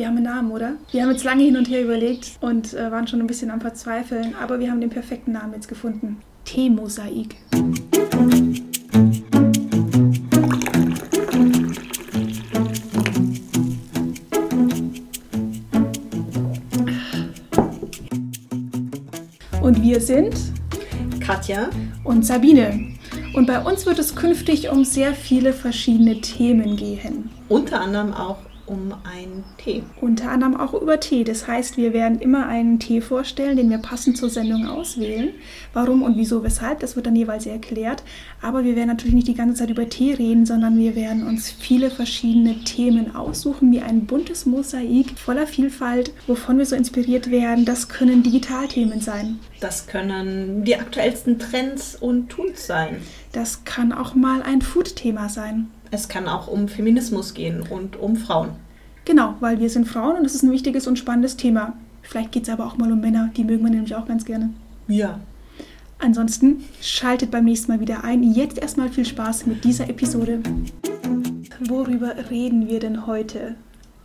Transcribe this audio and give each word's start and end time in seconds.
Wir 0.00 0.06
haben 0.06 0.16
einen 0.16 0.24
Namen, 0.24 0.50
oder? 0.50 0.76
Wir 0.92 1.02
haben 1.02 1.10
jetzt 1.10 1.24
lange 1.24 1.42
hin 1.42 1.58
und 1.58 1.68
her 1.68 1.82
überlegt 1.82 2.38
und 2.40 2.72
äh, 2.72 2.90
waren 2.90 3.06
schon 3.06 3.20
ein 3.20 3.26
bisschen 3.26 3.50
am 3.50 3.60
Verzweifeln, 3.60 4.34
aber 4.34 4.58
wir 4.58 4.70
haben 4.70 4.80
den 4.80 4.88
perfekten 4.88 5.32
Namen 5.32 5.52
jetzt 5.52 5.68
gefunden. 5.68 6.22
Teemosaik. 6.46 7.36
Und 19.60 19.82
wir 19.82 20.00
sind 20.00 20.34
Katja 21.20 21.68
und 22.04 22.24
Sabine. 22.24 22.96
Und 23.34 23.46
bei 23.46 23.62
uns 23.62 23.84
wird 23.84 23.98
es 23.98 24.16
künftig 24.16 24.70
um 24.70 24.86
sehr 24.86 25.12
viele 25.12 25.52
verschiedene 25.52 26.22
Themen 26.22 26.76
gehen. 26.76 27.28
unter 27.50 27.80
anderem 27.82 28.14
auch 28.14 28.38
um 28.70 28.94
einen 29.04 29.44
Tee. 29.58 29.82
Unter 30.00 30.30
anderem 30.30 30.56
auch 30.56 30.74
über 30.74 31.00
Tee. 31.00 31.24
Das 31.24 31.48
heißt, 31.48 31.76
wir 31.76 31.92
werden 31.92 32.20
immer 32.20 32.46
einen 32.46 32.78
Tee 32.78 33.00
vorstellen, 33.00 33.56
den 33.56 33.68
wir 33.68 33.78
passend 33.78 34.16
zur 34.16 34.30
Sendung 34.30 34.68
auswählen. 34.68 35.30
Warum 35.72 36.02
und 36.02 36.16
wieso, 36.16 36.44
weshalb, 36.44 36.78
das 36.78 36.94
wird 36.94 37.06
dann 37.06 37.16
jeweils 37.16 37.46
erklärt. 37.46 38.04
Aber 38.40 38.64
wir 38.64 38.76
werden 38.76 38.88
natürlich 38.88 39.14
nicht 39.14 39.26
die 39.26 39.34
ganze 39.34 39.56
Zeit 39.56 39.70
über 39.70 39.88
Tee 39.88 40.14
reden, 40.14 40.46
sondern 40.46 40.78
wir 40.78 40.94
werden 40.94 41.26
uns 41.26 41.50
viele 41.50 41.90
verschiedene 41.90 42.62
Themen 42.62 43.16
aussuchen, 43.16 43.72
wie 43.72 43.80
ein 43.80 44.06
buntes 44.06 44.46
Mosaik 44.46 45.18
voller 45.18 45.48
Vielfalt, 45.48 46.12
wovon 46.28 46.58
wir 46.58 46.66
so 46.66 46.76
inspiriert 46.76 47.30
werden. 47.30 47.64
Das 47.64 47.88
können 47.88 48.22
Digitalthemen 48.22 49.00
sein. 49.00 49.40
Das 49.58 49.88
können 49.88 50.64
die 50.64 50.76
aktuellsten 50.76 51.40
Trends 51.40 51.96
und 51.96 52.28
Tools 52.28 52.66
sein. 52.66 52.98
Das 53.32 53.64
kann 53.64 53.92
auch 53.92 54.14
mal 54.14 54.42
ein 54.42 54.62
Food-Thema 54.62 55.28
sein. 55.28 55.68
Es 55.90 56.08
kann 56.08 56.28
auch 56.28 56.46
um 56.46 56.68
Feminismus 56.68 57.34
gehen 57.34 57.62
und 57.62 57.96
um 57.96 58.16
Frauen. 58.16 58.50
Genau, 59.04 59.34
weil 59.40 59.60
wir 59.60 59.70
sind 59.70 59.88
Frauen 59.88 60.16
und 60.16 60.24
das 60.24 60.34
ist 60.34 60.42
ein 60.42 60.52
wichtiges 60.52 60.86
und 60.86 60.98
spannendes 60.98 61.36
Thema. 61.36 61.74
Vielleicht 62.02 62.32
geht 62.32 62.44
es 62.44 62.48
aber 62.48 62.66
auch 62.66 62.76
mal 62.76 62.90
um 62.92 63.00
Männer, 63.00 63.30
die 63.36 63.44
mögen 63.44 63.64
wir 63.64 63.70
nämlich 63.70 63.94
auch 63.94 64.06
ganz 64.06 64.24
gerne. 64.24 64.50
Ja. 64.88 65.20
Ansonsten 65.98 66.64
schaltet 66.80 67.30
beim 67.30 67.44
nächsten 67.44 67.70
Mal 67.72 67.80
wieder 67.80 68.04
ein. 68.04 68.22
Jetzt 68.22 68.58
erstmal 68.58 68.88
viel 68.88 69.04
Spaß 69.04 69.46
mit 69.46 69.64
dieser 69.64 69.88
Episode. 69.88 70.40
Worüber 71.68 72.14
reden 72.30 72.68
wir 72.68 72.80
denn 72.80 73.06
heute? 73.06 73.54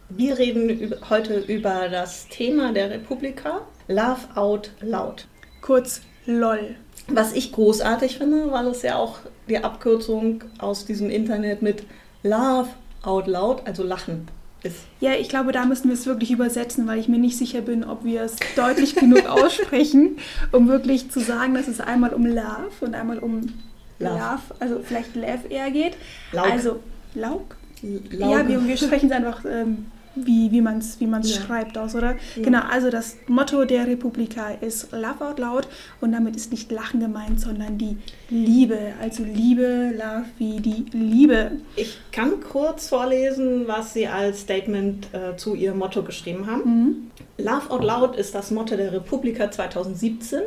Wir 0.09 0.37
reden 0.37 0.69
über, 0.69 1.09
heute 1.09 1.39
über 1.39 1.87
das 1.89 2.27
Thema 2.27 2.73
der 2.73 2.89
Republika, 2.89 3.61
Love 3.87 4.35
Out 4.35 4.71
Loud. 4.81 5.25
Kurz 5.61 6.01
LOL. 6.25 6.75
Was 7.07 7.33
ich 7.33 7.51
großartig 7.53 8.17
finde, 8.17 8.51
weil 8.51 8.67
es 8.67 8.81
ja 8.81 8.97
auch 8.97 9.19
die 9.47 9.57
Abkürzung 9.57 10.43
aus 10.57 10.85
diesem 10.85 11.09
Internet 11.09 11.61
mit 11.61 11.83
Love 12.23 12.69
Out 13.03 13.27
Loud, 13.27 13.61
also 13.65 13.83
Lachen, 13.83 14.27
ist. 14.65 14.77
Ja, 14.99 15.13
ich 15.13 15.29
glaube, 15.29 15.51
da 15.51 15.65
müssen 15.65 15.89
wir 15.89 15.93
es 15.93 16.05
wirklich 16.05 16.31
übersetzen, 16.31 16.87
weil 16.87 16.99
ich 16.99 17.07
mir 17.07 17.19
nicht 17.19 17.37
sicher 17.37 17.61
bin, 17.61 17.83
ob 17.83 18.03
wir 18.03 18.23
es 18.23 18.35
deutlich 18.55 18.95
genug 18.95 19.25
aussprechen, 19.29 20.17
um 20.51 20.67
wirklich 20.67 21.09
zu 21.11 21.19
sagen, 21.19 21.53
dass 21.53 21.67
es 21.67 21.79
einmal 21.79 22.13
um 22.13 22.25
Love 22.25 22.71
und 22.81 22.95
einmal 22.95 23.19
um 23.19 23.53
Love. 23.99 24.13
Love, 24.13 24.41
also 24.59 24.79
vielleicht 24.83 25.15
Love 25.15 25.47
eher 25.49 25.71
geht. 25.71 25.95
Lauk. 26.31 26.51
Also 26.51 26.79
Lauk? 27.13 27.55
Lauge. 27.81 28.31
Ja, 28.31 28.47
wir, 28.47 28.67
wir 28.67 28.77
sprechen 28.77 29.09
es 29.09 29.15
einfach, 29.15 29.45
ähm, 29.45 29.85
wie, 30.15 30.51
wie 30.51 30.61
man 30.61 30.79
es 30.79 30.99
wie 30.99 31.07
man's 31.07 31.33
Ja. 31.35 31.41
schreibt 31.41 31.77
aus, 31.77 31.95
oder? 31.95 32.15
Ja. 32.35 32.43
Genau, 32.43 32.61
also 32.69 32.89
das 32.89 33.17
Motto 33.27 33.65
der 33.65 33.87
Republika 33.87 34.49
ist 34.61 34.91
Love 34.91 35.25
out 35.27 35.39
loud 35.39 35.67
und 36.01 36.11
damit 36.11 36.35
ist 36.35 36.51
nicht 36.51 36.71
Lachen 36.71 36.99
gemeint, 36.99 37.39
sondern 37.39 37.77
die 37.77 37.97
Liebe. 38.29 38.77
Also 39.01 39.23
Liebe, 39.23 39.91
Love 39.95 40.25
wie 40.37 40.59
die 40.59 40.85
Liebe. 40.91 41.51
Ich 41.75 41.97
kann 42.11 42.39
kurz 42.41 42.89
vorlesen, 42.89 43.67
was 43.67 43.93
Sie 43.93 44.07
als 44.07 44.41
Statement 44.41 45.07
äh, 45.13 45.35
zu 45.37 45.55
Ihrem 45.55 45.79
Motto 45.79 46.03
geschrieben 46.03 46.47
haben. 46.47 46.63
Mhm. 46.65 47.11
Love 47.37 47.69
Out 47.69 47.83
Loud 47.83 48.15
ist 48.15 48.33
das 48.33 48.51
Motto 48.51 48.77
der 48.77 48.93
Republika 48.93 49.51
2017 49.51 50.39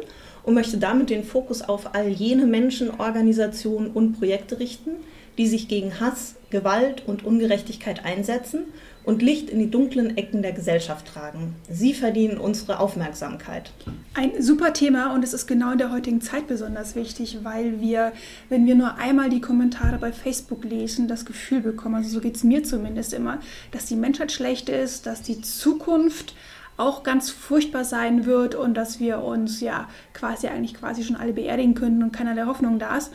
und 0.43 0.55
möchte 0.55 0.79
damit 0.79 1.11
den 1.11 1.25
Fokus 1.25 1.61
auf 1.61 1.95
all 1.95 2.09
jene 2.09 2.47
Menschen, 2.47 2.91
Organisationen 2.99 3.89
und 3.91 4.19
Projekte 4.19 4.59
richten, 4.59 4.93
die 5.37 5.47
sich 5.47 5.69
gegen 5.69 6.01
Hass, 6.01 6.37
Gewalt 6.51 7.03
und 7.07 7.25
Ungerechtigkeit 7.25 8.05
einsetzen 8.05 8.61
und 9.05 9.23
Licht 9.23 9.49
in 9.51 9.59
die 9.59 9.71
dunklen 9.71 10.17
Ecken 10.17 10.43
der 10.43 10.53
Gesellschaft 10.53 11.07
tragen. 11.07 11.55
Sie 11.71 11.95
verdienen 11.95 12.39
unsere 12.39 12.81
Aufmerksamkeit. 12.81 13.73
Ein 14.15 14.43
super 14.43 14.73
Thema 14.73 15.15
und 15.15 15.25
es 15.25 15.33
ist 15.33 15.47
genau 15.47 15.73
in 15.73 15.79
der 15.79 15.93
heutigen 15.93 16.21
Zeit 16.21 16.47
besonders 16.47 16.95
wichtig, 16.95 17.39
weil 17.43 17.81
wir, 17.81 18.13
wenn 18.49 18.67
wir 18.67 18.75
nur 18.75 18.97
einmal 18.99 19.31
die 19.31 19.41
Kommentare 19.41 19.99
bei 19.99 20.13
Facebook 20.13 20.65
lesen, 20.65 21.09
das 21.09 21.25
Gefühl 21.25 21.61
bekommen, 21.61 21.97
also 21.97 22.11
so 22.11 22.21
geht 22.21 22.37
es 22.37 22.45
mir 22.45 22.65
zumindest 22.65 23.13
immer, 23.13 23.39
dass 23.73 23.87
die 23.87 23.97
Menschheit 23.97 24.33
schlecht 24.33 24.69
ist, 24.69 25.07
dass 25.07 25.23
die 25.23 25.41
Zukunft 25.41 26.35
auch 26.77 27.03
ganz 27.03 27.31
furchtbar 27.31 27.85
sein 27.85 28.25
wird 28.25 28.55
und 28.55 28.75
dass 28.75 29.01
wir 29.01 29.23
uns 29.23 29.61
ja 29.61 29.89
quasi 30.15 30.47
eigentlich 30.47 30.75
quasi 30.75 31.03
schon 31.03 31.17
alle 31.17 31.33
beerdigen 31.33 31.75
können 31.75 32.03
und 32.03 32.13
keinerlei 32.13 32.45
Hoffnung 32.45 32.79
da 32.79 32.97
ist. 32.97 33.13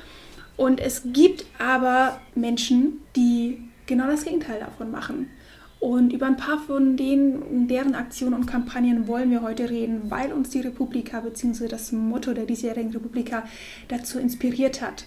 Und 0.57 0.79
es 0.79 1.03
gibt 1.05 1.45
aber 1.59 2.19
Menschen, 2.35 2.99
die 3.15 3.63
genau 3.85 4.07
das 4.07 4.25
Gegenteil 4.25 4.59
davon 4.59 4.91
machen. 4.91 5.29
Und 5.83 6.13
über 6.13 6.27
ein 6.27 6.37
paar 6.37 6.59
von 6.59 6.95
denen, 6.95 7.67
deren 7.67 7.93
Aktionen 7.93 8.35
und 8.35 8.45
Kampagnen 8.45 9.05
wollen 9.05 9.29
wir 9.31 9.41
heute 9.41 9.69
reden, 9.69 10.03
weil 10.09 10.31
uns 10.31 10.49
die 10.49 10.61
Republika 10.61 11.19
bzw. 11.19 11.67
das 11.67 11.91
Motto 11.91 12.33
der 12.33 12.45
diesjährigen 12.45 12.93
Republika 12.93 13.43
dazu 13.89 14.17
inspiriert 14.17 14.81
hat. 14.81 15.03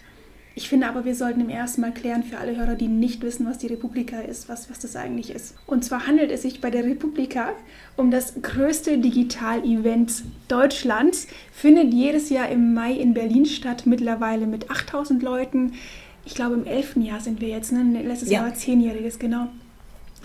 Ich 0.54 0.68
finde 0.68 0.86
aber, 0.86 1.06
wir 1.06 1.14
sollten 1.14 1.40
im 1.40 1.48
ersten 1.48 1.80
Mal 1.80 1.94
klären 1.94 2.24
für 2.24 2.36
alle 2.36 2.58
Hörer, 2.58 2.74
die 2.74 2.88
nicht 2.88 3.22
wissen, 3.22 3.46
was 3.46 3.56
die 3.56 3.68
Republika 3.68 4.20
ist, 4.20 4.50
was, 4.50 4.68
was 4.68 4.78
das 4.78 4.96
eigentlich 4.96 5.30
ist. 5.30 5.54
Und 5.66 5.82
zwar 5.82 6.06
handelt 6.06 6.30
es 6.30 6.42
sich 6.42 6.60
bei 6.60 6.68
der 6.68 6.84
Republika 6.84 7.54
um 7.96 8.10
das 8.10 8.34
größte 8.42 8.98
Digital-Event 8.98 10.24
Deutschlands. 10.48 11.26
Findet 11.52 11.94
jedes 11.94 12.28
Jahr 12.28 12.50
im 12.50 12.74
Mai 12.74 12.92
in 12.92 13.14
Berlin 13.14 13.46
statt, 13.46 13.84
mittlerweile 13.86 14.46
mit 14.46 14.70
8000 14.70 15.22
Leuten. 15.22 15.72
Ich 16.26 16.34
glaube, 16.34 16.54
im 16.54 16.66
elften 16.66 17.00
Jahr 17.00 17.20
sind 17.20 17.40
wir 17.40 17.48
jetzt, 17.48 17.72
ne? 17.72 17.82
Letztes 18.02 18.28
Ja. 18.28 18.40
Jahr 18.40 18.48
war 18.48 18.54
zehnjähriges, 18.54 19.18
genau. 19.18 19.48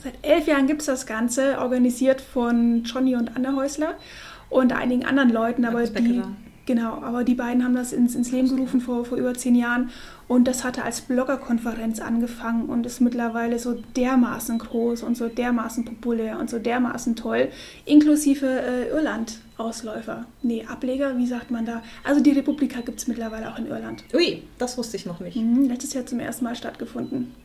Seit 0.04 0.14
elf 0.24 0.48
Jahren 0.48 0.66
gibt 0.66 0.82
es 0.82 0.88
das 0.88 1.06
Ganze, 1.06 1.60
organisiert 1.60 2.22
von 2.22 2.84
Johnny 2.84 3.16
und 3.16 3.36
Anne 3.36 3.56
Häusler 3.56 3.96
und 4.50 4.74
einigen 4.74 5.06
anderen 5.06 5.30
Leuten, 5.30 5.64
aber 5.64 5.86
die, 5.86 6.22
genau, 6.66 7.02
aber 7.04 7.24
die 7.24 7.36
beiden 7.36 7.64
haben 7.64 7.76
das 7.76 7.94
ins, 7.94 8.16
ins 8.16 8.32
Leben 8.32 8.50
gerufen 8.50 8.82
vor, 8.82 9.06
vor 9.06 9.18
über 9.20 9.36
zehn 9.36 9.56
Jahren 9.56 9.92
und 10.28 10.48
das 10.48 10.64
hatte 10.64 10.84
als 10.84 11.02
Bloggerkonferenz 11.02 12.00
angefangen 12.00 12.66
und 12.66 12.86
ist 12.86 13.00
mittlerweile 13.00 13.60
so 13.60 13.76
dermaßen 13.96 14.58
groß 14.58 15.04
und 15.04 15.16
so 15.16 15.28
dermaßen 15.28 15.86
populär 15.86 16.40
und 16.40 16.50
so 16.50 16.58
dermaßen 16.58 17.16
toll, 17.16 17.50
inklusive 17.86 18.48
äh, 18.48 18.90
Irland-Ausläufer. 18.90 20.26
Nee, 20.42 20.66
Ableger, 20.68 21.16
wie 21.18 21.28
sagt 21.28 21.52
man 21.52 21.66
da? 21.66 21.84
Also 22.04 22.22
die 22.22 22.32
Republika 22.32 22.82
gibt 22.82 23.00
es 23.00 23.08
mittlerweile 23.08 23.52
auch 23.52 23.60
in 23.60 23.68
Irland. 23.68 24.04
Ui, 24.16 24.42
das 24.58 24.80
wusste 24.80 24.98
ich 24.98 25.06
noch 25.06 25.20
nicht. 25.20 25.38
Mhm, 25.38 25.66
letztes 25.70 25.94
Jahr 25.94 26.08
zum 26.08 26.20
ersten 26.20 26.46
Mal 26.46 26.56
stattgefunden. 26.56 27.36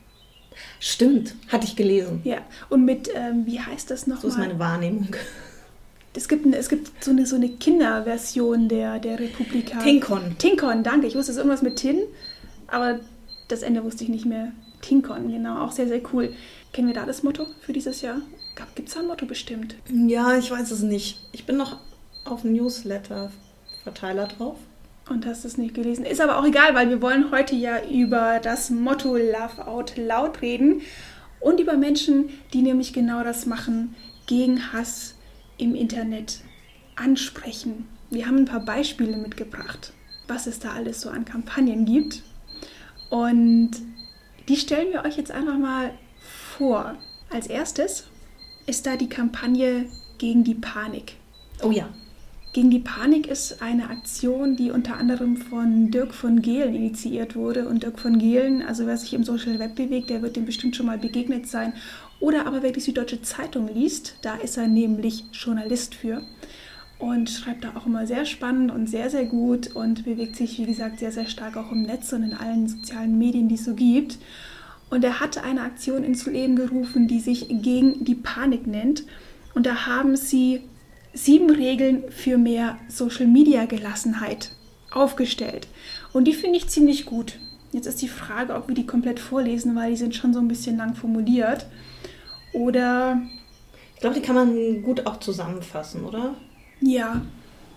Stimmt, 0.80 1.34
hatte 1.48 1.66
ich 1.66 1.76
gelesen. 1.76 2.20
Ja, 2.24 2.38
und 2.68 2.84
mit, 2.84 3.08
ähm, 3.14 3.46
wie 3.46 3.60
heißt 3.60 3.90
das 3.90 4.06
nochmal? 4.06 4.22
So 4.22 4.28
ist 4.28 4.38
meine 4.38 4.58
Wahrnehmung. 4.58 5.08
Es 6.14 6.28
gibt, 6.28 6.46
es 6.46 6.68
gibt 6.70 7.04
so 7.04 7.10
eine, 7.10 7.26
so 7.26 7.36
eine 7.36 7.48
Kinderversion 7.50 8.68
der, 8.68 8.98
der 8.98 9.18
Republika. 9.18 9.78
Tinkon. 9.80 10.36
Tinkon, 10.38 10.82
danke. 10.82 11.06
Ich 11.06 11.14
wusste 11.14 11.32
es 11.32 11.36
ist 11.36 11.44
irgendwas 11.44 11.62
mit 11.62 11.76
Tin, 11.76 11.98
aber 12.68 13.00
das 13.48 13.62
Ende 13.62 13.84
wusste 13.84 14.04
ich 14.04 14.08
nicht 14.08 14.24
mehr. 14.24 14.52
Tinkon, 14.80 15.30
genau. 15.30 15.62
Auch 15.62 15.72
sehr, 15.72 15.88
sehr 15.88 16.00
cool. 16.12 16.32
Kennen 16.72 16.88
wir 16.88 16.94
da 16.94 17.04
das 17.04 17.22
Motto 17.22 17.46
für 17.60 17.72
dieses 17.72 18.00
Jahr? 18.00 18.22
Gibt 18.74 18.88
es 18.88 18.94
da 18.94 19.00
ein 19.00 19.06
Motto 19.06 19.26
bestimmt? 19.26 19.76
Ja, 19.92 20.36
ich 20.36 20.50
weiß 20.50 20.70
es 20.70 20.80
nicht. 20.80 21.18
Ich 21.32 21.44
bin 21.44 21.56
noch 21.56 21.78
auf 22.24 22.42
dem 22.42 22.54
Newsletter-Verteiler 22.54 24.28
drauf. 24.28 24.56
Und 25.08 25.24
hast 25.24 25.44
es 25.44 25.56
nicht 25.56 25.74
gelesen. 25.74 26.04
Ist 26.04 26.20
aber 26.20 26.38
auch 26.38 26.44
egal, 26.44 26.74
weil 26.74 26.90
wir 26.90 27.00
wollen 27.00 27.30
heute 27.30 27.54
ja 27.54 27.84
über 27.84 28.40
das 28.42 28.70
Motto 28.70 29.16
Love 29.16 29.66
Out 29.66 29.96
Loud 29.96 30.42
reden 30.42 30.82
und 31.38 31.60
über 31.60 31.76
Menschen, 31.76 32.30
die 32.52 32.62
nämlich 32.62 32.92
genau 32.92 33.22
das 33.22 33.46
machen, 33.46 33.94
gegen 34.26 34.72
Hass 34.72 35.14
im 35.58 35.76
Internet 35.76 36.40
ansprechen. 36.96 37.86
Wir 38.10 38.26
haben 38.26 38.38
ein 38.38 38.44
paar 38.46 38.64
Beispiele 38.64 39.16
mitgebracht, 39.16 39.92
was 40.26 40.46
es 40.48 40.58
da 40.58 40.72
alles 40.72 41.00
so 41.00 41.10
an 41.10 41.24
Kampagnen 41.24 41.84
gibt. 41.84 42.22
Und 43.10 43.70
die 44.48 44.56
stellen 44.56 44.92
wir 44.92 45.04
euch 45.04 45.16
jetzt 45.16 45.30
einfach 45.30 45.56
mal 45.56 45.92
vor. 46.56 46.96
Als 47.30 47.46
erstes 47.46 48.04
ist 48.66 48.86
da 48.86 48.96
die 48.96 49.08
Kampagne 49.08 49.86
gegen 50.18 50.44
die 50.44 50.54
Panik. 50.54 51.14
Oh 51.62 51.70
ja. 51.70 51.88
Gegen 52.56 52.70
die 52.70 52.78
Panik 52.78 53.26
ist 53.26 53.60
eine 53.60 53.90
Aktion, 53.90 54.56
die 54.56 54.70
unter 54.70 54.96
anderem 54.96 55.36
von 55.36 55.90
Dirk 55.90 56.14
von 56.14 56.40
Gehlen 56.40 56.74
initiiert 56.74 57.36
wurde. 57.36 57.68
Und 57.68 57.82
Dirk 57.82 57.98
von 57.98 58.18
Gehlen, 58.18 58.62
also 58.62 58.86
wer 58.86 58.96
sich 58.96 59.12
im 59.12 59.24
Social 59.24 59.58
Web 59.58 59.74
bewegt, 59.74 60.08
der 60.08 60.22
wird 60.22 60.36
dem 60.36 60.46
bestimmt 60.46 60.74
schon 60.74 60.86
mal 60.86 60.96
begegnet 60.96 61.46
sein. 61.46 61.74
Oder 62.18 62.46
aber 62.46 62.62
wer 62.62 62.72
die 62.72 62.80
Süddeutsche 62.80 63.20
Zeitung 63.20 63.68
liest, 63.68 64.16
da 64.22 64.36
ist 64.36 64.56
er 64.56 64.68
nämlich 64.68 65.24
Journalist 65.32 65.96
für. 65.96 66.22
Und 66.98 67.28
schreibt 67.28 67.64
da 67.64 67.72
auch 67.76 67.84
immer 67.84 68.06
sehr 68.06 68.24
spannend 68.24 68.72
und 68.72 68.88
sehr, 68.88 69.10
sehr 69.10 69.26
gut 69.26 69.76
und 69.76 70.06
bewegt 70.06 70.36
sich, 70.36 70.58
wie 70.58 70.64
gesagt, 70.64 71.00
sehr, 71.00 71.12
sehr 71.12 71.26
stark 71.26 71.58
auch 71.58 71.72
im 71.72 71.82
Netz 71.82 72.10
und 72.14 72.22
in 72.22 72.32
allen 72.32 72.68
sozialen 72.68 73.18
Medien, 73.18 73.50
die 73.50 73.56
es 73.56 73.66
so 73.66 73.74
gibt. 73.74 74.16
Und 74.88 75.04
er 75.04 75.20
hat 75.20 75.44
eine 75.44 75.60
Aktion 75.60 76.04
ins 76.04 76.24
Leben 76.24 76.56
gerufen, 76.56 77.06
die 77.06 77.20
sich 77.20 77.48
gegen 77.50 78.02
die 78.06 78.14
Panik 78.14 78.66
nennt. 78.66 79.04
Und 79.52 79.66
da 79.66 79.84
haben 79.84 80.16
sie 80.16 80.62
sieben 81.16 81.50
Regeln 81.50 82.04
für 82.10 82.38
mehr 82.38 82.76
Social-Media-Gelassenheit 82.88 84.50
aufgestellt. 84.90 85.66
Und 86.12 86.24
die 86.24 86.34
finde 86.34 86.58
ich 86.58 86.68
ziemlich 86.68 87.06
gut. 87.06 87.38
Jetzt 87.72 87.86
ist 87.86 88.02
die 88.02 88.08
Frage, 88.08 88.54
ob 88.54 88.68
wir 88.68 88.74
die 88.74 88.86
komplett 88.86 89.18
vorlesen, 89.18 89.74
weil 89.74 89.90
die 89.90 89.96
sind 89.96 90.14
schon 90.14 90.32
so 90.32 90.40
ein 90.40 90.48
bisschen 90.48 90.76
lang 90.76 90.94
formuliert. 90.94 91.66
Oder. 92.52 93.20
Ich 93.94 94.00
glaube, 94.00 94.14
die 94.14 94.22
kann 94.22 94.34
man 94.34 94.82
gut 94.82 95.06
auch 95.06 95.18
zusammenfassen, 95.18 96.04
oder? 96.04 96.34
Ja. 96.80 97.22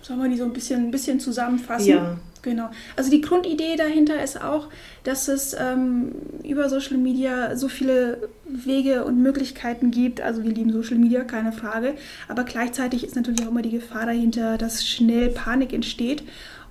Sollen 0.02 0.22
wir 0.22 0.28
die 0.28 0.36
so 0.36 0.44
ein 0.44 0.52
bisschen, 0.52 0.86
ein 0.86 0.90
bisschen 0.90 1.18
zusammenfassen? 1.18 1.88
Ja. 1.88 2.16
Genau. 2.42 2.70
Also 2.96 3.10
die 3.10 3.20
Grundidee 3.20 3.76
dahinter 3.76 4.22
ist 4.22 4.42
auch, 4.42 4.68
dass 5.04 5.28
es 5.28 5.54
ähm, 5.58 6.12
über 6.42 6.68
Social 6.68 6.96
Media 6.96 7.54
so 7.56 7.68
viele 7.68 8.28
Wege 8.46 9.04
und 9.04 9.22
Möglichkeiten 9.22 9.90
gibt. 9.90 10.20
Also 10.20 10.42
wir 10.42 10.50
lieben 10.50 10.72
Social 10.72 10.96
Media, 10.96 11.22
keine 11.24 11.52
Frage. 11.52 11.94
Aber 12.28 12.44
gleichzeitig 12.44 13.04
ist 13.04 13.16
natürlich 13.16 13.42
auch 13.42 13.50
immer 13.50 13.62
die 13.62 13.70
Gefahr 13.70 14.06
dahinter, 14.06 14.56
dass 14.56 14.86
schnell 14.86 15.28
Panik 15.28 15.72
entsteht. 15.72 16.22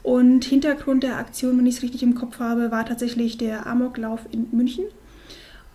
Und 0.01 0.45
Hintergrund 0.45 1.04
der 1.04 1.18
Aktion, 1.18 1.57
wenn 1.57 1.68
ich 1.68 1.77
es 1.77 1.83
richtig 1.83 2.04
im 2.04 2.15
Kopf 2.15 2.39
habe, 2.39 2.72
war 2.72 2.86
tatsächlich 2.86 3.38
der 3.38 3.68
Amoklauf 3.68 4.22
in 4.31 4.48
München. 4.51 4.86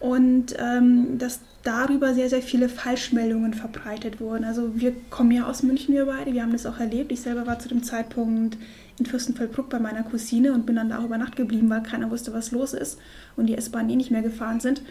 Und 0.01 0.55
ähm, 0.59 1.19
dass 1.19 1.41
darüber 1.63 2.13
sehr, 2.15 2.29
sehr 2.29 2.43
viele 2.43 2.69
Falschmeldungen 2.69 3.55
verbreitet 3.55 4.21
wurden. 4.21 4.45
Also 4.45 4.79
wir 4.79 4.93
kommen 5.11 5.31
ja 5.31 5.47
aus 5.47 5.63
München, 5.63 5.95
wir 5.95 6.07
beide, 6.07 6.33
wir 6.33 6.43
haben 6.43 6.53
das 6.53 6.67
auch 6.67 6.79
erlebt. 6.79 7.11
Ich 7.11 7.23
selber 7.23 7.47
war 7.47 7.59
zu 7.59 7.69
dem 7.69 7.83
Zeitpunkt 7.83 8.59
in 8.99 9.07
Fürstenfeldbruck 9.07 9.71
bei 9.71 9.79
meiner 9.79 10.03
Cousine 10.03 10.53
und 10.53 10.67
bin 10.67 10.77
dann 10.77 10.91
da 10.91 11.03
über 11.03 11.19
Nacht 11.19 11.37
geblieben, 11.37 11.71
weil 11.71 11.83
keiner 11.83 12.11
wusste, 12.11 12.33
was 12.33 12.53
los 12.53 12.75
ist 12.75 12.99
und 13.37 13.47
die 13.47 13.57
S-Bahn 13.57 13.89
eh 13.91 13.97
nicht 13.97 14.11
mehr 14.11 14.23
gefahren 14.23 14.61
sind. 14.61 14.83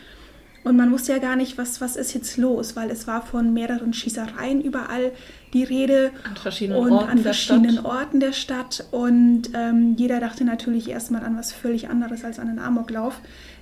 Und 0.63 0.77
man 0.77 0.91
wusste 0.91 1.11
ja 1.11 1.17
gar 1.19 1.35
nicht, 1.35 1.57
was, 1.57 1.81
was 1.81 1.95
ist 1.95 2.13
jetzt 2.13 2.37
los, 2.37 2.75
weil 2.75 2.89
es 2.89 3.05
war 3.05 3.25
von 3.25 3.53
mehreren 3.53 3.93
Schießereien 3.93 4.61
überall 4.61 5.11
die 5.51 5.63
Rede. 5.63 6.11
An 6.23 6.37
verschiedenen 6.37 6.79
und 6.79 6.91
Orten 6.91 7.09
an 7.09 7.15
der 7.17 7.23
verschiedenen 7.23 7.71
Stadt. 7.73 7.85
Orten 7.85 8.19
der 8.19 8.33
Stadt. 8.33 8.85
Und 8.91 9.49
ähm, 9.53 9.95
jeder 9.97 10.19
dachte 10.19 10.45
natürlich 10.45 10.89
erstmal 10.89 11.23
an 11.23 11.37
was 11.37 11.51
völlig 11.51 11.89
anderes 11.89 12.23
als 12.23 12.39
an 12.39 12.47
einen 12.47 12.59
Amoklauf, 12.59 13.19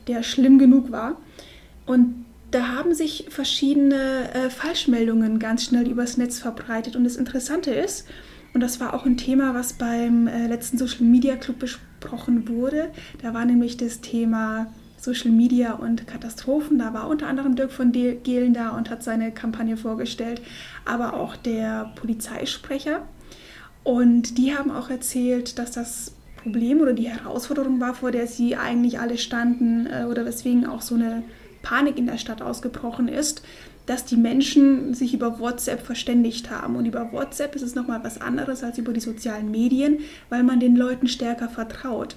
der 0.08 0.22
schlimm 0.24 0.60
genug 0.60 0.92
war. 0.92 1.18
Und 1.86 2.26
da 2.52 2.68
haben 2.68 2.94
sich 2.94 3.28
verschiedene 3.30 4.34
äh, 4.34 4.50
Falschmeldungen 4.50 5.40
ganz 5.40 5.64
schnell 5.66 5.88
übers 5.88 6.18
Netz 6.18 6.40
verbreitet. 6.40 6.96
Und 6.96 7.06
das 7.06 7.16
Interessante 7.16 7.72
ist, 7.72 8.08
und 8.54 8.62
das 8.62 8.80
war 8.80 8.94
auch 8.94 9.06
ein 9.06 9.18
Thema, 9.18 9.54
was 9.54 9.74
beim 9.74 10.28
äh, 10.28 10.48
letzten 10.48 10.78
Social 10.78 11.06
Media 11.06 11.36
Club 11.38 11.60
besprochen 11.60 12.48
wurde, 12.50 12.92
da 13.22 13.34
war 13.34 13.46
nämlich 13.46 13.78
das 13.78 14.02
Thema 14.02 14.68
Social 15.02 15.32
Media 15.32 15.74
und 15.74 16.06
Katastrophen. 16.06 16.78
Da 16.78 16.94
war 16.94 17.10
unter 17.10 17.28
anderem 17.28 17.56
Dirk 17.56 17.72
von 17.72 17.92
Gehlen 17.92 18.54
da 18.54 18.70
und 18.70 18.90
hat 18.92 19.04
seine 19.04 19.32
Kampagne 19.32 19.76
vorgestellt, 19.76 20.42
aber 20.86 21.16
auch 21.16 21.36
der 21.36 21.92
Polizeisprecher. 21.96 23.02
Und 23.84 24.38
die 24.38 24.56
haben 24.56 24.70
auch 24.70 24.92
erzählt, 24.92 25.58
dass 25.58 25.72
das 25.72 26.14
Problem 26.38 26.82
oder 26.82 26.94
die 26.94 27.10
Herausforderung 27.10 27.80
war, 27.80 27.96
vor 27.96 28.12
der 28.12 28.28
sie 28.28 28.56
eigentlich 28.56 29.00
alle 29.00 29.18
standen 29.18 29.88
äh, 29.88 30.06
oder 30.06 30.24
weswegen 30.24 30.68
auch 30.68 30.82
so 30.82 30.96
eine 30.96 31.24
Panik 31.64 31.98
in 31.98 32.06
der 32.06 32.18
Stadt 32.18 32.42
ausgebrochen 32.44 33.08
ist, 33.08 33.42
dass 33.88 34.06
die 34.06 34.18
Menschen 34.18 34.94
sich 34.94 35.16
über 35.16 35.40
WhatsApp 35.40 35.82
verständigt 35.82 36.52
haben. 36.52 36.76
Und 36.76 36.86
über 36.86 37.12
WhatsApp 37.12 37.56
ist 37.56 37.64
es 37.64 37.74
nochmal 37.74 38.04
was 38.04 38.22
anderes 38.22 38.64
als 38.64 38.78
über 38.78 38.94
die 38.94 39.00
sozialen 39.00 39.50
Medien, 39.50 40.00
weil 40.30 40.44
man 40.44 40.60
den 40.60 40.76
Leuten 40.76 41.08
stärker 41.08 41.50
vertraut. 41.50 42.16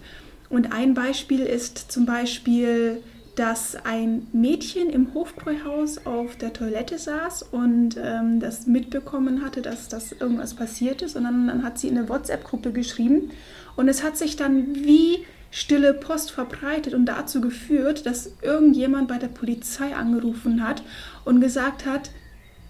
Und 0.49 0.73
ein 0.73 0.95
Beispiel 0.95 1.41
ist 1.41 1.91
zum 1.91 2.07
Beispiel, 2.07 3.03
dass 3.37 3.77
ein 3.85 4.29
Mädchen 4.33 4.91
im 4.91 5.13
Hofbräuhaus 5.13 6.07
auf 6.07 6.37
der 6.37 6.53
Toilette 6.53 6.99
saß 6.99 7.43
und 7.51 7.97
ähm, 8.01 8.39
das 8.39 8.67
mitbekommen 8.67 9.45
hatte, 9.45 9.61
dass 9.61 9.89
das 9.89 10.13
irgendwas 10.13 10.55
passiert 10.55 11.03
ist. 11.03 11.17
Und 11.17 11.25
dann, 11.25 11.49
dann 11.49 11.65
hat 11.65 11.79
sie 11.79 11.89
in 11.89 11.99
eine 11.99 12.09
WhatsApp-Gruppe 12.09 12.73
geschrieben. 12.73 13.31
Und 13.77 13.89
es 13.89 14.05
hat 14.05 14.17
sich 14.17 14.37
dann 14.37 14.75
wie 14.77 15.25
stille 15.51 15.95
Post 15.95 16.31
verbreitet 16.31 16.95
und 16.95 17.07
dazu 17.07 17.41
geführt, 17.41 18.07
dass 18.07 18.33
irgendjemand 18.43 19.09
bei 19.09 19.19
der 19.19 19.29
Polizei 19.29 19.95
angerufen 19.95 20.67
hat 20.67 20.83
und 21.25 21.41
gesagt 21.41 21.87
hat, 21.87 22.11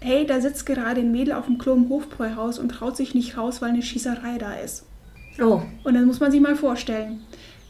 hey, 0.01 0.25
da 0.25 0.39
sitzt 0.39 0.65
gerade 0.65 1.01
ein 1.01 1.11
Mädel 1.11 1.33
auf 1.33 1.45
dem 1.45 1.57
Klo 1.57 1.73
im 1.73 1.89
Hofbräuhaus 1.89 2.59
und 2.59 2.69
traut 2.69 2.95
sich 2.95 3.15
nicht 3.15 3.37
raus, 3.37 3.61
weil 3.61 3.69
eine 3.69 3.81
Schießerei 3.81 4.37
da 4.37 4.53
ist. 4.53 4.85
Oh, 5.41 5.61
Und 5.83 5.95
dann 5.95 6.05
muss 6.05 6.19
man 6.19 6.31
sich 6.31 6.39
mal 6.39 6.55
vorstellen, 6.55 7.21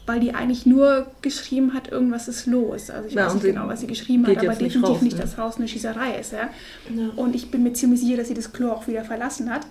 weil 0.06 0.20
die 0.20 0.34
eigentlich 0.34 0.66
nur 0.66 1.06
geschrieben 1.20 1.74
hat, 1.74 1.88
irgendwas 1.90 2.28
ist 2.28 2.46
los. 2.46 2.90
Also 2.90 3.08
ich 3.08 3.14
Ja, 3.14 3.26
weiß 3.26 3.34
nicht 3.34 3.44
genau, 3.44 3.66
was 3.68 3.80
sie 3.80 3.86
geschrieben 3.86 4.26
hat, 4.26 4.36
aber 4.36 4.46
jetzt 4.46 4.60
nicht 4.62 4.74
definitiv 4.76 4.90
raus, 4.94 5.02
nicht, 5.02 5.16
ne? 5.16 5.22
dass 5.22 5.38
raus 5.38 5.56
eine 5.56 5.68
Schießerei 5.68 6.18
ist. 6.18 6.32
Ja? 6.32 6.50
Ja. 6.94 7.08
Und 7.16 7.34
ich 7.34 7.50
bin 7.50 7.62
mir 7.62 7.72
ziemlich 7.72 8.00
sicher, 8.00 8.16
dass 8.16 8.28
sie 8.28 8.34
das 8.34 8.52
Klo 8.52 8.70
auch 8.70 8.86
wieder 8.86 9.04
verlassen 9.04 9.50
hat. 9.52 9.66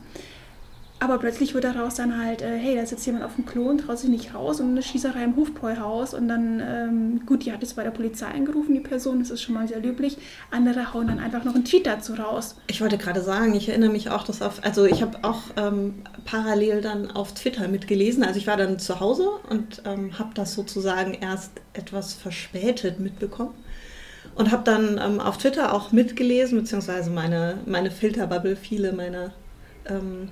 Aber 1.06 1.20
plötzlich 1.20 1.54
wird 1.54 1.66
daraus 1.66 1.94
dann 1.94 2.20
halt, 2.20 2.42
äh, 2.42 2.58
hey, 2.58 2.76
da 2.76 2.84
sitzt 2.84 3.06
jemand 3.06 3.26
auf 3.26 3.36
dem 3.36 3.46
Klo 3.46 3.70
und 3.70 3.78
traut 3.78 4.00
sich 4.00 4.10
nicht 4.10 4.34
raus 4.34 4.60
und 4.60 4.72
eine 4.72 4.82
Schießerei 4.82 5.24
im 5.24 5.36
Hofbräuhaus. 5.36 6.16
Und 6.16 6.28
dann, 6.28 6.60
ähm, 6.60 7.22
gut, 7.28 7.46
die 7.46 7.54
hat 7.54 7.62
jetzt 7.62 7.76
bei 7.76 7.84
der 7.84 7.92
Polizei 7.92 8.26
angerufen, 8.26 8.74
die 8.74 8.80
Person, 8.80 9.20
das 9.20 9.30
ist 9.30 9.44
schon 9.44 9.54
mal 9.54 9.68
sehr 9.68 9.80
löblich. 9.80 10.18
Andere 10.50 10.96
hauen 10.96 11.06
dann 11.06 11.20
einfach 11.20 11.44
noch 11.44 11.54
einen 11.54 11.64
Tweet 11.64 11.86
dazu 11.86 12.14
raus. 12.14 12.56
Ich 12.66 12.82
wollte 12.82 12.98
gerade 12.98 13.22
sagen, 13.22 13.54
ich 13.54 13.70
erinnere 13.70 13.92
mich 13.92 14.10
auch, 14.10 14.24
dass 14.24 14.42
auf, 14.42 14.64
also 14.64 14.86
ich 14.86 15.04
habe 15.04 15.20
auch 15.22 15.44
ähm, 15.58 16.02
parallel 16.26 16.82
dann 16.82 17.12
auf 17.12 17.36
Twitter 17.36 17.68
mitgelesen. 17.68 18.24
Also 18.24 18.40
ich 18.40 18.48
war 18.48 18.58
dann 18.58 18.80
zu 18.80 19.00
Hause 19.00 19.30
und 19.48 19.84
ähm, 19.86 20.18
habe 20.18 20.32
das 20.34 20.56
sozusagen 20.56 21.14
erst 21.14 21.52
etwas 21.74 22.16
verspätet 22.16 23.00
mitbekommen. 23.00 23.54
Und 24.34 24.52
habe 24.52 24.64
dann 24.64 25.00
ähm, 25.00 25.20
auf 25.20 25.38
Twitter 25.38 25.72
auch 25.72 25.92
mitgelesen, 25.92 26.58
beziehungsweise 26.58 27.12
meine, 27.12 27.60
meine 27.68 27.92
Filterbubble, 27.92 28.56
viele 28.56 28.92
meiner 28.92 29.34
ähm, 29.88 30.30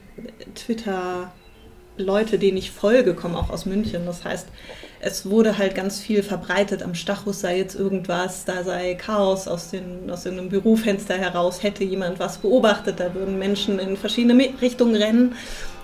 Twitter-Leute, 0.55 2.39
denen 2.39 2.57
ich 2.57 2.71
folge, 2.71 3.13
kommen 3.13 3.35
auch 3.35 3.49
aus 3.49 3.65
München. 3.65 4.05
Das 4.05 4.23
heißt, 4.23 4.47
es 4.99 5.29
wurde 5.29 5.57
halt 5.57 5.75
ganz 5.75 5.99
viel 5.99 6.23
verbreitet. 6.23 6.81
Am 6.81 6.95
Stachus 6.95 7.41
sei 7.41 7.57
jetzt 7.57 7.75
irgendwas, 7.75 8.45
da 8.45 8.63
sei 8.63 8.95
Chaos 8.95 9.47
aus, 9.47 9.71
den, 9.71 10.09
aus 10.09 10.25
irgendeinem 10.25 10.49
Bürofenster 10.49 11.15
heraus, 11.15 11.61
hätte 11.61 11.83
jemand 11.83 12.19
was 12.19 12.37
beobachtet, 12.37 12.99
da 12.99 13.13
würden 13.13 13.37
Menschen 13.37 13.79
in 13.79 13.97
verschiedene 13.97 14.49
Richtungen 14.61 14.95
rennen. 14.95 15.35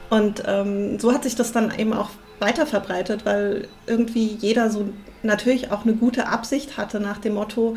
Und 0.09 0.43
ähm, 0.47 0.99
so 0.99 1.13
hat 1.13 1.23
sich 1.23 1.35
das 1.35 1.51
dann 1.51 1.77
eben 1.77 1.93
auch 1.93 2.09
weiter 2.39 2.65
verbreitet, 2.65 3.25
weil 3.25 3.67
irgendwie 3.85 4.37
jeder 4.39 4.69
so 4.69 4.89
natürlich 5.21 5.71
auch 5.71 5.83
eine 5.83 5.93
gute 5.93 6.27
Absicht 6.27 6.77
hatte 6.77 6.99
nach 6.99 7.17
dem 7.17 7.33
Motto, 7.33 7.75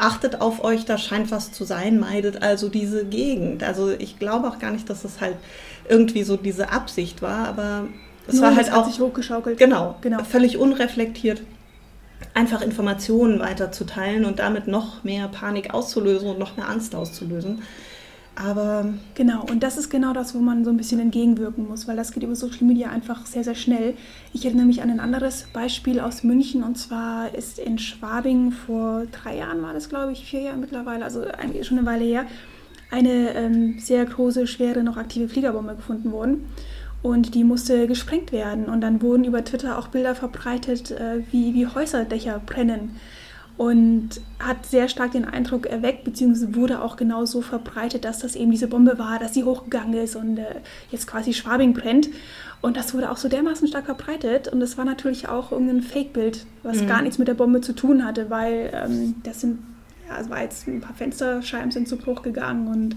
achtet 0.00 0.40
auf 0.40 0.64
euch, 0.64 0.84
da 0.84 0.98
scheint 0.98 1.30
was 1.30 1.52
zu 1.52 1.64
sein, 1.64 2.00
meidet 2.00 2.42
also 2.42 2.68
diese 2.68 3.04
Gegend. 3.04 3.62
Also 3.62 3.90
ich 3.90 4.18
glaube 4.18 4.48
auch 4.48 4.58
gar 4.58 4.70
nicht, 4.70 4.88
dass 4.88 5.04
es 5.04 5.20
halt 5.20 5.36
irgendwie 5.88 6.22
so 6.22 6.36
diese 6.36 6.70
Absicht 6.70 7.22
war, 7.22 7.46
aber 7.48 7.84
es 8.26 8.34
Nur 8.34 8.42
war 8.42 8.50
das 8.50 8.70
halt 8.70 8.72
auch 8.72 9.56
genau, 9.56 9.96
Genau. 10.00 10.24
völlig 10.24 10.56
unreflektiert 10.56 11.42
einfach 12.34 12.62
Informationen 12.62 13.40
weiterzuteilen 13.40 14.24
und 14.24 14.38
damit 14.38 14.68
noch 14.68 15.04
mehr 15.04 15.28
Panik 15.28 15.72
auszulösen 15.72 16.28
und 16.28 16.38
noch 16.38 16.56
mehr 16.56 16.68
Angst 16.68 16.94
auszulösen. 16.94 17.62
Aber 18.46 18.94
Genau, 19.14 19.44
und 19.50 19.62
das 19.62 19.76
ist 19.76 19.90
genau 19.90 20.14
das, 20.14 20.34
wo 20.34 20.38
man 20.38 20.64
so 20.64 20.70
ein 20.70 20.78
bisschen 20.78 20.98
entgegenwirken 20.98 21.68
muss, 21.68 21.86
weil 21.86 21.96
das 21.96 22.12
geht 22.12 22.22
über 22.22 22.34
Social 22.34 22.64
Media 22.64 22.88
einfach 22.88 23.26
sehr, 23.26 23.44
sehr 23.44 23.54
schnell. 23.54 23.94
Ich 24.32 24.46
erinnere 24.46 24.64
mich 24.64 24.82
an 24.82 24.88
ein 24.88 24.98
anderes 25.00 25.46
Beispiel 25.52 26.00
aus 26.00 26.24
München 26.24 26.62
und 26.62 26.78
zwar 26.78 27.34
ist 27.34 27.58
in 27.58 27.78
Schwabing 27.78 28.50
vor 28.50 29.02
drei 29.12 29.36
Jahren, 29.36 29.62
war 29.62 29.74
das 29.74 29.90
glaube 29.90 30.12
ich, 30.12 30.24
vier 30.24 30.40
Jahre 30.40 30.56
mittlerweile, 30.56 31.04
also 31.04 31.24
schon 31.62 31.78
eine 31.78 31.86
Weile 31.86 32.04
her, 32.04 32.24
eine 32.90 33.34
ähm, 33.34 33.78
sehr 33.78 34.06
große, 34.06 34.46
schwere, 34.46 34.82
noch 34.82 34.96
aktive 34.96 35.28
Fliegerbombe 35.28 35.74
gefunden 35.74 36.10
worden. 36.10 36.46
Und 37.02 37.34
die 37.34 37.44
musste 37.44 37.86
gesprengt 37.86 38.30
werden. 38.30 38.66
Und 38.66 38.82
dann 38.82 39.00
wurden 39.00 39.24
über 39.24 39.42
Twitter 39.42 39.78
auch 39.78 39.88
Bilder 39.88 40.14
verbreitet, 40.14 40.90
äh, 40.90 41.22
wie, 41.30 41.54
wie 41.54 41.66
Häuserdächer 41.66 42.40
brennen 42.44 42.96
und 43.56 44.08
hat 44.38 44.64
sehr 44.64 44.88
stark 44.88 45.12
den 45.12 45.24
Eindruck 45.26 45.66
erweckt, 45.66 46.04
beziehungsweise 46.04 46.54
wurde 46.54 46.82
auch 46.82 46.96
genau 46.96 47.26
so 47.26 47.42
verbreitet, 47.42 48.04
dass 48.04 48.20
das 48.20 48.34
eben 48.34 48.50
diese 48.50 48.68
Bombe 48.68 48.98
war, 48.98 49.18
dass 49.18 49.34
sie 49.34 49.44
hochgegangen 49.44 49.94
ist 49.94 50.16
und 50.16 50.38
äh, 50.38 50.44
jetzt 50.90 51.06
quasi 51.06 51.34
Schwabing 51.34 51.74
brennt. 51.74 52.08
Und 52.62 52.76
das 52.76 52.94
wurde 52.94 53.10
auch 53.10 53.16
so 53.16 53.28
dermaßen 53.28 53.68
stark 53.68 53.86
verbreitet. 53.86 54.48
Und 54.48 54.60
das 54.60 54.76
war 54.78 54.84
natürlich 54.84 55.28
auch 55.28 55.52
irgendein 55.52 55.82
Fake-Bild, 55.82 56.46
was 56.62 56.80
Mhm. 56.82 56.86
gar 56.86 57.02
nichts 57.02 57.18
mit 57.18 57.28
der 57.28 57.34
Bombe 57.34 57.60
zu 57.60 57.74
tun 57.74 58.04
hatte, 58.04 58.30
weil 58.30 58.70
ähm, 58.72 59.14
das 59.22 59.40
sind, 59.40 59.58
ja, 60.08 60.20
es 60.20 60.28
war 60.30 60.42
jetzt 60.42 60.66
ein 60.66 60.80
paar 60.80 60.94
Fensterscheiben 60.94 61.70
sind 61.70 61.88
zu 61.88 61.96
Bruch 61.96 62.22
gegangen 62.22 62.68
und 62.68 62.96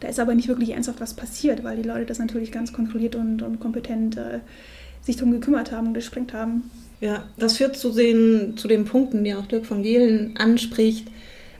da 0.00 0.08
ist 0.08 0.18
aber 0.18 0.34
nicht 0.34 0.48
wirklich 0.48 0.70
ernsthaft 0.70 1.00
was 1.00 1.12
passiert, 1.14 1.62
weil 1.62 1.76
die 1.76 1.86
Leute 1.86 2.06
das 2.06 2.18
natürlich 2.18 2.52
ganz 2.52 2.72
kontrolliert 2.72 3.16
und, 3.16 3.42
und 3.42 3.60
kompetent 3.60 4.16
äh, 4.16 4.40
sich 5.02 5.16
darum 5.16 5.32
gekümmert 5.32 5.72
haben 5.72 5.88
und 5.88 5.94
gesprengt 5.94 6.32
haben. 6.32 6.70
Ja, 7.00 7.24
das 7.38 7.56
führt 7.56 7.76
zu 7.76 7.90
den, 7.90 8.56
zu 8.56 8.68
den 8.68 8.84
Punkten, 8.84 9.24
die 9.24 9.34
auch 9.34 9.46
Dirk 9.46 9.66
von 9.66 9.82
Gehlen 9.82 10.36
anspricht. 10.36 11.06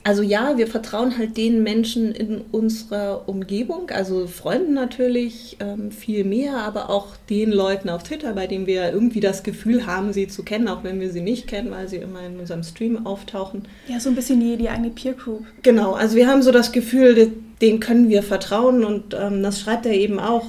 Also 0.02 0.22
ja, 0.22 0.56
wir 0.56 0.66
vertrauen 0.66 1.18
halt 1.18 1.36
den 1.36 1.62
Menschen 1.62 2.12
in 2.12 2.40
unserer 2.52 3.28
Umgebung, 3.28 3.90
also 3.90 4.26
Freunden 4.26 4.72
natürlich 4.72 5.58
ähm, 5.60 5.90
viel 5.90 6.24
mehr, 6.24 6.56
aber 6.56 6.88
auch 6.88 7.16
den 7.28 7.52
Leuten 7.52 7.90
auf 7.90 8.02
Twitter, 8.02 8.32
bei 8.32 8.46
denen 8.46 8.66
wir 8.66 8.90
irgendwie 8.90 9.20
das 9.20 9.42
Gefühl 9.42 9.86
haben, 9.86 10.14
sie 10.14 10.26
zu 10.26 10.42
kennen, 10.42 10.68
auch 10.68 10.84
wenn 10.84 11.00
wir 11.00 11.10
sie 11.10 11.20
nicht 11.20 11.48
kennen, 11.48 11.70
weil 11.70 11.86
sie 11.86 11.98
immer 11.98 12.24
in 12.24 12.40
unserem 12.40 12.62
Stream 12.62 13.06
auftauchen. 13.06 13.68
Ja, 13.88 14.00
so 14.00 14.08
ein 14.08 14.14
bisschen 14.14 14.40
die, 14.40 14.56
die 14.56 14.70
eigene 14.70 14.88
Peer 14.88 15.12
Group. 15.12 15.44
Genau, 15.62 15.92
also 15.92 16.16
wir 16.16 16.28
haben 16.28 16.40
so 16.40 16.50
das 16.50 16.72
Gefühl, 16.72 17.32
denen 17.60 17.80
können 17.80 18.08
wir 18.08 18.22
vertrauen 18.22 18.84
und 18.84 19.14
ähm, 19.14 19.42
das 19.42 19.60
schreibt 19.60 19.84
er 19.84 19.92
eben 19.92 20.18
auch. 20.18 20.46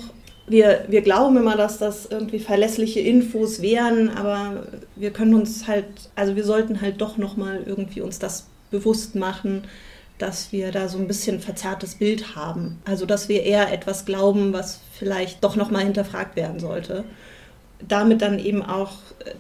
Wir, 0.52 0.84
wir 0.90 1.02
glauben 1.02 1.38
immer, 1.38 1.56
dass 1.56 1.78
das 1.78 2.08
irgendwie 2.08 2.40
verlässliche 2.40 3.00
Infos 3.00 3.62
wären, 3.62 4.10
aber 4.10 4.64
wir 4.98 5.12
können 5.12 5.34
uns 5.34 5.66
halt, 5.66 5.86
also 6.16 6.36
wir 6.36 6.44
sollten 6.44 6.82
halt 6.82 7.00
doch 7.00 7.18
nochmal 7.18 7.64
irgendwie 7.66 8.02
uns 8.02 8.20
das 8.20 8.48
bewusst 8.70 9.16
machen, 9.16 9.64
dass 10.18 10.52
wir 10.52 10.72
da 10.72 10.90
so 10.90 10.98
ein 10.98 11.08
bisschen 11.08 11.40
verzerrtes 11.40 11.96
Bild 11.96 12.36
haben. 12.36 12.82
Also 12.86 13.06
dass 13.06 13.30
wir 13.30 13.44
eher 13.44 13.72
etwas 13.72 14.04
glauben, 14.06 14.52
was 14.52 14.82
vielleicht 14.92 15.42
doch 15.42 15.56
nochmal 15.56 15.84
hinterfragt 15.84 16.36
werden 16.36 16.60
sollte. 16.60 17.06
Damit 17.88 18.22
dann 18.22 18.38
eben 18.38 18.62
auch 18.62 18.92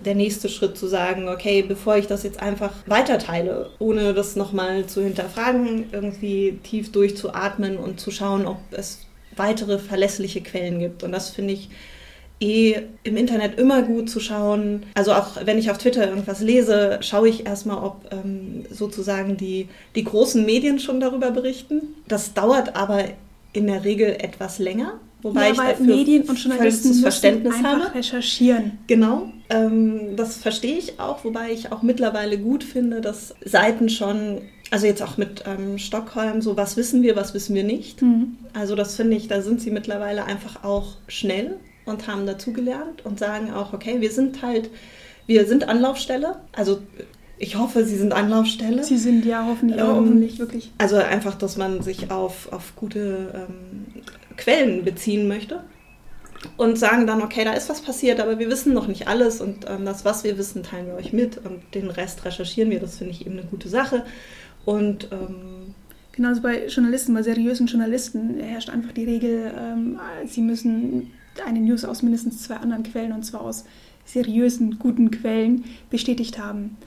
der 0.05 0.15
nächste 0.15 0.47
Schritt 0.47 0.77
zu 0.77 0.87
sagen, 0.87 1.27
okay, 1.27 1.61
bevor 1.61 1.97
ich 1.97 2.07
das 2.07 2.23
jetzt 2.23 2.41
einfach 2.41 2.71
weiterteile, 2.87 3.69
ohne 3.79 4.13
das 4.13 4.37
nochmal 4.37 4.85
zu 4.85 5.03
hinterfragen, 5.03 5.89
irgendwie 5.91 6.57
tief 6.63 6.93
durchzuatmen 6.93 7.75
und 7.75 7.99
zu 7.99 8.11
schauen, 8.11 8.47
ob 8.47 8.57
es 8.71 8.99
weitere 9.35 9.79
verlässliche 9.79 10.41
Quellen 10.41 10.79
gibt. 10.79 11.03
Und 11.03 11.11
das 11.11 11.29
finde 11.29 11.53
ich 11.53 11.69
eh 12.39 12.75
im 13.03 13.17
Internet 13.17 13.59
immer 13.59 13.83
gut 13.83 14.09
zu 14.09 14.19
schauen. 14.19 14.83
Also 14.95 15.13
auch 15.13 15.45
wenn 15.45 15.57
ich 15.57 15.69
auf 15.69 15.77
Twitter 15.77 16.09
irgendwas 16.09 16.41
lese, 16.41 16.99
schaue 17.01 17.29
ich 17.29 17.45
erstmal, 17.45 17.83
ob 17.83 18.09
ähm, 18.11 18.65
sozusagen 18.69 19.37
die, 19.37 19.69
die 19.95 20.03
großen 20.03 20.45
Medien 20.45 20.79
schon 20.79 20.99
darüber 20.99 21.31
berichten. 21.31 21.95
Das 22.07 22.33
dauert 22.33 22.75
aber 22.75 23.05
in 23.53 23.67
der 23.67 23.83
Regel 23.83 24.15
etwas 24.19 24.59
länger. 24.59 24.99
Wobei 25.21 25.47
ja, 25.47 25.51
ich 25.51 25.57
dafür 25.57 25.85
Medien 25.85 26.23
und 26.23 26.43
Journalisten 26.43 26.93
Verständnis 26.95 27.53
einfach 27.53 27.85
habe. 27.85 27.95
recherchieren. 27.95 28.79
Genau, 28.87 29.31
ähm, 29.49 30.15
das 30.15 30.37
verstehe 30.37 30.77
ich 30.77 30.99
auch, 30.99 31.23
wobei 31.23 31.51
ich 31.51 31.71
auch 31.71 31.83
mittlerweile 31.83 32.39
gut 32.39 32.63
finde, 32.63 33.01
dass 33.01 33.35
Seiten 33.45 33.89
schon, 33.89 34.41
also 34.71 34.87
jetzt 34.87 35.03
auch 35.03 35.17
mit 35.17 35.43
ähm, 35.45 35.77
Stockholm, 35.77 36.41
so 36.41 36.57
was 36.57 36.77
wissen 36.77 37.03
wir, 37.03 37.15
was 37.15 37.33
wissen 37.33 37.53
wir 37.53 37.63
nicht. 37.63 38.01
Mhm. 38.01 38.37
Also 38.53 38.75
das 38.75 38.95
finde 38.95 39.17
ich, 39.17 39.27
da 39.27 39.41
sind 39.41 39.61
sie 39.61 39.69
mittlerweile 39.69 40.25
einfach 40.25 40.63
auch 40.63 40.95
schnell 41.07 41.57
und 41.85 42.07
haben 42.07 42.25
dazugelernt 42.25 43.05
und 43.05 43.19
sagen 43.19 43.53
auch, 43.53 43.73
okay, 43.73 43.99
wir 43.99 44.11
sind 44.11 44.41
halt, 44.41 44.69
wir 45.27 45.45
sind 45.45 45.67
Anlaufstelle. 45.67 46.37
Also 46.53 46.79
ich 47.37 47.57
hoffe, 47.57 47.83
sie 47.85 47.97
sind 47.97 48.13
Anlaufstelle. 48.13 48.83
Sie 48.83 48.97
sind 48.97 49.25
ja 49.25 49.45
hoffentlich, 49.45 49.81
ähm, 49.81 49.87
hoffentlich 49.87 50.39
wirklich. 50.39 50.71
Also 50.77 50.95
einfach, 50.95 51.35
dass 51.35 51.57
man 51.57 51.81
sich 51.81 52.09
auf, 52.09 52.53
auf 52.53 52.73
gute 52.77 53.47
ähm, 53.49 54.03
Quellen 54.37 54.85
beziehen 54.85 55.27
möchte 55.27 55.61
und 56.55 56.79
sagen 56.79 57.07
dann, 57.07 57.21
okay, 57.21 57.43
da 57.43 57.53
ist 57.53 57.69
was 57.69 57.81
passiert, 57.81 58.19
aber 58.19 58.39
wir 58.39 58.49
wissen 58.49 58.73
noch 58.73 58.87
nicht 58.87 59.07
alles 59.07 59.41
und 59.41 59.65
ähm, 59.69 59.85
das, 59.85 60.05
was 60.05 60.23
wir 60.23 60.37
wissen, 60.37 60.63
teilen 60.63 60.87
wir 60.87 60.95
euch 60.95 61.11
mit 61.11 61.37
und 61.37 61.61
den 61.73 61.89
Rest 61.89 62.23
recherchieren 62.23 62.71
wir. 62.71 62.79
Das 62.79 62.97
finde 62.97 63.11
ich 63.11 63.25
eben 63.25 63.37
eine 63.37 63.47
gute 63.47 63.67
Sache. 63.67 64.05
Und 64.65 65.09
ähm, 65.11 65.73
genauso 66.11 66.41
bei 66.41 66.67
Journalisten, 66.67 67.13
bei 67.13 67.23
seriösen 67.23 67.67
Journalisten 67.67 68.39
herrscht 68.39 68.69
einfach 68.69 68.91
die 68.91 69.05
Regel, 69.05 69.51
ähm, 69.57 69.99
sie 70.25 70.41
müssen 70.41 71.11
eine 71.45 71.59
News 71.59 71.85
aus 71.85 72.03
mindestens 72.03 72.43
zwei 72.43 72.57
anderen 72.57 72.83
Quellen, 72.83 73.13
und 73.13 73.23
zwar 73.23 73.41
aus 73.41 73.65
seriösen, 74.05 74.77
guten 74.79 75.11
Quellen, 75.11 75.63
bestätigt 75.89 76.37
haben. 76.37 76.77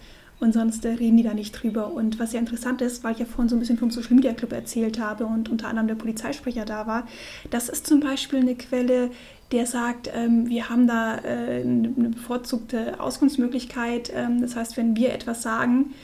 Und 0.41 0.53
sonst 0.53 0.85
äh, 0.85 0.91
reden 0.91 1.17
die 1.17 1.23
da 1.23 1.33
nicht 1.33 1.53
drüber. 1.53 1.93
Und 1.93 2.19
was 2.19 2.33
ja 2.33 2.41
interessant 2.41 2.83
ist, 2.83 3.05
weil 3.05 3.13
ich 3.13 3.21
ja 3.21 3.25
vorhin 3.25 3.49
so 3.49 3.57
ein 3.57 3.61
bisschen 3.61 3.79
vom 3.79 3.91
Social 3.91 4.15
Media 4.15 4.33
Club 4.33 4.53
erzählt 4.53 5.01
habe 5.01 5.27
und 5.27 5.49
unter 5.49 5.69
anderem 5.69 5.89
der 5.89 5.95
Polizeisprecher 5.95 6.65
da 6.65 6.87
war, 6.87 7.07
das 7.51 7.69
ist 7.69 7.87
zum 7.87 8.01
Beispiel 8.01 8.41
eine 8.41 8.55
Quelle, 8.55 9.11
der 9.53 9.67
sagt, 9.67 10.11
ähm, 10.15 10.49
wir 10.49 10.69
haben 10.69 10.87
da 10.87 11.19
äh, 11.19 11.63
eine 11.63 12.11
bevorzugte 12.11 13.01
Auskunftsmöglichkeit. 13.01 14.13
Ähm, 14.15 14.41
das 14.41 14.57
heißt, 14.57 14.77
wenn 14.77 14.97
wir 14.97 15.13
etwas 15.13 15.43
sagen, 15.43 15.95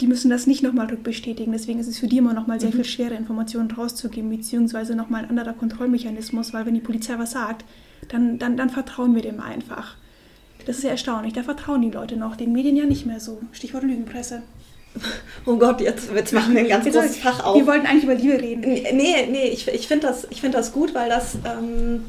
die 0.00 0.06
müssen 0.06 0.30
das 0.30 0.46
nicht 0.46 0.62
nochmal 0.62 0.86
rückbestätigen. 0.86 1.52
Deswegen 1.52 1.80
ist 1.80 1.88
es 1.88 1.98
für 1.98 2.06
die 2.06 2.18
immer 2.18 2.34
nochmal 2.34 2.60
sehr 2.60 2.70
mhm. 2.70 2.74
viel 2.74 2.84
schwerer, 2.84 3.16
Informationen 3.16 3.70
rauszugeben, 3.70 4.30
beziehungsweise 4.30 4.94
nochmal 4.94 5.24
ein 5.24 5.30
anderer 5.30 5.54
Kontrollmechanismus, 5.54 6.52
weil 6.52 6.66
wenn 6.66 6.74
die 6.74 6.80
Polizei 6.80 7.18
was 7.18 7.32
sagt, 7.32 7.64
dann, 8.08 8.38
dann, 8.38 8.56
dann 8.56 8.70
vertrauen 8.70 9.14
wir 9.14 9.22
dem 9.22 9.40
einfach. 9.40 9.96
Das 10.66 10.78
ist 10.78 10.84
ja 10.84 10.90
erstaunlich. 10.90 11.32
Da 11.32 11.42
vertrauen 11.42 11.82
die 11.82 11.90
Leute 11.90 12.16
noch, 12.16 12.36
den 12.36 12.52
Medien 12.52 12.76
ja 12.76 12.84
nicht 12.84 13.06
mehr 13.06 13.20
so. 13.20 13.40
Stichwort 13.52 13.84
Lügenpresse. 13.84 14.42
Oh 15.46 15.56
Gott, 15.56 15.80
jetzt, 15.80 16.10
jetzt 16.12 16.32
machen 16.32 16.54
wir 16.54 16.60
ein 16.60 16.68
ganz 16.68 16.84
großes 16.84 17.18
Fach 17.18 17.44
auf. 17.44 17.56
Wir 17.56 17.66
wollten 17.66 17.86
eigentlich 17.86 18.04
über 18.04 18.14
Liebe 18.14 18.40
reden. 18.40 18.60
Nee, 18.60 19.26
nee, 19.30 19.48
ich, 19.48 19.68
ich 19.68 19.86
finde 19.86 20.08
das, 20.08 20.26
find 20.26 20.54
das 20.54 20.72
gut, 20.72 20.94
weil 20.94 21.08
das, 21.08 21.36
ähm, 21.44 22.04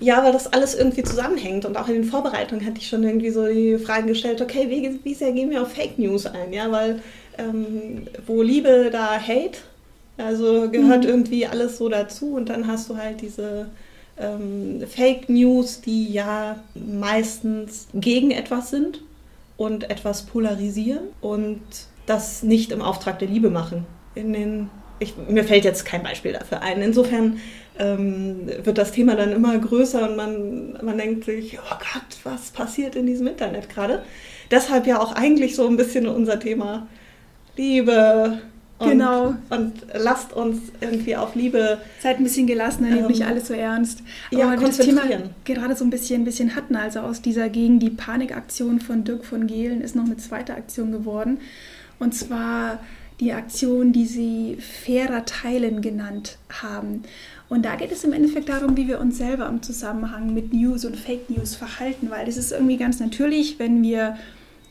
ja, 0.00 0.24
weil 0.24 0.32
das 0.32 0.52
alles 0.52 0.74
irgendwie 0.74 1.02
zusammenhängt. 1.02 1.64
Und 1.64 1.76
auch 1.76 1.88
in 1.88 1.94
den 1.94 2.04
Vorbereitungen 2.04 2.64
hatte 2.66 2.78
ich 2.78 2.88
schon 2.88 3.04
irgendwie 3.04 3.30
so 3.30 3.46
die 3.46 3.78
Frage 3.78 4.06
gestellt, 4.06 4.40
okay, 4.40 4.66
wie, 4.68 4.98
wie 5.04 5.14
sehr 5.14 5.32
gehen 5.32 5.50
wir 5.50 5.62
auf 5.62 5.72
Fake 5.72 5.98
News 5.98 6.26
ein? 6.26 6.52
Ja, 6.52 6.70
weil 6.72 7.00
ähm, 7.38 8.06
wo 8.26 8.42
Liebe, 8.42 8.88
da 8.90 9.20
Hate. 9.20 9.58
Also 10.16 10.70
gehört 10.70 11.04
mhm. 11.04 11.10
irgendwie 11.10 11.46
alles 11.46 11.78
so 11.78 11.88
dazu. 11.88 12.34
Und 12.34 12.48
dann 12.48 12.66
hast 12.66 12.88
du 12.88 12.96
halt 12.96 13.20
diese 13.20 13.68
ähm, 14.18 14.82
Fake 14.86 15.28
News, 15.28 15.80
die 15.80 16.12
ja 16.12 16.56
meistens 16.74 17.88
gegen 17.94 18.30
etwas 18.30 18.70
sind 18.70 19.00
und 19.56 19.90
etwas 19.90 20.22
polarisieren 20.22 21.08
und 21.20 21.60
das 22.06 22.42
nicht 22.42 22.72
im 22.72 22.82
Auftrag 22.82 23.18
der 23.18 23.28
Liebe 23.28 23.50
machen. 23.50 23.86
In 24.14 24.32
den, 24.32 24.70
ich, 24.98 25.14
mir 25.28 25.44
fällt 25.44 25.64
jetzt 25.64 25.84
kein 25.84 26.02
Beispiel 26.02 26.32
dafür 26.32 26.62
ein. 26.62 26.80
Insofern 26.82 27.38
ähm, 27.80 28.46
wird 28.62 28.78
das 28.78 28.92
Thema 28.92 29.16
dann 29.16 29.32
immer 29.32 29.58
größer 29.58 30.08
und 30.08 30.16
man, 30.16 30.78
man 30.82 30.98
denkt 30.98 31.24
sich, 31.24 31.58
oh 31.58 31.76
Gott, 31.78 32.18
was 32.24 32.50
passiert 32.50 32.94
in 32.94 33.06
diesem 33.06 33.26
Internet 33.26 33.68
gerade? 33.68 34.02
Deshalb 34.50 34.86
ja 34.86 35.00
auch 35.00 35.12
eigentlich 35.12 35.56
so 35.56 35.66
ein 35.66 35.76
bisschen 35.76 36.06
unser 36.06 36.38
Thema 36.38 36.86
Liebe, 37.56 38.38
und, 38.80 38.88
genau. 38.88 39.34
Und 39.50 39.74
lasst 39.92 40.32
uns 40.32 40.58
irgendwie 40.80 41.14
auf 41.14 41.34
Liebe. 41.34 41.78
Seid 42.02 42.16
ein 42.16 42.24
bisschen 42.24 42.46
gelassener, 42.46 42.88
nehmt 42.88 43.02
ähm, 43.02 43.06
nicht 43.08 43.26
alles 43.26 43.48
so 43.48 43.54
ernst. 43.54 44.02
Aber 44.32 44.40
ja, 44.40 44.58
wir 44.58 44.66
das 44.66 44.78
Thema 44.78 45.02
gerade 45.44 45.76
so 45.76 45.84
ein 45.84 45.90
bisschen, 45.90 46.22
ein 46.22 46.24
bisschen 46.24 46.56
hatten, 46.56 46.76
also 46.76 47.00
aus 47.00 47.20
dieser 47.20 47.50
gegen 47.50 47.78
die 47.78 47.90
Panikaktion 47.90 48.80
von 48.80 49.04
Dirk 49.04 49.26
von 49.26 49.46
Gehlen 49.46 49.82
ist 49.82 49.94
noch 49.94 50.06
eine 50.06 50.16
zweite 50.16 50.54
Aktion 50.54 50.92
geworden. 50.92 51.40
Und 51.98 52.14
zwar 52.14 52.78
die 53.20 53.32
Aktion, 53.32 53.92
die 53.92 54.06
sie 54.06 54.56
fairer 54.56 55.24
Teilen 55.24 55.82
genannt 55.82 56.38
haben. 56.48 57.02
Und 57.48 57.64
da 57.64 57.76
geht 57.76 57.92
es 57.92 58.04
im 58.04 58.12
Endeffekt 58.12 58.48
darum, 58.48 58.76
wie 58.76 58.88
wir 58.88 59.00
uns 59.00 59.18
selber 59.18 59.48
im 59.48 59.62
Zusammenhang 59.62 60.32
mit 60.32 60.52
News 60.54 60.84
und 60.84 60.96
Fake 60.96 61.28
News 61.28 61.54
verhalten, 61.54 62.10
weil 62.10 62.28
es 62.28 62.36
ist 62.36 62.52
irgendwie 62.52 62.76
ganz 62.76 63.00
natürlich, 63.00 63.58
wenn 63.58 63.82
wir 63.82 64.16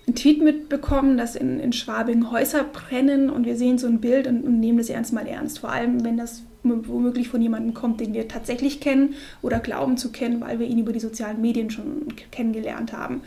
einen 0.07 0.15
Tweet 0.15 0.41
mitbekommen, 0.41 1.17
dass 1.17 1.35
in, 1.35 1.59
in 1.59 1.71
Schwabing 1.71 2.31
Häuser 2.31 2.63
brennen 2.63 3.29
und 3.29 3.45
wir 3.45 3.55
sehen 3.55 3.77
so 3.77 3.85
ein 3.85 4.01
Bild 4.01 4.25
und, 4.25 4.43
und 4.43 4.59
nehmen 4.59 4.79
das 4.79 4.89
ernst 4.89 5.13
mal 5.13 5.27
ernst. 5.27 5.59
Vor 5.59 5.71
allem, 5.71 6.03
wenn 6.03 6.17
das 6.17 6.43
womöglich 6.63 7.29
von 7.29 7.41
jemandem 7.41 7.73
kommt, 7.73 8.01
den 8.01 8.13
wir 8.13 8.27
tatsächlich 8.27 8.79
kennen 8.79 9.13
oder 9.41 9.59
glauben 9.59 9.97
zu 9.97 10.11
kennen, 10.11 10.41
weil 10.41 10.59
wir 10.59 10.67
ihn 10.67 10.79
über 10.79 10.91
die 10.91 10.99
sozialen 10.99 11.41
Medien 11.41 11.69
schon 11.69 12.07
kennengelernt 12.31 12.91
haben. 12.91 13.21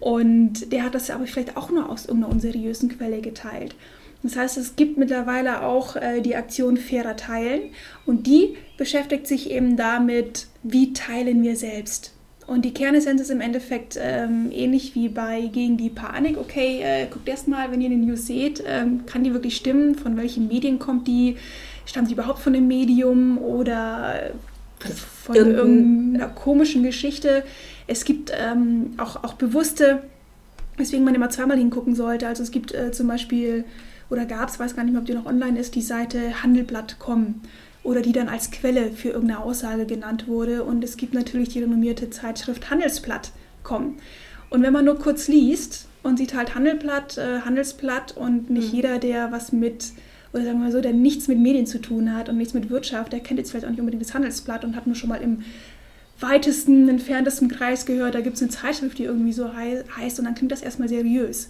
Und 0.00 0.72
der 0.72 0.84
hat 0.84 0.94
das 0.94 1.10
aber 1.10 1.26
vielleicht 1.26 1.56
auch 1.56 1.70
nur 1.70 1.90
aus 1.90 2.06
irgendeiner 2.06 2.32
unseriösen 2.32 2.88
Quelle 2.88 3.20
geteilt. 3.20 3.74
Das 4.22 4.36
heißt, 4.36 4.56
es 4.56 4.76
gibt 4.76 4.98
mittlerweile 4.98 5.62
auch 5.62 5.96
äh, 5.96 6.20
die 6.20 6.36
Aktion 6.36 6.76
Fairer 6.76 7.16
Teilen 7.16 7.70
und 8.06 8.26
die 8.26 8.56
beschäftigt 8.76 9.26
sich 9.26 9.50
eben 9.50 9.76
damit, 9.76 10.46
wie 10.62 10.92
teilen 10.92 11.42
wir 11.42 11.56
selbst. 11.56 12.12
Und 12.46 12.64
die 12.64 12.74
Kernessenz 12.74 13.20
ist 13.20 13.30
im 13.30 13.40
Endeffekt 13.40 13.98
ähm, 14.00 14.50
ähnlich 14.52 14.94
wie 14.94 15.08
bei 15.08 15.48
Gegen 15.52 15.76
die 15.76 15.90
Panik. 15.90 16.36
Okay, 16.38 16.80
äh, 16.82 17.06
guckt 17.06 17.28
erst 17.28 17.48
mal, 17.48 17.70
wenn 17.70 17.80
ihr 17.80 17.90
eine 17.90 17.96
News 17.96 18.26
seht, 18.26 18.62
ähm, 18.66 19.06
kann 19.06 19.24
die 19.24 19.32
wirklich 19.32 19.56
stimmen? 19.56 19.94
Von 19.94 20.16
welchen 20.16 20.48
Medien 20.48 20.78
kommt 20.78 21.06
die? 21.06 21.36
Stammt 21.86 22.08
sie 22.08 22.14
überhaupt 22.14 22.40
von 22.40 22.52
dem 22.52 22.68
Medium 22.68 23.38
oder 23.38 24.32
von 25.24 25.36
irgendeiner 25.36 26.28
komischen 26.28 26.82
Geschichte? 26.82 27.44
Es 27.86 28.04
gibt 28.04 28.32
ähm, 28.36 28.94
auch, 28.98 29.22
auch 29.22 29.34
bewusste, 29.34 30.02
weswegen 30.76 31.04
man 31.04 31.14
immer 31.14 31.30
zweimal 31.30 31.56
hingucken 31.56 31.94
sollte. 31.94 32.26
Also 32.26 32.42
es 32.42 32.50
gibt 32.50 32.74
äh, 32.74 32.92
zum 32.92 33.06
Beispiel, 33.08 33.64
oder 34.12 34.26
gab 34.26 34.50
es, 34.50 34.60
weiß 34.60 34.76
gar 34.76 34.84
nicht 34.84 34.92
mehr, 34.92 35.00
ob 35.00 35.06
die 35.06 35.14
noch 35.14 35.24
online 35.24 35.58
ist, 35.58 35.74
die 35.74 35.80
Seite 35.80 36.42
handelblatt.com 36.42 37.40
oder 37.82 38.02
die 38.02 38.12
dann 38.12 38.28
als 38.28 38.50
Quelle 38.50 38.90
für 38.92 39.08
irgendeine 39.08 39.40
Aussage 39.40 39.86
genannt 39.86 40.28
wurde. 40.28 40.64
Und 40.64 40.84
es 40.84 40.98
gibt 40.98 41.14
natürlich 41.14 41.48
die 41.48 41.60
renommierte 41.60 42.10
Zeitschrift 42.10 42.70
Handelsblatt.com. 42.70 43.96
Und 44.50 44.62
wenn 44.62 44.72
man 44.72 44.84
nur 44.84 44.98
kurz 44.98 45.28
liest 45.28 45.88
und 46.02 46.18
sieht 46.18 46.34
halt 46.34 46.54
Handelblatt, 46.54 47.16
äh, 47.16 47.40
Handelsblatt 47.40 48.14
und 48.14 48.50
nicht 48.50 48.68
mhm. 48.68 48.76
jeder, 48.76 48.98
der 48.98 49.32
was 49.32 49.50
mit, 49.50 49.92
oder 50.34 50.44
sagen 50.44 50.58
wir 50.58 50.66
mal 50.66 50.72
so, 50.72 50.82
der 50.82 50.92
nichts 50.92 51.26
mit 51.26 51.38
Medien 51.38 51.66
zu 51.66 51.80
tun 51.80 52.14
hat 52.14 52.28
und 52.28 52.36
nichts 52.36 52.52
mit 52.52 52.68
Wirtschaft, 52.68 53.14
der 53.14 53.20
kennt 53.20 53.38
jetzt 53.38 53.50
vielleicht 53.50 53.64
auch 53.64 53.70
nicht 53.70 53.80
unbedingt 53.80 54.04
das 54.04 54.12
Handelsblatt 54.12 54.62
und 54.62 54.76
hat 54.76 54.86
nur 54.86 54.94
schon 54.94 55.08
mal 55.08 55.22
im 55.22 55.42
weitesten, 56.20 56.88
entferntesten 56.88 57.48
Kreis 57.48 57.86
gehört, 57.86 58.14
da 58.14 58.20
gibt 58.20 58.36
es 58.36 58.42
eine 58.42 58.50
Zeitschrift, 58.50 58.98
die 58.98 59.04
irgendwie 59.04 59.32
so 59.32 59.50
heißt 59.54 60.18
und 60.18 60.26
dann 60.26 60.34
klingt 60.34 60.52
das 60.52 60.62
erstmal 60.62 60.88
seriös. 60.88 61.48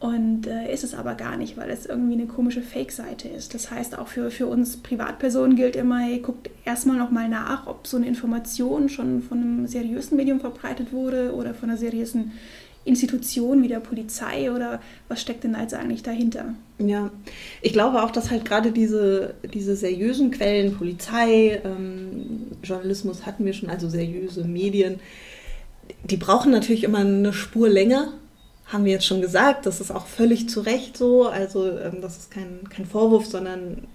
Und 0.00 0.46
äh, 0.46 0.72
ist 0.72 0.82
es 0.82 0.94
aber 0.94 1.14
gar 1.14 1.36
nicht, 1.36 1.58
weil 1.58 1.68
es 1.68 1.84
irgendwie 1.84 2.14
eine 2.14 2.24
komische 2.24 2.62
Fake-Seite 2.62 3.28
ist. 3.28 3.52
Das 3.52 3.70
heißt, 3.70 3.98
auch 3.98 4.08
für, 4.08 4.30
für 4.30 4.46
uns 4.46 4.78
Privatpersonen 4.78 5.56
gilt 5.56 5.76
immer, 5.76 5.98
hey, 5.98 6.20
guckt 6.20 6.48
erstmal 6.64 6.96
nochmal 6.96 7.28
nach, 7.28 7.66
ob 7.66 7.86
so 7.86 7.98
eine 7.98 8.06
Information 8.06 8.88
schon 8.88 9.20
von 9.20 9.38
einem 9.38 9.66
seriösen 9.66 10.16
Medium 10.16 10.40
verbreitet 10.40 10.92
wurde 10.92 11.34
oder 11.34 11.52
von 11.52 11.68
einer 11.68 11.78
seriösen 11.78 12.32
Institution 12.86 13.62
wie 13.62 13.68
der 13.68 13.80
Polizei 13.80 14.50
oder 14.50 14.80
was 15.08 15.20
steckt 15.20 15.44
denn 15.44 15.54
also 15.54 15.76
eigentlich 15.76 16.02
dahinter? 16.02 16.54
Ja, 16.78 17.10
ich 17.60 17.74
glaube 17.74 18.02
auch, 18.02 18.10
dass 18.10 18.30
halt 18.30 18.46
gerade 18.46 18.72
diese, 18.72 19.34
diese 19.52 19.76
seriösen 19.76 20.30
Quellen, 20.30 20.74
Polizei, 20.74 21.60
ähm, 21.62 22.46
Journalismus 22.62 23.26
hatten 23.26 23.44
wir 23.44 23.52
schon, 23.52 23.68
also 23.68 23.90
seriöse 23.90 24.44
Medien, 24.44 24.98
die 26.04 26.16
brauchen 26.16 26.52
natürlich 26.52 26.84
immer 26.84 27.00
eine 27.00 27.34
Spur 27.34 27.68
länger 27.68 28.14
haben 28.72 28.84
wir 28.84 28.92
jetzt 28.92 29.06
schon 29.06 29.20
gesagt, 29.20 29.66
das 29.66 29.80
ist 29.80 29.90
auch 29.90 30.06
völlig 30.06 30.48
zu 30.48 30.60
Recht 30.60 30.96
so. 30.96 31.26
Also 31.26 31.70
ähm, 31.78 32.00
das 32.00 32.18
ist 32.18 32.30
kein, 32.30 32.68
kein 32.68 32.86
Vorwurf, 32.86 33.26
sondern 33.26 33.86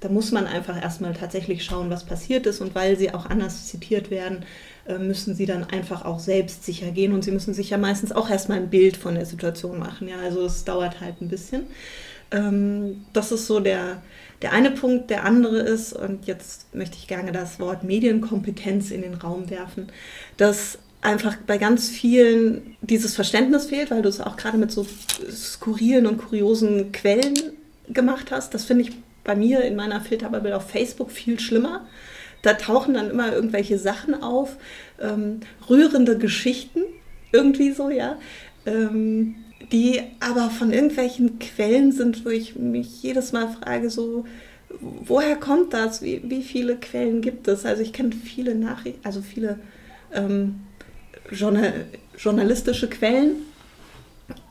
da 0.00 0.08
muss 0.08 0.32
man 0.32 0.46
einfach 0.46 0.80
erstmal 0.80 1.14
tatsächlich 1.14 1.64
schauen, 1.64 1.90
was 1.90 2.04
passiert 2.04 2.46
ist. 2.46 2.60
Und 2.60 2.74
weil 2.74 2.96
sie 2.96 3.12
auch 3.12 3.26
anders 3.26 3.66
zitiert 3.66 4.10
werden, 4.10 4.44
äh, 4.86 4.98
müssen 4.98 5.34
sie 5.34 5.46
dann 5.46 5.64
einfach 5.64 6.04
auch 6.04 6.18
selbst 6.18 6.64
sicher 6.64 6.90
gehen. 6.90 7.12
Und 7.12 7.24
sie 7.24 7.30
müssen 7.30 7.54
sich 7.54 7.70
ja 7.70 7.78
meistens 7.78 8.12
auch 8.12 8.30
erstmal 8.30 8.58
ein 8.58 8.70
Bild 8.70 8.96
von 8.96 9.14
der 9.14 9.26
Situation 9.26 9.78
machen. 9.78 10.08
Ja, 10.08 10.16
also 10.18 10.44
es 10.44 10.64
dauert 10.64 11.00
halt 11.00 11.20
ein 11.20 11.28
bisschen. 11.28 11.66
Ähm, 12.30 13.04
das 13.12 13.32
ist 13.32 13.46
so 13.46 13.60
der, 13.60 14.02
der 14.40 14.52
eine 14.52 14.70
Punkt. 14.70 15.10
Der 15.10 15.24
andere 15.24 15.58
ist, 15.58 15.92
und 15.92 16.26
jetzt 16.26 16.74
möchte 16.74 16.96
ich 16.96 17.06
gerne 17.06 17.32
das 17.32 17.60
Wort 17.60 17.84
Medienkompetenz 17.84 18.90
in 18.90 19.02
den 19.02 19.14
Raum 19.14 19.50
werfen, 19.50 19.88
dass 20.38 20.78
einfach 21.06 21.36
bei 21.46 21.56
ganz 21.56 21.88
vielen 21.88 22.76
dieses 22.82 23.14
Verständnis 23.14 23.66
fehlt, 23.66 23.90
weil 23.90 24.02
du 24.02 24.08
es 24.08 24.20
auch 24.20 24.36
gerade 24.36 24.58
mit 24.58 24.72
so 24.72 24.84
skurrilen 25.30 26.06
und 26.06 26.18
kuriosen 26.18 26.90
Quellen 26.90 27.34
gemacht 27.88 28.32
hast. 28.32 28.52
Das 28.54 28.64
finde 28.64 28.84
ich 28.84 28.92
bei 29.22 29.36
mir 29.36 29.62
in 29.62 29.76
meiner 29.76 30.00
Filterbubble 30.00 30.56
auf 30.56 30.68
Facebook 30.68 31.10
viel 31.10 31.38
schlimmer. 31.38 31.86
Da 32.42 32.54
tauchen 32.54 32.94
dann 32.94 33.10
immer 33.10 33.32
irgendwelche 33.32 33.78
Sachen 33.78 34.20
auf, 34.20 34.56
ähm, 35.00 35.40
rührende 35.70 36.18
Geschichten, 36.18 36.80
irgendwie 37.32 37.72
so, 37.72 37.88
ja, 37.88 38.18
ähm, 38.66 39.36
die 39.72 40.00
aber 40.20 40.50
von 40.50 40.72
irgendwelchen 40.72 41.38
Quellen 41.38 41.92
sind, 41.92 42.24
wo 42.24 42.30
ich 42.30 42.56
mich 42.56 43.02
jedes 43.02 43.32
Mal 43.32 43.48
frage, 43.48 43.90
so, 43.90 44.24
woher 44.80 45.36
kommt 45.36 45.72
das? 45.72 46.02
Wie, 46.02 46.22
wie 46.24 46.42
viele 46.42 46.76
Quellen 46.76 47.20
gibt 47.20 47.46
es? 47.46 47.64
Also 47.64 47.82
ich 47.82 47.92
kenne 47.92 48.10
viele 48.12 48.54
Nachrichten, 48.54 49.00
also 49.04 49.22
viele 49.22 49.58
ähm, 50.12 50.56
Journal 51.30 51.86
journalistische 52.18 52.88
Quellen. 52.88 53.42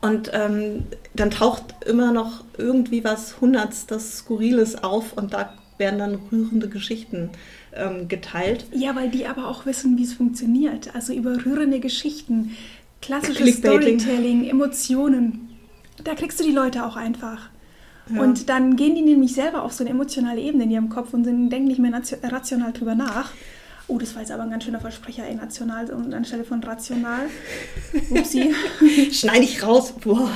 Und 0.01 0.31
ähm, 0.33 0.83
dann 1.13 1.31
taucht 1.31 1.63
immer 1.85 2.11
noch 2.11 2.43
irgendwie 2.57 3.03
was 3.03 3.41
Hundertstes, 3.41 4.19
Skurriles 4.19 4.83
auf 4.83 5.13
und 5.13 5.33
da 5.33 5.53
werden 5.77 5.99
dann 5.99 6.15
rührende 6.31 6.69
Geschichten 6.69 7.31
ähm, 7.73 8.07
geteilt. 8.07 8.65
Ja, 8.71 8.95
weil 8.95 9.09
die 9.09 9.25
aber 9.25 9.47
auch 9.47 9.65
wissen, 9.65 9.97
wie 9.97 10.03
es 10.03 10.13
funktioniert. 10.13 10.95
Also 10.95 11.11
über 11.11 11.45
rührende 11.45 11.81
Geschichten, 11.81 12.55
klassisches 13.01 13.57
Storytelling, 13.57 14.47
Emotionen. 14.49 15.49
Da 16.03 16.15
kriegst 16.15 16.39
du 16.39 16.45
die 16.45 16.51
Leute 16.51 16.85
auch 16.85 16.95
einfach. 16.95 17.49
Ja. 18.13 18.21
Und 18.21 18.49
dann 18.49 18.75
gehen 18.75 18.95
die 18.95 19.01
nämlich 19.01 19.33
selber 19.33 19.63
auf 19.63 19.73
so 19.73 19.83
eine 19.83 19.89
emotionale 19.89 20.39
Ebene 20.39 20.65
in 20.65 20.71
ihrem 20.71 20.89
Kopf 20.89 21.13
und 21.13 21.23
sind, 21.25 21.49
denken 21.49 21.67
nicht 21.67 21.79
mehr 21.79 21.91
rational 22.23 22.71
drüber 22.71 22.95
nach. 22.95 23.31
Oh, 23.87 23.99
das 23.99 24.15
war 24.15 24.21
jetzt 24.21 24.31
aber 24.31 24.43
ein 24.43 24.49
ganz 24.49 24.63
schöner 24.63 24.79
Versprecher, 24.79 25.27
ey, 25.27 25.35
national 25.35 25.91
und 25.91 26.13
anstelle 26.13 26.43
von 26.43 26.63
rational. 26.63 27.27
Upsi. 28.09 28.53
Schneide 29.11 29.43
ich 29.43 29.61
raus. 29.61 29.93
Boah. 30.03 30.31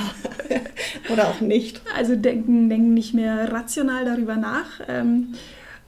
Oder 1.12 1.28
auch 1.28 1.40
nicht. 1.40 1.82
Also 1.96 2.14
denken, 2.14 2.68
denken 2.68 2.94
nicht 2.94 3.12
mehr 3.12 3.52
rational 3.52 4.04
darüber 4.04 4.36
nach. 4.36 4.80
Ähm, 4.86 5.34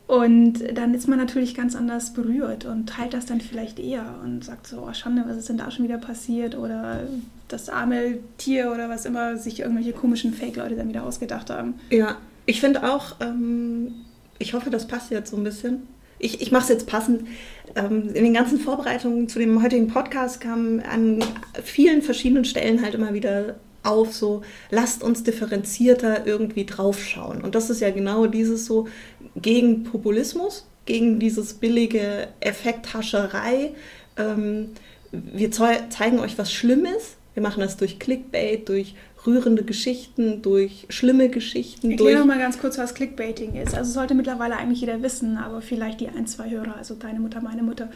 und 0.09 0.77
dann 0.77 0.93
ist 0.93 1.09
man 1.09 1.19
natürlich 1.19 1.55
ganz 1.55 1.77
anders 1.77 2.13
berührt 2.13 2.65
und 2.65 2.89
teilt 2.89 3.15
das 3.15 3.27
dann 3.27 3.41
vielleicht 3.41 3.79
eher 3.79 4.05
und 4.23 4.45
sagt 4.45 4.67
so, 4.67 4.87
oh 4.87 4.93
Schande, 4.93 5.25
was 5.27 5.37
ist 5.37 5.49
denn 5.49 5.57
da 5.57 5.71
schon 5.71 5.85
wieder 5.85 5.99
passiert? 5.99 6.57
Oder 6.57 7.05
das 7.49 7.69
arme 7.69 8.19
Tier 8.39 8.73
oder 8.73 8.89
was 8.89 9.07
immer 9.07 9.37
sich 9.37 9.61
irgendwelche 9.61 9.93
komischen 9.93 10.35
Fake-Leute 10.35 10.75
dann 10.75 10.89
wieder 10.89 11.05
ausgedacht 11.05 11.49
haben. 11.49 11.81
Ja, 11.91 12.17
ich 12.45 12.61
finde 12.61 12.93
auch, 12.93 13.17
ähm, 13.21 13.95
ich 14.39 14.53
hoffe, 14.53 14.71
das 14.71 14.89
passt 14.89 15.11
jetzt 15.11 15.31
so 15.31 15.37
ein 15.37 15.45
bisschen 15.45 15.87
ich, 16.23 16.41
ich 16.41 16.53
mache 16.53 16.63
es 16.63 16.69
jetzt 16.71 16.87
passend. 16.87 17.27
Ähm, 17.75 18.09
in 18.15 18.25
den 18.25 18.33
ganzen 18.33 18.59
Vorbereitungen 18.59 19.29
zu 19.29 19.39
dem 19.39 19.63
heutigen 19.63 19.89
Podcast 19.89 20.41
kam 20.41 20.81
an 20.89 21.23
vielen 21.63 22.01
verschiedenen 22.01 22.45
Stellen 22.45 22.83
halt 22.83 22.95
immer 22.95 23.13
wieder 23.13 23.57
auf, 23.83 24.15
so 24.15 24.43
lasst 24.71 25.03
uns 25.03 25.25
differenzierter 25.25 26.27
irgendwie 26.27 26.65
draufschauen. 26.65 27.43
Und 27.43 27.55
das 27.55 27.69
ist 27.69 27.81
ja 27.81 27.91
genau 27.91 28.27
dieses 28.27 28.65
so 28.65 28.89
gegen 29.37 29.83
Populismus, 29.85 30.67
gegen 30.87 31.19
dieses 31.19 31.55
billige 31.55 32.29
Effekthascherei. 32.41 33.73
Ähm, 34.17 34.71
wir 35.11 35.51
zeigen 35.51 36.21
euch, 36.21 36.39
was 36.39 36.53
schlimm 36.53 36.87
ist. 36.87 37.17
Wir 37.35 37.43
machen 37.43 37.61
das 37.61 37.77
durch 37.77 37.99
Clickbait, 37.99 38.69
durch 38.69 38.95
rührende 39.27 39.63
Geschichten, 39.63 40.43
durch 40.43 40.87
schlimme 40.89 41.29
Geschichten. 41.29 41.91
Ich 41.91 42.01
erkläre 42.01 42.25
mal 42.25 42.39
ganz 42.39 42.59
kurz, 42.59 42.79
was 42.79 42.95
Clickbaiting 42.95 43.55
ist. 43.55 43.75
Also 43.75 43.93
sollte 43.93 44.15
mittlerweile 44.15 44.57
eigentlich 44.57 44.81
jeder 44.81 45.03
wissen, 45.03 45.37
aber 45.37 45.63
vielleicht 45.63 46.01
die 46.01 46.09
ein, 46.09 46.27
zwei 46.27 46.51
Hörer, 46.51 46.77
also 46.77 46.95
deine 46.95 47.21
Mutter, 47.21 47.41
meine 47.41 47.63
Mutter, 47.63 47.89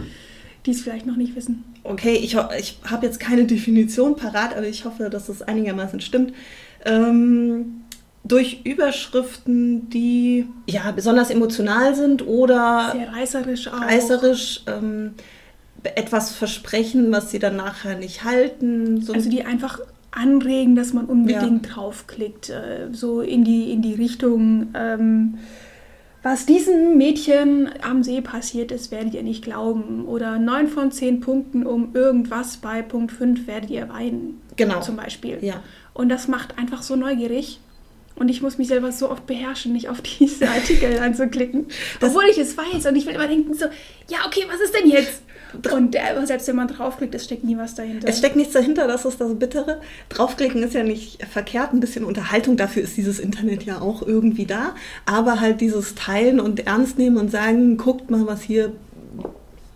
die 0.65 0.71
es 0.71 0.83
vielleicht 0.83 1.07
noch 1.07 1.17
nicht 1.17 1.35
wissen. 1.35 1.65
Okay, 1.85 2.15
ich, 2.15 2.37
ich 2.59 2.79
habe 2.89 3.07
jetzt 3.07 3.21
keine 3.21 3.45
Definition 3.45 4.17
parat, 4.17 4.57
aber 4.57 4.67
ich 4.67 4.85
hoffe, 4.85 5.11
dass 5.11 5.27
das 5.27 5.43
einigermaßen 5.43 6.01
stimmt. 6.01 6.33
Ähm, 6.85 7.83
durch 8.25 8.63
Überschriften, 8.65 9.89
die 9.91 10.47
ja 10.69 10.91
besonders 10.91 11.31
emotional 11.31 11.95
sind 11.95 12.27
oder 12.27 12.93
sehr 12.93 13.13
reißerisch 13.13 13.69
auch. 13.69 13.81
Reißerisch, 13.81 14.63
ähm, 14.67 15.15
etwas 15.95 16.33
versprechen, 16.33 17.13
was 17.13 17.31
sie 17.31 17.39
dann 17.39 17.57
nachher 17.57 17.97
nicht 17.97 18.25
halten. 18.25 19.01
So 19.01 19.13
also 19.13 19.31
die 19.31 19.45
einfach 19.45 19.81
anregen, 20.17 20.75
dass 20.75 20.93
man 20.93 21.07
unbedingt 21.07 21.67
ja. 21.67 21.73
draufklickt, 21.75 22.51
äh, 22.51 22.89
so 22.93 23.21
in 23.21 23.45
die, 23.45 23.71
in 23.71 23.83
die 23.83 23.95
Richtung, 23.95 24.69
ähm, 24.75 25.39
was 26.23 26.45
diesem 26.45 26.97
Mädchen 26.97 27.71
am 27.83 28.03
See 28.03 28.21
passiert 28.21 28.73
ist, 28.73 28.91
werdet 28.91 29.15
ihr 29.15 29.23
nicht 29.23 29.45
glauben. 29.45 30.07
Oder 30.07 30.39
9 30.39 30.67
von 30.67 30.91
10 30.91 31.21
Punkten 31.21 31.65
um 31.65 31.95
irgendwas 31.95 32.57
bei 32.57 32.83
Punkt 32.83 33.13
5 33.13 33.47
werdet 33.47 33.71
ihr 33.71 33.89
weinen. 33.89 34.41
Genau. 34.57 34.81
Zum 34.81 34.97
Beispiel. 34.97 35.39
Ja. 35.41 35.63
Und 35.95 36.09
das 36.09 36.27
macht 36.27 36.59
einfach 36.59 36.83
so 36.83 36.97
neugierig. 36.97 37.61
Und 38.17 38.31
ich 38.31 38.41
muss 38.41 38.57
mich 38.57 38.69
selber 38.69 38.91
so 38.93 39.11
oft 39.11 39.27
beherrschen, 39.27 39.73
nicht 39.73 39.89
auf 39.89 40.01
diese 40.19 40.49
Artikel 40.49 40.99
anzuklicken. 40.99 41.67
Obwohl 42.03 42.25
ich 42.31 42.39
es 42.39 42.57
weiß. 42.57 42.87
Und 42.87 42.97
ich 42.97 43.07
will 43.07 43.15
immer 43.15 43.29
denken 43.29 43.55
so, 43.55 43.67
ja, 44.09 44.19
okay, 44.27 44.45
was 44.49 44.61
ist 44.61 44.75
denn 44.75 44.91
jetzt? 44.91 45.23
Und 45.73 45.95
äh, 45.95 46.01
selbst 46.25 46.49
wenn 46.49 46.57
man 46.57 46.69
draufklickt, 46.69 47.15
es 47.15 47.25
steckt 47.25 47.45
nie 47.45 47.57
was 47.57 47.75
dahinter. 47.75 48.09
Es 48.09 48.19
steckt 48.19 48.37
nichts 48.37 48.53
dahinter, 48.53 48.87
das 48.87 49.05
ist 49.05 49.21
das 49.21 49.39
Bittere. 49.39 49.81
Draufklicken 50.09 50.63
ist 50.63 50.75
ja 50.75 50.83
nicht 50.83 51.25
verkehrt, 51.27 51.73
ein 51.73 51.81
bisschen 51.81 52.05
Unterhaltung, 52.05 52.57
dafür 52.57 52.83
ist 52.83 52.97
dieses 52.97 53.19
Internet 53.19 53.65
ja 53.65 53.81
auch 53.81 54.03
irgendwie 54.03 54.47
da. 54.47 54.75
Aber 55.05 55.41
halt 55.41 55.61
dieses 55.61 55.95
Teilen 55.95 56.41
und 56.41 56.67
Ernst 56.67 56.99
nehmen 56.99 57.17
und 57.17 57.31
sagen, 57.31 57.77
guckt 57.77 58.11
mal, 58.11 58.27
was 58.27 58.43
hier 58.43 58.73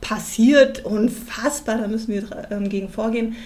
passiert, 0.00 0.84
unfassbar, 0.84 1.78
da 1.78 1.88
müssen 1.88 2.12
wir 2.12 2.24
ähm, 2.50 2.68
gegen 2.68 2.88
vorgehen. 2.88 3.36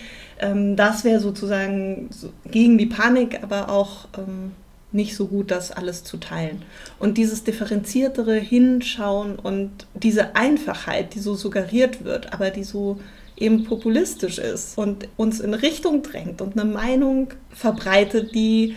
Ähm, 0.41 0.77
das 0.77 1.05
wäre 1.05 1.21
sozusagen 1.21 2.09
so 2.11 2.31
gegen 2.51 2.79
die 2.79 2.87
Panik, 2.87 3.41
aber 3.43 3.69
auch 3.69 4.07
ähm, 4.17 4.53
nicht 4.95 5.17
so 5.17 5.27
gut, 5.27 5.51
das 5.51 5.73
alles 5.73 6.05
zu 6.05 6.17
teilen. 6.17 6.63
Und 6.99 7.19
dieses 7.19 7.45
differenziertere 7.45 8.37
Hinschauen 8.37 9.37
und 9.37 9.87
diese 9.95 10.37
Einfachheit, 10.37 11.15
die 11.15 11.21
so 11.21 11.35
suggeriert 11.35 12.05
wird, 12.05 12.33
aber 12.33 12.51
die 12.51 12.65
so 12.65 13.01
eben 13.37 13.65
populistisch 13.65 14.39
ist 14.39 14.79
und 14.79 15.09
uns 15.17 15.41
in 15.41 15.55
Richtung 15.55 16.03
drängt 16.03 16.41
und 16.41 16.59
eine 16.59 16.71
Meinung 16.71 17.29
verbreitet, 17.51 18.35
die 18.35 18.77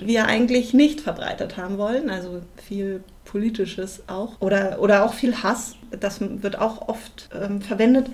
wir 0.00 0.26
eigentlich 0.26 0.72
nicht 0.72 1.00
verbreitet 1.00 1.56
haben 1.56 1.78
wollen. 1.78 2.08
Also 2.08 2.40
viel 2.56 3.02
politisches 3.24 4.02
auch 4.06 4.40
oder, 4.40 4.80
oder 4.80 5.04
auch 5.04 5.12
viel 5.12 5.42
Hass. 5.42 5.74
Das 5.90 6.20
wird 6.20 6.58
auch 6.58 6.88
oft 6.88 7.28
ähm, 7.34 7.60
verwendet. 7.60 8.06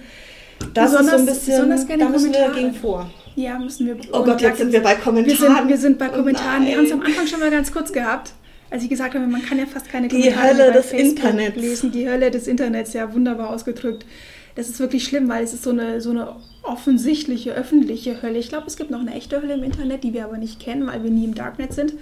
Das 0.73 0.91
besonders, 0.91 1.21
ist 1.21 1.47
so 1.47 1.53
ein 1.63 1.69
bisschen, 1.69 1.99
da 1.99 2.09
müssen 2.09 2.33
wir 2.33 2.41
dagegen 2.41 2.75
vor. 2.75 3.11
Ja, 3.37 3.59
müssen 3.59 3.87
wir. 3.87 3.97
Oh 4.13 4.23
Gott, 4.25 4.41
jetzt 4.41 4.59
sind 4.59 4.73
wir 4.73 4.83
bei 4.83 4.95
Kommentaren. 4.95 5.27
Wir 5.27 5.37
sind, 5.37 5.69
wir 5.69 5.79
sind 5.79 5.99
bei 5.99 6.09
oh 6.09 6.17
Kommentaren. 6.17 6.63
Oh 6.63 6.67
wir 6.67 6.77
haben 6.77 6.85
es 6.85 6.93
am 6.93 7.03
Anfang 7.03 7.27
schon 7.27 7.41
mal 7.41 7.51
ganz 7.51 7.73
kurz 7.73 7.93
gehabt. 7.93 8.33
Als 8.71 8.83
ich 8.83 8.89
gesagt 8.89 9.15
habe, 9.15 9.27
man 9.27 9.43
kann 9.43 9.59
ja 9.59 9.67
fast 9.67 9.89
keine 9.89 10.09
Kommentare 10.09 10.55
die 10.55 10.61
Hölle 10.61 10.73
des 10.73 10.87
Facebook 10.87 11.25
Internets. 11.25 11.57
lesen. 11.57 11.93
Die 11.93 12.09
Hölle 12.09 12.31
des 12.31 12.47
Internets, 12.47 12.93
ja, 12.93 13.13
wunderbar 13.13 13.51
ausgedrückt. 13.51 14.07
Das 14.55 14.69
ist 14.69 14.79
wirklich 14.79 15.05
schlimm, 15.05 15.29
weil 15.29 15.43
es 15.43 15.53
ist 15.53 15.65
so 15.65 15.71
eine, 15.71 16.01
so 16.01 16.11
eine 16.11 16.37
offensichtliche, 16.63 17.53
öffentliche 17.53 18.23
Hölle. 18.23 18.39
Ich 18.39 18.49
glaube, 18.49 18.67
es 18.69 18.77
gibt 18.77 18.91
noch 18.91 19.01
eine 19.01 19.15
echte 19.15 19.43
Hölle 19.43 19.55
im 19.55 19.65
Internet, 19.65 20.05
die 20.05 20.13
wir 20.13 20.25
aber 20.25 20.39
nicht 20.39 20.61
kennen, 20.61 20.87
weil 20.87 21.03
wir 21.03 21.11
nie 21.11 21.25
im 21.25 21.35
Darknet 21.35 21.73
sind. 21.73 21.95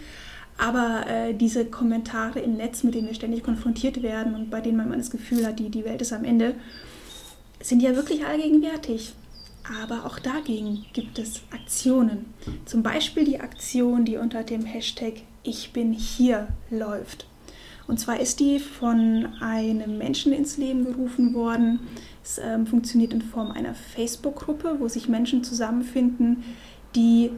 Aber 0.59 1.05
äh, 1.09 1.33
diese 1.33 1.65
Kommentare 1.65 2.41
im 2.41 2.57
Netz, 2.57 2.85
mit 2.85 2.95
denen 2.95 3.09
wir 3.09 3.15
ständig 3.15 3.43
konfrontiert 3.43 4.03
werden 4.03 4.35
und 4.35 4.51
bei 4.51 4.61
denen 4.61 4.77
man 4.77 4.93
das 4.93 5.11
Gefühl 5.11 5.47
hat, 5.47 5.59
die, 5.59 5.71
die 5.71 5.85
Welt 5.85 6.03
ist 6.03 6.13
am 6.13 6.25
Ende, 6.25 6.55
sind 7.63 7.83
ja 7.83 7.95
wirklich 7.95 8.25
allgegenwärtig. 8.25 9.15
Aber 9.81 10.07
auch 10.07 10.19
dagegen 10.19 10.85
gibt 10.93 11.19
es 11.19 11.43
Aktionen. 11.53 12.35
Zum 12.65 12.83
Beispiel 12.83 13.25
die 13.25 13.41
Aktion, 13.41 14.05
die 14.05 14.17
unter 14.17 14.43
dem 14.43 14.65
Hashtag 14.65 15.23
Ich 15.45 15.73
bin 15.73 15.93
hier 15.93 16.49
läuft. 16.71 17.27
Und 17.87 17.99
zwar 17.99 18.21
ist 18.21 18.41
die 18.41 18.59
von 18.59 19.29
einem 19.41 19.99
Menschen 19.99 20.33
ins 20.33 20.57
Leben 20.57 20.85
gerufen 20.85 21.35
worden. 21.35 21.81
Es 22.25 22.39
ähm, 22.39 22.67
funktioniert 22.67 23.13
in 23.13 23.23
Form 23.23 23.51
einer 23.51 23.75
Facebook-Gruppe, 23.75 24.77
wo 24.79 24.89
sich 24.89 25.09
Menschen 25.09 25.45
zusammenfinden, 25.45 26.45
die 26.95 27.31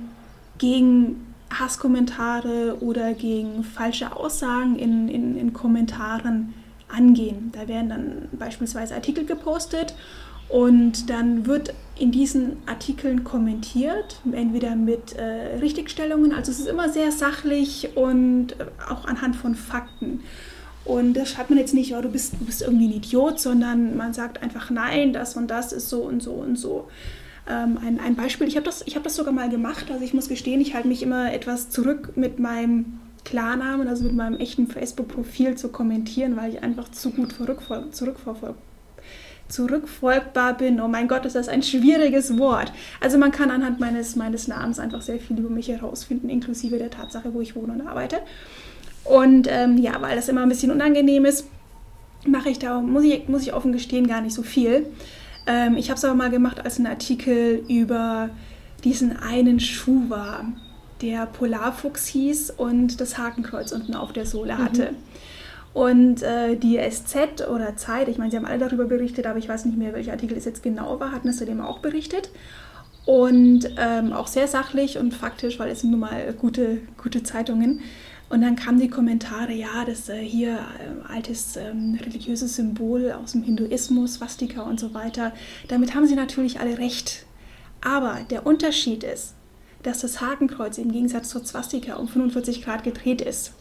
gegen 0.59 1.27
Hasskommentare 1.51 2.79
oder 2.81 3.15
gegen 3.15 3.65
falsche 3.65 4.15
Aussagen 4.17 4.77
in, 4.77 5.09
in, 5.09 5.37
in 5.37 5.53
Kommentaren 5.53 6.55
angehen. 6.95 7.51
Da 7.53 7.69
werden 7.69 7.89
dann 7.89 8.29
beispielsweise 8.33 8.95
Artikel 8.95 9.25
gepostet 9.25 9.95
und 10.49 11.11
dann 11.11 11.47
wird 11.47 11.75
in 11.99 12.11
diesen 12.11 12.57
Artikeln 12.67 13.25
kommentiert, 13.25 14.21
entweder 14.31 14.77
mit 14.77 15.15
äh, 15.15 15.59
Richtigstellungen, 15.61 16.33
also 16.33 16.51
es 16.51 16.61
ist 16.61 16.69
immer 16.69 16.89
sehr 16.89 17.13
sachlich 17.13 17.97
und 17.97 18.53
äh, 18.53 18.67
auch 18.89 19.05
anhand 19.05 19.37
von 19.37 19.55
Fakten. 19.55 20.21
Und 20.85 21.15
das 21.15 21.31
schreibt 21.31 21.51
man 21.51 21.59
jetzt 21.59 21.73
nicht, 21.73 21.95
oh, 21.95 22.03
du, 22.03 22.11
bist, 22.11 22.35
du 22.39 22.45
bist 22.45 22.61
irgendwie 22.61 22.89
ein 22.89 22.93
Idiot, 22.93 23.41
sondern 23.41 23.97
man 23.97 24.13
sagt 24.13 24.43
einfach, 24.43 24.71
nein, 24.71 25.13
das 25.13 25.35
und 25.37 25.49
das 25.49 25.73
ist 25.73 25.89
so 25.89 26.03
und 26.03 26.23
so 26.23 26.33
und 26.33 26.57
so. 26.57 26.89
Ähm, 27.49 27.79
ein, 27.85 28.01
ein 28.01 28.17
Beispiel, 28.17 28.47
ich 28.49 28.57
habe 28.57 28.67
das, 28.67 28.85
hab 28.95 29.03
das 29.03 29.17
sogar 29.17 29.33
mal 29.33 29.49
gemacht, 29.49 29.87
also 29.91 30.05
ich 30.05 30.15
muss 30.15 30.29
gestehen, 30.29 30.61
ich 30.61 30.75
halte 30.75 30.89
mich 30.89 31.03
immer 31.03 31.33
etwas 31.33 31.71
zurück 31.71 32.13
mit 32.17 32.39
meinem 32.39 33.01
Klarnamen, 33.25 33.89
also 33.89 34.05
mit 34.05 34.15
meinem 34.15 34.39
echten 34.39 34.67
Facebook-Profil 34.67 35.57
zu 35.57 35.69
kommentieren, 35.69 36.37
weil 36.37 36.53
ich 36.55 36.63
einfach 36.63 36.91
zu 36.91 37.11
gut 37.11 37.35
zurückfolgbar 39.49 40.55
bin. 40.55 40.81
Oh 40.81 40.89
mein 40.89 41.09
Gott, 41.09 41.25
ist 41.27 41.37
das 41.37 41.49
ein 41.49 41.63
schwieriges 41.63 42.39
Wort. 42.39 42.73
Also 43.01 43.19
man 43.19 43.31
kann 43.31 43.51
anhand 43.51 43.81
meines, 43.81 44.17
meines 44.17 44.49
Namens 44.49 44.79
einfach 44.79 45.03
sehr 45.03 45.19
viel 45.19 45.39
über 45.39 45.51
mich 45.51 45.69
herausfinden, 45.69 46.29
inklusive 46.29 46.79
der 46.79 46.91
Tatsache, 46.91 47.33
wo 47.35 47.41
ich 47.41 47.57
wohne 47.57 47.73
und 47.75 47.87
arbeite. 47.87 48.21
Und 49.05 49.49
ähm, 49.51 49.79
ja, 49.79 50.01
weil 50.01 50.17
das 50.17 50.29
immer 50.29 50.43
ein 50.43 50.49
bisschen 50.49 50.71
unangenehm 50.71 51.25
ist, 51.25 51.47
mache 52.27 52.49
ich 52.49 52.59
da, 52.59 52.81
muss 52.81 53.05
ich, 53.05 53.29
muss 53.29 53.43
ich 53.43 53.53
offen 53.53 53.73
gestehen, 53.73 54.07
gar 54.07 54.23
nicht 54.23 54.35
so 54.35 54.43
viel. 54.43 54.87
Ähm, 55.47 55.77
ich 55.77 55.91
habe 55.91 55.99
es 55.99 56.05
aber 56.05 56.15
mal 56.15 56.31
gemacht, 56.31 56.65
als 56.65 56.79
ein 56.79 56.87
Artikel 56.87 57.63
über 57.69 58.31
diesen 58.83 59.17
einen 59.17 59.61
Schuh 59.61 60.09
war, 60.09 60.47
der 61.01 61.27
Polarfuchs 61.27 62.07
hieß 62.07 62.51
und 62.51 63.01
das 63.01 63.19
Hakenkreuz 63.19 63.73
unten 63.73 63.95
auf 63.95 64.13
der 64.13 64.27
Sohle 64.27 64.59
hatte. 64.59 64.93
Mhm. 64.93 64.97
Und 65.75 66.23
äh, 66.23 66.57
die 66.57 66.79
SZ 66.79 67.49
oder 67.49 67.77
Zeit, 67.77 68.07
ich 68.09 68.17
meine, 68.17 68.31
sie 68.31 68.37
haben 68.37 68.47
alle 68.47 68.61
darüber 68.61 68.85
berichtet, 68.85 69.27
aber 69.27 69.41
ich 69.41 69.49
weiß 69.49 69.65
nicht 69.65 69.77
mehr, 69.77 69.93
welcher 69.93 70.13
Artikel 70.13 70.39
es 70.39 70.45
jetzt 70.45 70.63
genau 70.63 71.01
war, 71.01 71.11
hatten 71.11 71.29
es 71.29 71.39
zudem 71.39 71.61
auch 71.61 71.81
berichtet. 71.81 72.31
Und 73.07 73.69
ähm, 73.77 74.13
auch 74.13 74.29
sehr 74.29 74.47
sachlich 74.47 74.97
und 74.99 75.13
faktisch, 75.13 75.59
weil 75.59 75.71
es 75.71 75.81
sind 75.81 75.91
nun 75.91 76.01
mal 76.01 76.33
gute, 76.39 76.79
gute 77.03 77.23
Zeitungen. 77.23 77.81
Und 78.31 78.41
dann 78.41 78.57
kamen 78.57 78.81
die 78.81 78.89
Kommentare, 78.89 79.53
ja, 79.53 79.85
das 79.85 80.09
äh, 80.09 80.17
hier 80.17 80.55
äh, 80.55 81.13
altes 81.13 81.57
ähm, 81.57 81.99
religiöses 82.01 82.55
Symbol 82.57 83.13
aus 83.13 83.33
dem 83.33 83.43
Hinduismus, 83.43 84.15
Swastika 84.15 84.63
und 84.63 84.81
so 84.81 84.95
weiter. 84.95 85.33
Damit 85.69 85.95
haben 85.95 86.07
sie 86.07 86.15
natürlich 86.15 86.61
alle 86.61 86.79
recht. 86.79 87.27
Aber 87.83 88.21
der 88.31 88.47
Unterschied 88.47 89.05
ist, 89.05 89.35
dass 89.85 90.01
das 90.01 90.21
Hakenkreuz 90.21 90.79
im 90.79 90.91
Gegensatz 90.91 91.29
zur 91.29 91.45
Swastika 91.45 91.95
um 91.95 92.09
45 92.09 92.65
Grad 92.65 92.83
gedreht 92.83 93.21
ist 93.21 93.53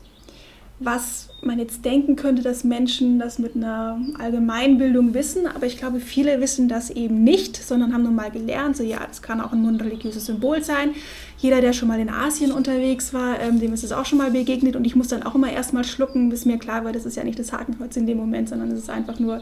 was 0.80 1.30
man 1.42 1.60
jetzt 1.60 1.86
denken 1.86 2.16
könnte, 2.16 2.42
dass 2.42 2.64
Menschen 2.64 3.20
das 3.20 3.38
mit 3.38 3.56
einer 3.56 4.00
Allgemeinbildung 4.18 5.14
wissen, 5.14 5.46
aber 5.46 5.66
ich 5.66 5.78
glaube, 5.78 6.00
viele 6.00 6.42
wissen 6.42 6.68
das 6.68 6.90
eben 6.90 7.24
nicht, 7.24 7.58
sondern 7.58 7.94
haben 7.94 8.04
nun 8.04 8.16
mal 8.16 8.32
gelernt, 8.32 8.78
so 8.78 8.84
ja, 8.84 9.00
das 9.06 9.22
kann 9.22 9.40
auch 9.40 9.52
nur 9.54 9.72
ein 9.72 9.80
religiöses 9.80 10.26
Symbol 10.26 10.64
sein. 10.64 10.92
Jeder, 11.38 11.62
der 11.62 11.74
schon 11.74 11.88
mal 11.88 12.00
in 12.00 12.10
Asien 12.10 12.52
unterwegs 12.52 13.14
war, 13.14 13.40
ähm, 13.40 13.60
dem 13.60 13.74
ist 13.74 13.84
es 13.84 13.92
auch 13.92 14.06
schon 14.06 14.18
mal 14.18 14.32
begegnet 14.32 14.76
und 14.76 14.86
ich 14.86 14.96
muss 14.96 15.10
dann 15.10 15.24
auch 15.24 15.36
immer 15.36 15.52
erstmal 15.52 15.84
schlucken, 15.84 16.30
bis 16.30 16.46
mir 16.46 16.58
klar 16.58 16.84
war, 16.86 16.92
das 16.92 17.06
ist 17.06 17.18
ja 17.18 17.24
nicht 17.24 17.40
das 17.40 17.52
Hakenkreuz 17.52 17.96
in 17.98 18.08
dem 18.08 18.18
Moment, 18.18 18.50
sondern 18.50 18.72
es 18.72 18.80
ist 18.80 18.90
einfach 18.90 19.20
nur 19.20 19.42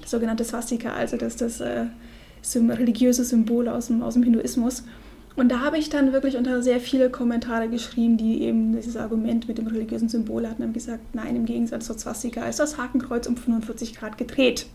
das 0.00 0.10
sogenannte 0.10 0.44
Swastika, 0.44 0.92
also 0.92 1.16
das, 1.16 1.36
das 1.36 1.60
äh, 1.60 1.86
religiöse 2.54 3.24
Symbol 3.24 3.68
aus 3.68 3.86
dem, 3.88 4.02
aus 4.02 4.14
dem 4.14 4.22
Hinduismus. 4.22 4.82
Und 5.36 5.48
da 5.48 5.60
habe 5.60 5.78
ich 5.78 5.88
dann 5.88 6.12
wirklich 6.12 6.36
unter 6.36 6.62
sehr 6.62 6.78
viele 6.78 7.10
Kommentare 7.10 7.68
geschrieben, 7.68 8.16
die 8.16 8.42
eben 8.42 8.72
dieses 8.72 8.96
Argument 8.96 9.48
mit 9.48 9.58
dem 9.58 9.66
religiösen 9.66 10.08
Symbol 10.08 10.48
hatten 10.48 10.62
und 10.62 10.72
gesagt, 10.72 11.14
nein, 11.14 11.34
im 11.34 11.44
Gegensatz 11.44 11.86
zur 11.86 11.98
Swastika 11.98 12.44
ist 12.48 12.60
das 12.60 12.78
Hakenkreuz 12.78 13.26
um 13.26 13.36
45 13.36 13.96
Grad 13.96 14.16
gedreht. 14.16 14.66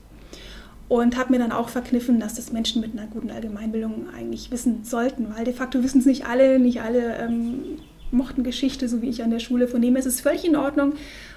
Und 0.90 1.18
habe 1.18 1.32
mir 1.32 1.40
dann 1.40 1.52
auch 1.52 1.70
verkniffen, 1.70 2.20
dass 2.20 2.34
das 2.34 2.52
Menschen 2.52 2.82
mit 2.82 2.94
einer 2.94 3.08
guten 3.08 3.30
Allgemeinbildung 3.30 4.08
eigentlich 4.14 4.52
wissen 4.52 4.84
sollten, 4.84 5.28
weil 5.36 5.46
de 5.46 5.54
facto 5.54 5.84
wissen 5.84 6.00
es 6.00 6.06
nicht 6.06 6.26
alle, 6.26 6.60
nicht 6.60 6.82
alle 6.82 7.16
ähm, 7.18 7.78
mochten 8.12 8.44
Geschichte, 8.44 8.90
so 8.90 9.02
wie 9.02 9.10
ich 9.10 9.24
an 9.24 9.30
der 9.30 9.40
Schule. 9.40 9.68
Von 9.68 9.82
dem 9.82 9.96
her 9.96 10.00
ist 10.00 10.08
es 10.08 10.22
völlig 10.22 10.44
in 10.46 10.56
Ordnung. 10.56 10.94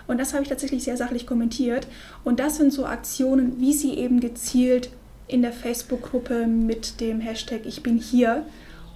Und 0.07 0.19
das 0.19 0.33
habe 0.33 0.43
ich 0.43 0.49
tatsächlich 0.49 0.83
sehr 0.83 0.97
sachlich 0.97 1.27
kommentiert. 1.27 1.87
Und 2.25 2.41
das 2.41 2.57
sind 2.57 2.73
so 2.73 2.87
Aktionen, 2.87 3.61
wie 3.61 3.73
sie 3.73 3.95
eben 3.95 4.21
gezielt 4.21 4.91
in 5.29 5.43
der 5.43 5.53
Facebook-Gruppe 5.53 6.47
mit 6.47 7.01
dem 7.01 7.21
Hashtag 7.21 7.61
Ich 7.67 7.83
bin 7.83 7.99
hier 7.99 8.45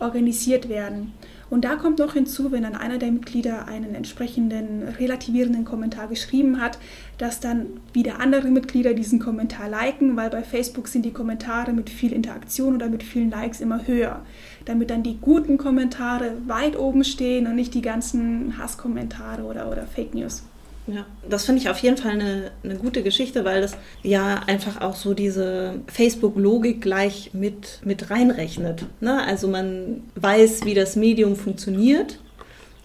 organisiert 0.01 0.69
werden. 0.69 1.13
Und 1.49 1.65
da 1.65 1.77
kommt 1.77 2.01
noch 2.01 2.15
hinzu, 2.15 2.51
wenn 2.51 2.65
dann 2.65 2.75
einer 2.75 2.99
der 2.99 3.13
Mitglieder 3.13 3.69
einen 3.69 3.95
entsprechenden 3.95 4.83
relativierenden 4.99 5.65
Kommentar 5.65 6.09
geschrieben 6.09 6.61
hat, 6.61 6.79
dass 7.19 7.39
dann 7.39 7.67
wieder 7.93 8.19
andere 8.19 8.49
Mitglieder 8.49 8.95
diesen 8.95 9.21
Kommentar 9.21 9.69
liken, 9.69 10.17
weil 10.17 10.31
bei 10.31 10.43
Facebook 10.43 10.89
sind 10.89 11.05
die 11.05 11.13
Kommentare 11.13 11.73
mit 11.73 11.89
viel 11.89 12.13
Interaktion 12.13 12.75
oder 12.75 12.89
mit 12.89 13.05
vielen 13.05 13.31
Likes 13.31 13.61
immer 13.61 13.87
höher, 13.87 14.23
damit 14.65 14.91
dann 14.91 15.05
die 15.05 15.19
guten 15.21 15.57
Kommentare 15.57 16.33
weit 16.47 16.77
oben 16.77 17.05
stehen 17.05 17.47
und 17.47 17.55
nicht 17.55 17.75
die 17.75 17.83
ganzen 17.83 18.59
Hasskommentare 18.59 19.43
oder, 19.43 19.71
oder 19.71 19.87
Fake 19.87 20.15
News. 20.15 20.43
Ja, 20.87 21.05
das 21.29 21.47
finde 21.47 21.61
ich 21.61 21.69
auf 21.69 21.79
jeden 21.79 21.97
Fall 21.97 22.13
eine, 22.13 22.53
eine 22.63 22.77
gute 22.77 23.03
Geschichte, 23.03 23.45
weil 23.45 23.61
das 23.61 23.77
ja 24.05 24.43
einfach 24.47 24.81
auch 24.81 24.95
so 24.95 25.15
diese 25.15 25.81
Facebook-Logik 25.89 26.81
gleich 26.81 27.31
mit, 27.33 27.81
mit 27.85 28.11
reinrechnet. 28.11 28.85
Ne? 29.01 29.21
Also 29.25 29.49
man 29.49 30.05
weiß, 30.15 30.65
wie 30.65 30.75
das 30.75 30.95
Medium 30.95 31.35
funktioniert 31.35 32.21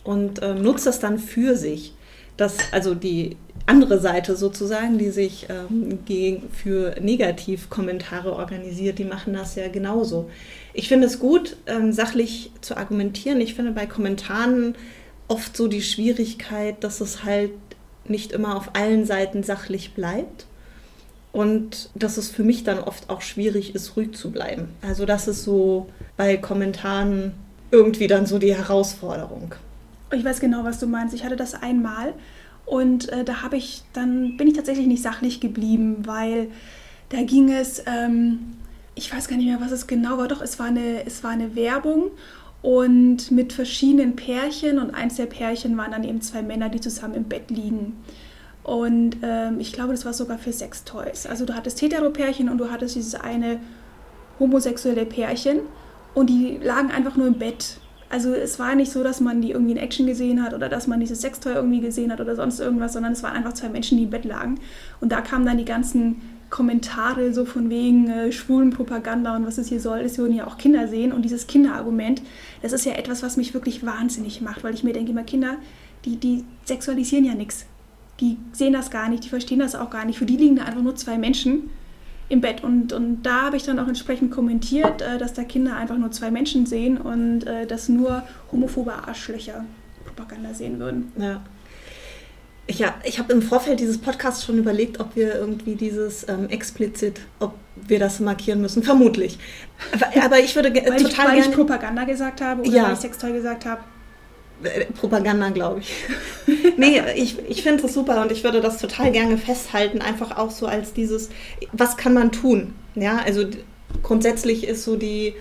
und 0.03 0.41
ähm, 0.41 0.63
nutzt 0.63 0.87
das 0.87 0.99
dann 0.99 1.19
für 1.19 1.55
sich. 1.55 1.93
Das, 2.37 2.57
also 2.71 2.95
die 2.95 3.37
andere 3.67 3.99
Seite 3.99 4.35
sozusagen, 4.35 4.97
die 4.97 5.11
sich 5.11 5.45
ähm, 5.49 5.99
gegen, 6.05 6.49
für 6.49 6.95
Negativkommentare 6.99 8.33
organisiert, 8.33 8.97
die 8.97 9.05
machen 9.05 9.33
das 9.33 9.53
ja 9.55 9.67
genauso. 9.67 10.27
Ich 10.73 10.87
finde 10.87 11.05
es 11.05 11.19
gut, 11.19 11.57
ähm, 11.67 11.93
sachlich 11.93 12.51
zu 12.61 12.77
argumentieren. 12.77 13.41
Ich 13.41 13.53
finde 13.53 13.73
bei 13.73 13.85
Kommentaren 13.85 14.75
oft 15.27 15.55
so 15.55 15.67
die 15.67 15.83
Schwierigkeit, 15.83 16.83
dass 16.83 16.99
es 16.99 17.23
halt 17.23 17.51
nicht 18.05 18.31
immer 18.31 18.55
auf 18.57 18.71
allen 18.73 19.05
Seiten 19.05 19.43
sachlich 19.43 19.93
bleibt 19.93 20.45
und 21.31 21.89
dass 21.95 22.17
es 22.17 22.29
für 22.29 22.43
mich 22.43 22.63
dann 22.63 22.79
oft 22.79 23.09
auch 23.09 23.21
schwierig 23.21 23.73
ist, 23.75 23.95
ruhig 23.95 24.13
zu 24.13 24.31
bleiben. 24.31 24.69
Also 24.81 25.05
das 25.05 25.27
ist 25.27 25.43
so 25.43 25.87
bei 26.17 26.37
Kommentaren 26.37 27.33
irgendwie 27.71 28.07
dann 28.07 28.25
so 28.25 28.37
die 28.37 28.53
Herausforderung. 28.53 29.55
Ich 30.11 30.25
weiß 30.25 30.41
genau, 30.41 30.63
was 30.65 30.79
du 30.79 30.87
meinst. 30.87 31.13
Ich 31.13 31.23
hatte 31.23 31.37
das 31.37 31.53
einmal 31.53 32.13
und 32.65 33.09
äh, 33.09 33.23
da 33.23 33.41
habe 33.41 33.55
ich 33.55 33.83
dann 33.93 34.35
bin 34.35 34.47
ich 34.47 34.55
tatsächlich 34.55 34.87
nicht 34.87 35.01
sachlich 35.01 35.39
geblieben, 35.39 36.03
weil 36.05 36.49
da 37.09 37.21
ging 37.23 37.51
es, 37.51 37.83
ähm, 37.85 38.39
ich 38.95 39.13
weiß 39.13 39.27
gar 39.27 39.37
nicht 39.37 39.47
mehr, 39.47 39.61
was 39.61 39.71
es 39.71 39.87
genau 39.87 40.17
war. 40.17 40.27
Doch 40.27 40.41
es 40.41 40.59
war 40.59 40.67
eine, 40.67 41.05
es 41.05 41.23
war 41.23 41.31
eine 41.31 41.55
Werbung 41.55 42.11
und 42.61 43.31
mit 43.31 43.53
verschiedenen 43.53 44.15
Pärchen 44.15 44.77
und 44.77 44.93
eins 44.93 45.15
der 45.15 45.25
Pärchen 45.25 45.75
waren 45.77 45.91
dann 45.91 46.03
eben 46.03 46.21
zwei 46.21 46.41
Männer, 46.41 46.69
die 46.69 46.79
zusammen 46.79 47.15
im 47.15 47.23
Bett 47.23 47.49
liegen. 47.49 47.97
Und 48.63 49.17
ähm, 49.23 49.59
ich 49.59 49.73
glaube, 49.73 49.91
das 49.91 50.05
war 50.05 50.13
sogar 50.13 50.37
für 50.37 50.53
Sextoys. 50.53 51.25
Also 51.25 51.45
du 51.45 51.55
hattest 51.55 51.81
Hetero-Pärchen 51.81 52.49
und 52.49 52.59
du 52.59 52.69
hattest 52.69 52.95
dieses 52.95 53.15
eine 53.15 53.59
homosexuelle 54.39 55.05
Pärchen 55.05 55.61
und 56.13 56.29
die 56.29 56.59
lagen 56.61 56.91
einfach 56.91 57.15
nur 57.15 57.27
im 57.27 57.39
Bett. 57.39 57.77
Also 58.09 58.33
es 58.33 58.59
war 58.59 58.75
nicht 58.75 58.91
so, 58.91 59.03
dass 59.03 59.21
man 59.21 59.41
die 59.41 59.51
irgendwie 59.51 59.71
in 59.71 59.77
Action 59.77 60.05
gesehen 60.05 60.43
hat 60.43 60.53
oder 60.53 60.69
dass 60.69 60.85
man 60.85 60.99
dieses 60.99 61.21
Sextoy 61.21 61.53
irgendwie 61.53 61.79
gesehen 61.79 62.11
hat 62.11 62.19
oder 62.21 62.35
sonst 62.35 62.59
irgendwas, 62.59 62.93
sondern 62.93 63.13
es 63.13 63.23
waren 63.23 63.35
einfach 63.35 63.53
zwei 63.53 63.69
Menschen, 63.69 63.97
die 63.97 64.03
im 64.03 64.09
Bett 64.11 64.25
lagen. 64.25 64.59
Und 64.99 65.11
da 65.11 65.21
kamen 65.21 65.45
dann 65.45 65.57
die 65.57 65.65
ganzen 65.65 66.21
Kommentare 66.51 67.33
so 67.33 67.45
von 67.45 67.69
wegen 67.69 68.09
äh, 68.09 68.31
Schwulenpropaganda 68.31 69.35
und 69.35 69.47
was 69.47 69.57
es 69.57 69.69
hier 69.69 69.79
soll, 69.79 70.03
das 70.03 70.17
würden 70.17 70.35
ja 70.35 70.45
auch 70.45 70.57
Kinder 70.57 70.87
sehen. 70.87 71.13
Und 71.13 71.23
dieses 71.23 71.47
Kinderargument, 71.47 72.21
das 72.61 72.73
ist 72.73 72.85
ja 72.85 72.91
etwas, 72.93 73.23
was 73.23 73.37
mich 73.37 73.53
wirklich 73.55 73.83
wahnsinnig 73.85 74.41
macht, 74.41 74.63
weil 74.63 74.73
ich 74.73 74.83
mir 74.83 74.93
denke, 74.93 75.11
immer 75.11 75.23
Kinder, 75.23 75.55
die, 76.05 76.17
die 76.17 76.43
sexualisieren 76.65 77.25
ja 77.25 77.33
nichts. 77.33 77.65
Die 78.19 78.37
sehen 78.51 78.73
das 78.73 78.91
gar 78.91 79.09
nicht, 79.09 79.23
die 79.23 79.29
verstehen 79.29 79.59
das 79.59 79.73
auch 79.73 79.89
gar 79.89 80.05
nicht. 80.05 80.19
Für 80.19 80.25
die 80.25 80.37
liegen 80.37 80.57
da 80.57 80.63
einfach 80.63 80.81
nur 80.81 80.95
zwei 80.95 81.17
Menschen 81.17 81.71
im 82.27 82.41
Bett. 82.41 82.63
Und, 82.63 82.93
und 82.93 83.23
da 83.23 83.43
habe 83.43 83.57
ich 83.57 83.63
dann 83.63 83.79
auch 83.79 83.87
entsprechend 83.87 84.31
kommentiert, 84.31 85.01
äh, 85.01 85.17
dass 85.17 85.33
da 85.33 85.43
Kinder 85.43 85.77
einfach 85.77 85.97
nur 85.97 86.11
zwei 86.11 86.31
Menschen 86.31 86.65
sehen 86.65 86.97
und 86.97 87.47
äh, 87.47 87.65
dass 87.65 87.87
nur 87.87 88.23
homophobe 88.51 88.93
Arschlöcher 88.93 89.65
Propaganda 90.05 90.53
sehen 90.53 90.79
würden. 90.79 91.11
Ja. 91.17 91.41
Ich, 92.71 92.79
ja, 92.79 92.95
ich 93.03 93.19
habe 93.19 93.33
im 93.33 93.41
Vorfeld 93.41 93.81
dieses 93.81 93.97
Podcasts 93.97 94.45
schon 94.45 94.57
überlegt, 94.57 95.01
ob 95.01 95.13
wir 95.17 95.35
irgendwie 95.35 95.75
dieses 95.75 96.25
ähm, 96.29 96.47
explizit, 96.49 97.19
ob 97.39 97.53
wir 97.75 97.99
das 97.99 98.21
markieren 98.21 98.61
müssen, 98.61 98.81
vermutlich. 98.81 99.37
Aber, 99.91 100.23
aber 100.23 100.39
ich 100.39 100.55
würde 100.55 100.73
weil 100.73 100.83
total 100.83 101.03
ich, 101.03 101.17
Weil 101.17 101.39
ich 101.39 101.51
Propaganda 101.51 102.05
gesagt 102.05 102.39
habe 102.39 102.61
oder 102.61 102.71
ja. 102.71 102.83
weil 102.85 102.93
ich 102.93 102.99
Sextoy 102.99 103.33
gesagt 103.33 103.65
habe. 103.65 103.81
Äh, 104.63 104.85
Propaganda, 104.85 105.49
glaube 105.49 105.81
ich. 105.81 105.93
nee, 106.77 107.01
ich, 107.17 107.39
ich 107.49 107.61
finde 107.61 107.83
das 107.83 107.93
super 107.93 108.21
und 108.21 108.31
ich 108.31 108.45
würde 108.45 108.61
das 108.61 108.77
total 108.77 109.11
gerne 109.11 109.37
festhalten, 109.37 110.01
einfach 110.01 110.37
auch 110.37 110.51
so 110.51 110.65
als 110.65 110.93
dieses, 110.93 111.29
was 111.73 111.97
kann 111.97 112.13
man 112.13 112.31
tun? 112.31 112.73
Ja, 112.95 113.17
also 113.17 113.45
grundsätzlich 114.01 114.65
ist 114.65 114.85
so 114.85 114.95
die, 114.95 115.33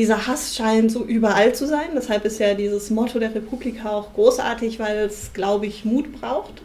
dieser 0.00 0.26
Hass 0.26 0.56
scheint 0.56 0.90
so 0.90 1.04
überall 1.04 1.54
zu 1.54 1.66
sein. 1.66 1.90
Deshalb 1.94 2.24
ist 2.24 2.38
ja 2.38 2.54
dieses 2.54 2.88
Motto 2.88 3.18
der 3.18 3.34
Republika 3.34 3.90
auch 3.90 4.14
großartig, 4.14 4.78
weil 4.78 4.96
es, 5.00 5.34
glaube 5.34 5.66
ich, 5.66 5.84
Mut 5.84 6.18
braucht. 6.18 6.62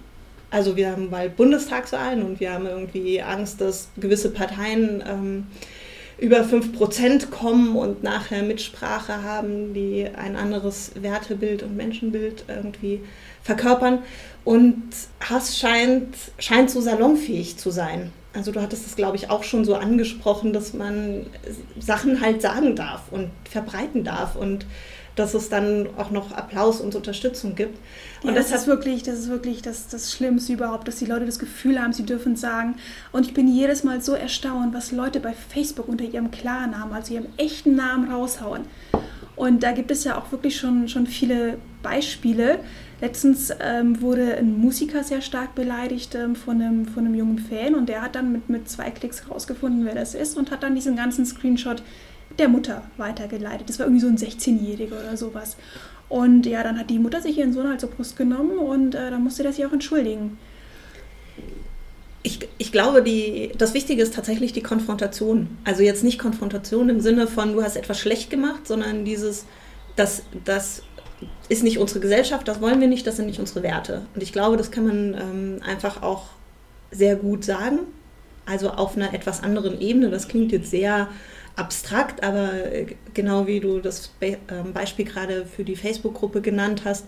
Also 0.51 0.77
wir 0.77 0.91
haben 0.91 1.09
bald 1.09 1.35
Bundestagswahlen 1.35 2.23
und 2.23 2.39
wir 2.39 2.53
haben 2.53 2.65
irgendwie 2.65 3.21
Angst, 3.21 3.59
dass 3.59 3.89
gewisse 3.97 4.29
Parteien 4.29 5.03
ähm, 5.05 5.47
über 6.17 6.43
5% 6.43 7.29
kommen 7.29 7.75
und 7.75 8.03
nachher 8.03 8.41
Mitsprache 8.41 9.21
haben, 9.21 9.73
die 9.73 10.07
ein 10.15 10.37
anderes 10.37 10.91
Wertebild 10.95 11.61
und 11.61 11.75
Menschenbild 11.75 12.45
irgendwie 12.47 13.01
verkörpern. 13.43 13.99
Und 14.45 14.81
Hass 15.19 15.57
scheint, 15.59 16.15
scheint 16.39 16.71
so 16.71 16.79
salonfähig 16.79 17.57
zu 17.57 17.69
sein. 17.69 18.13
Also 18.35 18.51
du 18.51 18.61
hattest 18.61 18.85
es, 18.85 18.95
glaube 18.95 19.15
ich, 19.15 19.29
auch 19.29 19.43
schon 19.43 19.65
so 19.65 19.75
angesprochen, 19.75 20.53
dass 20.53 20.73
man 20.73 21.25
Sachen 21.79 22.21
halt 22.21 22.41
sagen 22.41 22.75
darf 22.75 23.03
und 23.11 23.31
verbreiten 23.49 24.03
darf 24.03 24.35
und 24.35 24.65
dass 25.15 25.33
es 25.33 25.47
dann 25.47 25.87
auch 25.97 26.11
noch 26.11 26.33
Applaus 26.33 26.81
und 26.81 26.93
Unterstützung 26.93 27.55
gibt. 27.55 27.79
Und 28.21 28.29
ja, 28.29 28.35
das, 28.35 28.49
das 28.49 28.61
ist 28.61 28.67
wirklich, 28.67 29.03
das 29.03 29.19
ist 29.19 29.29
wirklich 29.29 29.61
das, 29.61 29.87
das 29.87 30.11
Schlimmste 30.11 30.53
überhaupt, 30.53 30.87
dass 30.87 30.97
die 30.97 31.05
Leute 31.05 31.25
das 31.25 31.39
Gefühl 31.39 31.81
haben, 31.81 31.93
sie 31.93 32.05
dürfen 32.05 32.35
sagen. 32.35 32.75
Und 33.11 33.25
ich 33.25 33.33
bin 33.33 33.47
jedes 33.47 33.83
Mal 33.83 34.01
so 34.01 34.13
erstaunt, 34.13 34.73
was 34.73 34.91
Leute 34.91 35.21
bei 35.21 35.33
Facebook 35.33 35.87
unter 35.87 36.03
ihrem 36.03 36.31
Klarnamen, 36.31 36.93
also 36.93 37.13
ihrem 37.13 37.27
echten 37.37 37.75
Namen 37.75 38.11
raushauen. 38.11 38.63
Und 39.35 39.63
da 39.63 39.71
gibt 39.71 39.91
es 39.91 40.03
ja 40.03 40.17
auch 40.17 40.31
wirklich 40.31 40.57
schon, 40.57 40.87
schon 40.87 41.07
viele 41.07 41.57
Beispiele. 41.81 42.59
Letztens 43.05 43.53
ähm, 43.59 44.01
wurde 44.01 44.35
ein 44.35 44.59
Musiker 44.59 45.03
sehr 45.03 45.21
stark 45.21 45.53
beleidigt 45.53 46.15
ähm, 46.15 46.35
von, 46.35 46.59
einem, 46.59 46.87
von 46.87 47.05
einem 47.05 47.13
jungen 47.13 47.37
Fan 47.37 47.75
und 47.75 47.87
der 47.87 48.01
hat 48.01 48.15
dann 48.15 48.31
mit, 48.31 48.49
mit 48.49 48.67
zwei 48.67 48.89
Klicks 48.89 49.29
rausgefunden, 49.29 49.85
wer 49.85 49.93
das 49.93 50.15
ist 50.15 50.35
und 50.35 50.49
hat 50.49 50.63
dann 50.63 50.73
diesen 50.73 50.95
ganzen 50.95 51.23
Screenshot 51.23 51.83
der 52.39 52.49
Mutter 52.49 52.81
weitergeleitet. 52.97 53.69
Das 53.69 53.77
war 53.77 53.85
irgendwie 53.85 54.01
so 54.01 54.07
ein 54.07 54.17
16-Jähriger 54.17 54.99
oder 54.99 55.17
sowas. 55.17 55.55
Und 56.09 56.47
ja, 56.47 56.63
dann 56.63 56.79
hat 56.79 56.89
die 56.89 56.97
Mutter 56.97 57.21
sich 57.21 57.37
ihren 57.37 57.53
Sohn 57.53 57.69
halt 57.69 57.79
zur 57.79 57.91
Brust 57.91 58.17
genommen 58.17 58.57
und 58.57 58.95
äh, 58.95 59.11
dann 59.11 59.23
musste 59.23 59.43
der 59.43 59.53
sich 59.53 59.67
auch 59.67 59.73
entschuldigen. 59.73 60.39
Ich, 62.23 62.39
ich 62.57 62.71
glaube, 62.71 63.03
die, 63.03 63.51
das 63.55 63.75
Wichtige 63.75 64.01
ist 64.01 64.15
tatsächlich 64.15 64.51
die 64.51 64.63
Konfrontation. 64.63 65.59
Also 65.63 65.83
jetzt 65.83 66.03
nicht 66.03 66.17
Konfrontation 66.17 66.89
im 66.89 67.01
Sinne 67.01 67.27
von, 67.27 67.53
du 67.53 67.61
hast 67.61 67.75
etwas 67.75 67.99
schlecht 67.99 68.31
gemacht, 68.31 68.65
sondern 68.65 69.05
dieses, 69.05 69.45
das, 69.95 70.23
das 70.43 70.81
ist 71.49 71.63
nicht 71.63 71.77
unsere 71.77 71.99
Gesellschaft, 71.99 72.47
das 72.47 72.61
wollen 72.61 72.81
wir 72.81 72.87
nicht, 72.87 73.05
das 73.05 73.17
sind 73.17 73.27
nicht 73.27 73.39
unsere 73.39 73.63
Werte. 73.63 74.01
Und 74.13 74.23
ich 74.23 74.33
glaube, 74.33 74.57
das 74.57 74.71
kann 74.71 74.87
man 74.87 75.13
ähm, 75.13 75.61
einfach 75.63 76.01
auch 76.01 76.27
sehr 76.91 77.15
gut 77.15 77.43
sagen. 77.43 77.79
Also 78.45 78.69
auf 78.69 78.95
einer 78.95 79.13
etwas 79.13 79.43
anderen 79.43 79.79
Ebene. 79.81 80.09
Das 80.09 80.27
klingt 80.27 80.51
jetzt 80.51 80.69
sehr 80.69 81.07
abstrakt, 81.55 82.23
aber 82.23 82.53
äh, 82.53 82.85
genau 83.13 83.47
wie 83.47 83.59
du 83.59 83.79
das 83.79 84.09
Be 84.19 84.37
ähm, 84.49 84.73
Beispiel 84.73 85.05
gerade 85.05 85.45
für 85.45 85.63
die 85.63 85.75
Facebook-Gruppe 85.75 86.41
genannt 86.41 86.81
hast, 86.85 87.05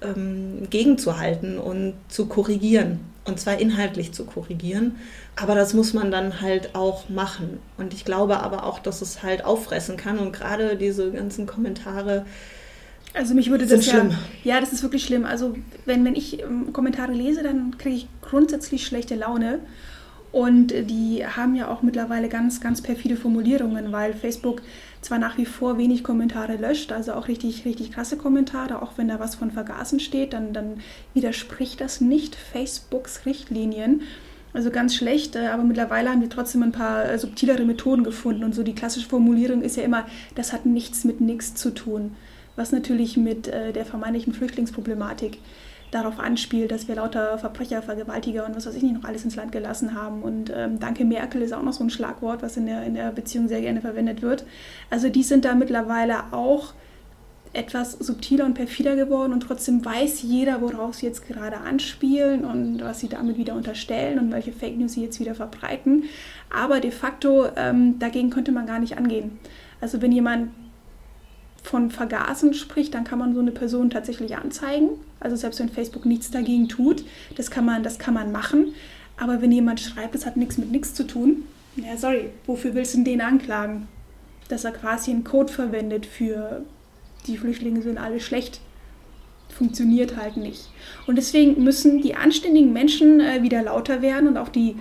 ähm, 0.00 0.68
gegenzuhalten 0.70 1.58
und 1.58 1.94
zu 2.08 2.26
korrigieren. 2.26 3.00
Und 3.24 3.38
zwar 3.38 3.58
inhaltlich 3.58 4.12
zu 4.12 4.24
korrigieren. 4.24 4.96
Aber 5.36 5.54
das 5.54 5.74
muss 5.74 5.92
man 5.92 6.10
dann 6.10 6.40
halt 6.40 6.74
auch 6.74 7.08
machen. 7.10 7.58
Und 7.76 7.92
ich 7.92 8.06
glaube 8.06 8.40
aber 8.40 8.64
auch, 8.64 8.78
dass 8.78 9.02
es 9.02 9.22
halt 9.22 9.44
auffressen 9.44 9.98
kann. 9.98 10.18
Und 10.18 10.32
gerade 10.32 10.76
diese 10.76 11.10
ganzen 11.10 11.46
Kommentare, 11.46 12.24
also 13.14 13.34
mich 13.34 13.50
würde 13.50 13.66
das 13.66 13.86
ja, 13.86 14.08
ja, 14.44 14.60
das 14.60 14.72
ist 14.72 14.82
wirklich 14.82 15.04
schlimm. 15.04 15.24
Also 15.24 15.56
wenn, 15.86 16.04
wenn 16.04 16.14
ich 16.14 16.42
ähm, 16.42 16.72
Kommentare 16.72 17.12
lese, 17.12 17.42
dann 17.42 17.76
kriege 17.78 17.96
ich 17.96 18.08
grundsätzlich 18.20 18.86
schlechte 18.86 19.14
Laune. 19.14 19.60
Und 20.30 20.68
die 20.68 21.24
haben 21.24 21.54
ja 21.54 21.68
auch 21.68 21.82
mittlerweile 21.82 22.28
ganz, 22.28 22.60
ganz 22.60 22.82
perfide 22.82 23.16
Formulierungen, 23.16 23.92
weil 23.92 24.12
Facebook 24.12 24.60
zwar 25.00 25.18
nach 25.18 25.38
wie 25.38 25.46
vor 25.46 25.78
wenig 25.78 26.04
Kommentare 26.04 26.56
löscht, 26.56 26.92
also 26.92 27.14
auch 27.14 27.28
richtig, 27.28 27.64
richtig 27.64 27.92
krasse 27.92 28.18
Kommentare, 28.18 28.82
auch 28.82 28.92
wenn 28.96 29.08
da 29.08 29.20
was 29.20 29.36
von 29.36 29.50
Vergasen 29.50 30.00
steht, 30.00 30.34
dann, 30.34 30.52
dann 30.52 30.80
widerspricht 31.14 31.80
das 31.80 32.02
nicht 32.02 32.34
Facebooks 32.34 33.24
Richtlinien. 33.24 34.02
Also 34.52 34.70
ganz 34.70 34.94
schlecht, 34.94 35.36
äh, 35.36 35.46
aber 35.48 35.62
mittlerweile 35.62 36.10
haben 36.10 36.20
wir 36.20 36.30
trotzdem 36.30 36.62
ein 36.62 36.72
paar 36.72 37.08
äh, 37.08 37.18
subtilere 37.18 37.64
Methoden 37.64 38.02
gefunden. 38.02 38.44
Und 38.44 38.54
so 38.54 38.62
die 38.62 38.74
klassische 38.74 39.08
Formulierung 39.08 39.62
ist 39.62 39.76
ja 39.76 39.82
immer, 39.82 40.06
das 40.34 40.52
hat 40.52 40.66
nichts 40.66 41.04
mit 41.04 41.20
nichts 41.20 41.54
zu 41.54 41.72
tun. 41.72 42.16
Was 42.58 42.72
natürlich 42.72 43.16
mit 43.16 43.46
äh, 43.46 43.72
der 43.72 43.84
vermeintlichen 43.84 44.32
Flüchtlingsproblematik 44.32 45.38
darauf 45.92 46.18
anspielt, 46.18 46.72
dass 46.72 46.88
wir 46.88 46.96
lauter 46.96 47.38
Verbrecher, 47.38 47.82
Vergewaltiger 47.82 48.44
und 48.44 48.56
was 48.56 48.66
weiß 48.66 48.74
ich 48.74 48.82
nicht 48.82 48.94
noch 48.94 49.04
alles 49.04 49.24
ins 49.24 49.36
Land 49.36 49.52
gelassen 49.52 49.94
haben. 49.94 50.22
Und 50.22 50.52
ähm, 50.54 50.80
Danke 50.80 51.04
Merkel 51.04 51.40
ist 51.40 51.52
auch 51.52 51.62
noch 51.62 51.72
so 51.72 51.84
ein 51.84 51.90
Schlagwort, 51.90 52.42
was 52.42 52.56
in 52.56 52.66
der, 52.66 52.82
in 52.82 52.94
der 52.94 53.12
Beziehung 53.12 53.46
sehr 53.46 53.60
gerne 53.60 53.80
verwendet 53.80 54.22
wird. 54.22 54.44
Also 54.90 55.08
die 55.08 55.22
sind 55.22 55.44
da 55.44 55.54
mittlerweile 55.54 56.32
auch 56.32 56.74
etwas 57.52 57.92
subtiler 57.92 58.44
und 58.44 58.54
perfider 58.54 58.96
geworden 58.96 59.32
und 59.32 59.40
trotzdem 59.40 59.84
weiß 59.84 60.22
jeder, 60.22 60.60
worauf 60.60 60.96
sie 60.96 61.06
jetzt 61.06 61.28
gerade 61.28 61.58
anspielen 61.58 62.44
und 62.44 62.82
was 62.82 62.98
sie 62.98 63.08
damit 63.08 63.38
wieder 63.38 63.54
unterstellen 63.54 64.18
und 64.18 64.32
welche 64.32 64.52
Fake 64.52 64.76
News 64.76 64.94
sie 64.94 65.04
jetzt 65.04 65.20
wieder 65.20 65.36
verbreiten. 65.36 66.06
Aber 66.50 66.80
de 66.80 66.90
facto 66.90 67.46
ähm, 67.54 68.00
dagegen 68.00 68.30
könnte 68.30 68.50
man 68.50 68.66
gar 68.66 68.80
nicht 68.80 68.98
angehen. 68.98 69.38
Also 69.80 70.02
wenn 70.02 70.10
jemand 70.10 70.50
von 71.62 71.90
Vergasen 71.90 72.54
spricht, 72.54 72.94
dann 72.94 73.04
kann 73.04 73.18
man 73.18 73.34
so 73.34 73.40
eine 73.40 73.50
Person 73.52 73.90
tatsächlich 73.90 74.36
anzeigen. 74.36 74.90
Also 75.20 75.36
selbst 75.36 75.60
wenn 75.60 75.68
Facebook 75.68 76.06
nichts 76.06 76.30
dagegen 76.30 76.68
tut, 76.68 77.04
das 77.36 77.50
kann 77.50 77.64
man, 77.64 77.82
das 77.82 77.98
kann 77.98 78.14
man 78.14 78.32
machen. 78.32 78.74
Aber 79.16 79.42
wenn 79.42 79.52
jemand 79.52 79.80
schreibt, 79.80 80.14
es 80.14 80.26
hat 80.26 80.36
nichts 80.36 80.58
mit 80.58 80.70
nichts 80.70 80.94
zu 80.94 81.06
tun, 81.06 81.44
ja 81.76 81.96
sorry, 81.96 82.30
wofür 82.46 82.74
willst 82.74 82.94
du 82.94 83.04
den 83.04 83.20
anklagen? 83.20 83.88
Dass 84.48 84.64
er 84.64 84.72
quasi 84.72 85.10
einen 85.10 85.24
Code 85.24 85.52
verwendet 85.52 86.06
für 86.06 86.62
die 87.26 87.36
Flüchtlinge 87.36 87.82
sind 87.82 87.98
alle 87.98 88.20
schlecht. 88.20 88.60
Funktioniert 89.48 90.16
halt 90.16 90.36
nicht. 90.36 90.68
Und 91.06 91.16
deswegen 91.16 91.62
müssen 91.62 92.00
die 92.00 92.14
anständigen 92.14 92.72
Menschen 92.72 93.20
äh, 93.20 93.42
wieder 93.42 93.62
lauter 93.62 94.02
werden 94.02 94.28
und 94.28 94.36
auch 94.36 94.48
die 94.48 94.76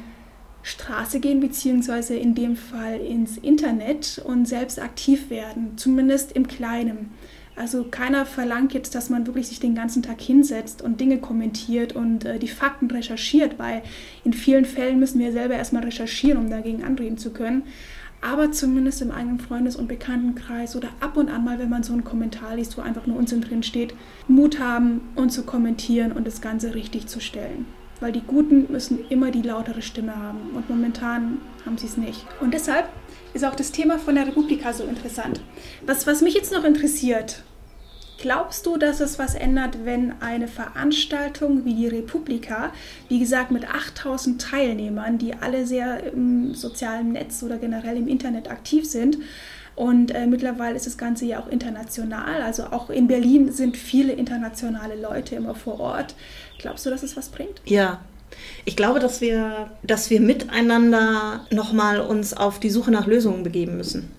Straße 0.67 1.21
gehen, 1.21 1.39
beziehungsweise 1.39 2.15
in 2.15 2.35
dem 2.35 2.57
Fall 2.57 2.99
ins 2.99 3.37
Internet 3.37 4.21
und 4.25 4.47
selbst 4.47 4.81
aktiv 4.81 5.29
werden, 5.29 5.77
zumindest 5.77 6.33
im 6.33 6.47
Kleinen. 6.47 7.11
Also 7.55 7.85
keiner 7.85 8.25
verlangt 8.25 8.73
jetzt, 8.73 8.93
dass 8.93 9.09
man 9.09 9.25
wirklich 9.25 9.47
sich 9.47 9.59
den 9.59 9.73
ganzen 9.73 10.03
Tag 10.03 10.21
hinsetzt 10.21 10.81
und 10.81 10.99
Dinge 10.99 11.19
kommentiert 11.19 11.95
und 11.95 12.25
äh, 12.25 12.37
die 12.37 12.49
Fakten 12.49 12.91
recherchiert, 12.91 13.57
weil 13.57 13.81
in 14.25 14.33
vielen 14.33 14.65
Fällen 14.65 14.99
müssen 14.99 15.19
wir 15.19 15.31
selber 15.31 15.55
erstmal 15.55 15.83
recherchieren, 15.83 16.37
um 16.37 16.49
dagegen 16.49 16.83
anreden 16.83 17.17
zu 17.17 17.31
können. 17.31 17.63
Aber 18.21 18.51
zumindest 18.51 19.01
im 19.01 19.11
eigenen 19.11 19.39
Freundes- 19.39 19.75
und 19.75 19.87
Bekanntenkreis 19.87 20.75
oder 20.75 20.89
ab 20.99 21.17
und 21.17 21.29
an 21.29 21.45
mal, 21.45 21.59
wenn 21.59 21.69
man 21.69 21.83
so 21.83 21.93
einen 21.93 22.03
Kommentar 22.03 22.57
liest, 22.57 22.77
wo 22.77 22.81
einfach 22.81 23.07
nur 23.07 23.17
Unsinn 23.17 23.41
drin 23.41 23.63
steht, 23.63 23.93
Mut 24.27 24.59
haben 24.59 25.01
und 25.15 25.31
zu 25.31 25.43
kommentieren 25.43 26.11
und 26.11 26.27
das 26.27 26.41
Ganze 26.41 26.75
richtig 26.75 27.07
zu 27.07 27.21
stellen. 27.21 27.65
Weil 27.99 28.11
die 28.11 28.21
Guten 28.21 28.71
müssen 28.71 29.07
immer 29.09 29.31
die 29.31 29.41
lautere 29.41 29.81
Stimme 29.81 30.15
haben 30.15 30.51
und 30.53 30.69
momentan 30.69 31.39
haben 31.65 31.77
sie 31.77 31.87
es 31.87 31.97
nicht. 31.97 32.25
Und 32.39 32.53
deshalb 32.53 32.87
ist 33.33 33.43
auch 33.43 33.55
das 33.55 33.71
Thema 33.71 33.97
von 33.97 34.15
der 34.15 34.27
Republika 34.27 34.73
so 34.73 34.83
interessant. 34.83 35.41
Was, 35.85 36.05
was 36.05 36.21
mich 36.21 36.35
jetzt 36.35 36.51
noch 36.51 36.63
interessiert, 36.63 37.43
glaubst 38.19 38.65
du, 38.65 38.77
dass 38.77 38.99
es 38.99 39.19
was 39.19 39.35
ändert, 39.35 39.85
wenn 39.85 40.21
eine 40.21 40.47
Veranstaltung 40.47 41.65
wie 41.65 41.75
die 41.75 41.87
Republika, 41.87 42.71
wie 43.09 43.19
gesagt 43.19 43.51
mit 43.51 43.69
8000 43.69 44.41
Teilnehmern, 44.41 45.17
die 45.17 45.35
alle 45.35 45.65
sehr 45.65 46.11
im 46.13 46.53
sozialen 46.53 47.13
Netz 47.13 47.43
oder 47.43 47.57
generell 47.57 47.97
im 47.97 48.07
Internet 48.07 48.49
aktiv 48.49 48.89
sind, 48.89 49.17
und 49.77 50.09
äh, 50.09 50.25
mittlerweile 50.25 50.75
ist 50.75 50.87
das 50.87 50.97
Ganze 50.97 51.25
ja 51.25 51.39
auch 51.39 51.47
international. 51.49 52.41
Also 52.41 52.63
auch 52.71 52.89
in 52.89 53.07
Berlin 53.07 53.51
sind 53.51 53.77
viele 53.77 54.11
internationale 54.11 54.99
Leute 54.99 55.35
immer 55.35 55.53
vor 55.53 55.79
Ort. 55.79 56.15
Glaubst 56.57 56.83
du, 56.87 56.89
dass 56.89 57.03
es 57.03 57.15
was 57.15 57.29
bringt? 57.29 57.61
Ja. 57.63 57.99
Ich 58.65 58.75
glaube, 58.75 58.99
dass 58.99 59.21
wir, 59.21 59.69
dass 59.83 60.09
wir 60.09 60.19
miteinander 60.19 61.45
nochmal 61.51 62.01
uns 62.01 62.33
auf 62.35 62.59
die 62.59 62.71
Suche 62.71 62.89
nach 62.89 63.05
Lösungen 63.05 63.43
begeben 63.43 63.77
müssen. 63.77 64.11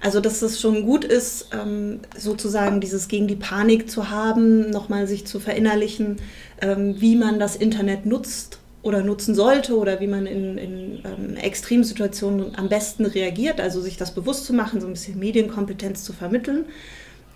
Also, 0.00 0.20
dass 0.20 0.40
es 0.40 0.62
schon 0.62 0.86
gut 0.86 1.04
ist, 1.04 1.50
ähm, 1.52 2.00
sozusagen 2.16 2.80
dieses 2.80 3.08
gegen 3.08 3.28
die 3.28 3.36
Panik 3.36 3.90
zu 3.90 4.08
haben, 4.08 4.70
nochmal 4.70 5.06
sich 5.06 5.26
zu 5.26 5.40
verinnerlichen, 5.40 6.16
ähm, 6.62 6.98
wie 7.00 7.16
man 7.16 7.38
das 7.38 7.54
Internet 7.54 8.06
nutzt 8.06 8.60
oder 8.86 9.02
nutzen 9.02 9.34
sollte 9.34 9.76
oder 9.76 9.98
wie 9.98 10.06
man 10.06 10.26
in, 10.26 10.56
in 10.56 11.02
ähm, 11.04 11.36
Extremsituationen 11.36 12.56
am 12.56 12.68
besten 12.68 13.04
reagiert, 13.04 13.60
also 13.60 13.80
sich 13.80 13.96
das 13.96 14.14
bewusst 14.14 14.44
zu 14.44 14.52
machen, 14.52 14.80
so 14.80 14.86
ein 14.86 14.92
bisschen 14.92 15.18
Medienkompetenz 15.18 16.04
zu 16.04 16.12
vermitteln. 16.12 16.66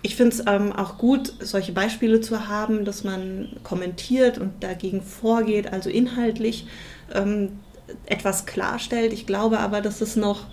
Ich 0.01 0.15
finde 0.15 0.35
es 0.35 0.43
ähm, 0.47 0.71
auch 0.71 0.97
gut, 0.97 1.33
solche 1.41 1.73
Beispiele 1.73 2.21
zu 2.21 2.47
haben, 2.47 2.85
dass 2.85 3.03
man 3.03 3.49
kommentiert 3.63 4.37
und 4.37 4.63
dagegen 4.63 5.01
vorgeht, 5.01 5.73
also 5.73 5.89
inhaltlich 5.89 6.67
ähm, 7.13 7.59
etwas 8.05 8.45
klarstellt. 8.45 9.11
Ich 9.11 9.27
glaube 9.27 9.59
aber, 9.59 9.81
dass 9.81 9.99
es 9.99 10.15
noch 10.15 10.45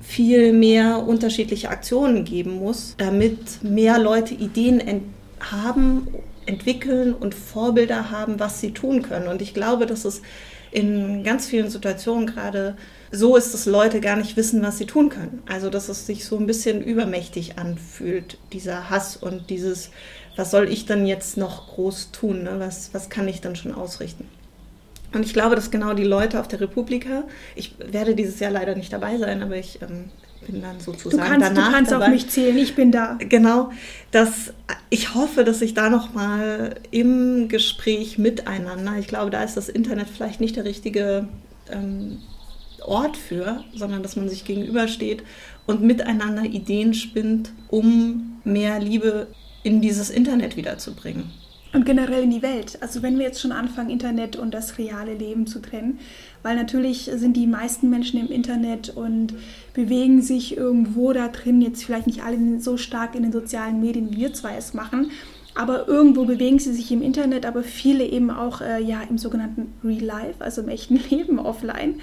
viel 0.00 0.54
mehr 0.54 1.06
unterschiedliche 1.06 1.68
Aktionen 1.68 2.24
geben 2.24 2.52
muss, 2.52 2.94
damit 2.96 3.62
mehr 3.62 3.98
Leute 3.98 4.32
Ideen 4.32 5.04
haben, 5.38 6.08
entwickeln 6.48 7.14
und 7.14 7.34
Vorbilder 7.34 8.10
haben, 8.10 8.40
was 8.40 8.60
sie 8.60 8.72
tun 8.72 9.02
können. 9.02 9.28
Und 9.28 9.42
ich 9.42 9.54
glaube, 9.54 9.86
dass 9.86 10.04
es 10.04 10.22
in 10.70 11.22
ganz 11.22 11.46
vielen 11.46 11.70
Situationen 11.70 12.26
gerade 12.26 12.76
so 13.10 13.36
ist, 13.36 13.54
dass 13.54 13.66
Leute 13.66 14.00
gar 14.00 14.16
nicht 14.16 14.36
wissen, 14.36 14.62
was 14.62 14.78
sie 14.78 14.86
tun 14.86 15.08
können. 15.08 15.42
Also 15.46 15.70
dass 15.70 15.88
es 15.88 16.06
sich 16.06 16.24
so 16.24 16.36
ein 16.36 16.46
bisschen 16.46 16.82
übermächtig 16.82 17.58
anfühlt, 17.58 18.38
dieser 18.52 18.90
Hass 18.90 19.16
und 19.16 19.50
dieses, 19.50 19.90
was 20.36 20.50
soll 20.50 20.70
ich 20.70 20.86
dann 20.86 21.06
jetzt 21.06 21.36
noch 21.36 21.68
groß 21.74 22.10
tun? 22.12 22.42
Ne? 22.42 22.56
Was, 22.58 22.90
was 22.92 23.08
kann 23.08 23.28
ich 23.28 23.40
dann 23.40 23.56
schon 23.56 23.74
ausrichten? 23.74 24.28
Und 25.14 25.24
ich 25.24 25.32
glaube, 25.32 25.54
dass 25.54 25.70
genau 25.70 25.94
die 25.94 26.04
Leute 26.04 26.38
auf 26.38 26.48
der 26.48 26.60
Republika, 26.60 27.24
ich 27.54 27.74
werde 27.78 28.14
dieses 28.14 28.40
Jahr 28.40 28.50
leider 28.50 28.74
nicht 28.74 28.92
dabei 28.92 29.16
sein, 29.16 29.42
aber 29.42 29.56
ich 29.56 29.80
ähm, 29.80 30.10
bin 30.46 30.62
dann 30.62 30.80
sozusagen 30.80 31.22
du 31.22 31.28
kannst, 31.28 31.46
danach 31.46 31.66
Du 31.68 31.72
kannst 31.72 31.92
dabei. 31.92 32.04
auf 32.06 32.10
mich 32.10 32.28
zählen, 32.28 32.56
ich 32.56 32.74
bin 32.74 32.90
da. 32.92 33.18
Genau, 33.18 33.70
dass 34.10 34.52
ich 34.90 35.14
hoffe, 35.14 35.44
dass 35.44 35.60
ich 35.62 35.74
da 35.74 35.90
nochmal 35.90 36.76
im 36.90 37.48
Gespräch 37.48 38.18
miteinander, 38.18 38.96
ich 38.98 39.06
glaube, 39.08 39.30
da 39.30 39.42
ist 39.42 39.56
das 39.56 39.68
Internet 39.68 40.08
vielleicht 40.08 40.40
nicht 40.40 40.56
der 40.56 40.64
richtige 40.64 41.28
ähm, 41.70 42.18
Ort 42.84 43.16
für, 43.16 43.64
sondern 43.74 44.02
dass 44.02 44.16
man 44.16 44.28
sich 44.28 44.44
gegenübersteht 44.44 45.22
und 45.66 45.82
miteinander 45.82 46.44
Ideen 46.44 46.94
spinnt, 46.94 47.50
um 47.68 48.40
mehr 48.44 48.80
Liebe 48.80 49.26
in 49.62 49.80
dieses 49.80 50.08
Internet 50.10 50.56
wiederzubringen. 50.56 51.30
Und 51.74 51.84
generell 51.84 52.22
in 52.22 52.30
die 52.30 52.42
Welt. 52.42 52.78
Also 52.80 53.02
wenn 53.02 53.18
wir 53.18 53.26
jetzt 53.26 53.42
schon 53.42 53.52
anfangen, 53.52 53.90
Internet 53.90 54.36
und 54.36 54.54
das 54.54 54.78
reale 54.78 55.12
Leben 55.12 55.46
zu 55.46 55.60
trennen, 55.60 55.98
weil 56.42 56.56
natürlich 56.56 57.10
sind 57.12 57.36
die 57.36 57.46
meisten 57.46 57.90
Menschen 57.90 58.18
im 58.20 58.28
Internet 58.28 58.88
und 58.90 59.34
bewegen 59.74 60.22
sich 60.22 60.56
irgendwo 60.56 61.12
da 61.12 61.28
drin, 61.28 61.60
jetzt 61.60 61.84
vielleicht 61.84 62.06
nicht 62.06 62.24
alle 62.24 62.60
so 62.60 62.78
stark 62.78 63.14
in 63.14 63.22
den 63.22 63.32
sozialen 63.32 63.80
Medien, 63.80 64.10
wie 64.10 64.16
wir 64.16 64.32
zwei 64.32 64.56
es 64.56 64.72
machen, 64.72 65.10
aber 65.54 65.88
irgendwo 65.88 66.24
bewegen 66.24 66.58
sie 66.58 66.72
sich 66.72 66.92
im 66.92 67.02
Internet, 67.02 67.44
aber 67.44 67.62
viele 67.62 68.04
eben 68.04 68.30
auch 68.30 68.60
äh, 68.60 68.80
ja 68.80 69.02
im 69.02 69.18
sogenannten 69.18 69.74
Real 69.82 70.04
Life, 70.04 70.40
also 70.40 70.62
im 70.62 70.68
echten 70.68 71.00
Leben 71.10 71.38
offline. 71.38 72.00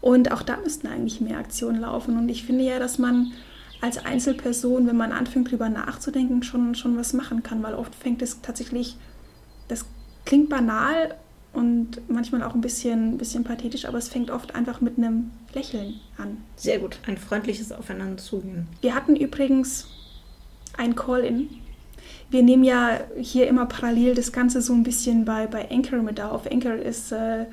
Und 0.00 0.32
auch 0.32 0.42
da 0.42 0.56
müssten 0.56 0.88
eigentlich 0.88 1.20
mehr 1.20 1.38
Aktionen 1.38 1.80
laufen. 1.80 2.18
Und 2.18 2.28
ich 2.28 2.44
finde 2.44 2.64
ja, 2.64 2.78
dass 2.78 2.98
man 2.98 3.32
als 3.80 3.98
Einzelperson, 3.98 4.86
wenn 4.86 4.96
man 4.96 5.12
anfängt, 5.12 5.48
darüber 5.48 5.68
nachzudenken, 5.68 6.42
schon, 6.42 6.74
schon 6.74 6.96
was 6.96 7.12
machen 7.12 7.42
kann, 7.42 7.62
weil 7.62 7.74
oft 7.74 7.94
fängt 7.94 8.22
es 8.22 8.40
tatsächlich, 8.40 8.96
das 9.68 9.84
klingt 10.24 10.48
banal 10.48 11.14
und 11.52 12.00
manchmal 12.08 12.42
auch 12.42 12.54
ein 12.54 12.60
bisschen, 12.60 13.18
bisschen 13.18 13.44
pathetisch, 13.44 13.86
aber 13.86 13.98
es 13.98 14.08
fängt 14.08 14.30
oft 14.30 14.54
einfach 14.54 14.80
mit 14.80 14.98
einem 14.98 15.30
Lächeln 15.54 16.00
an. 16.16 16.38
Sehr 16.56 16.78
gut, 16.78 16.98
ein 17.06 17.16
freundliches 17.16 17.72
Aufeinander 17.72 18.18
zugehen. 18.18 18.66
Wir 18.80 18.94
hatten 18.94 19.16
übrigens 19.16 19.86
ein 20.76 20.94
Call-in. 20.94 21.48
Wir 22.30 22.42
nehmen 22.42 22.64
ja 22.64 23.00
hier 23.18 23.48
immer 23.48 23.66
parallel 23.66 24.14
das 24.14 24.32
Ganze 24.32 24.60
so 24.60 24.72
ein 24.72 24.82
bisschen 24.82 25.24
bei, 25.24 25.46
bei 25.46 25.70
Anchor 25.70 26.02
mit 26.02 26.20
auf. 26.20 26.50
Anchor 26.50 26.74
ist 26.74 27.10
äh, 27.12 27.46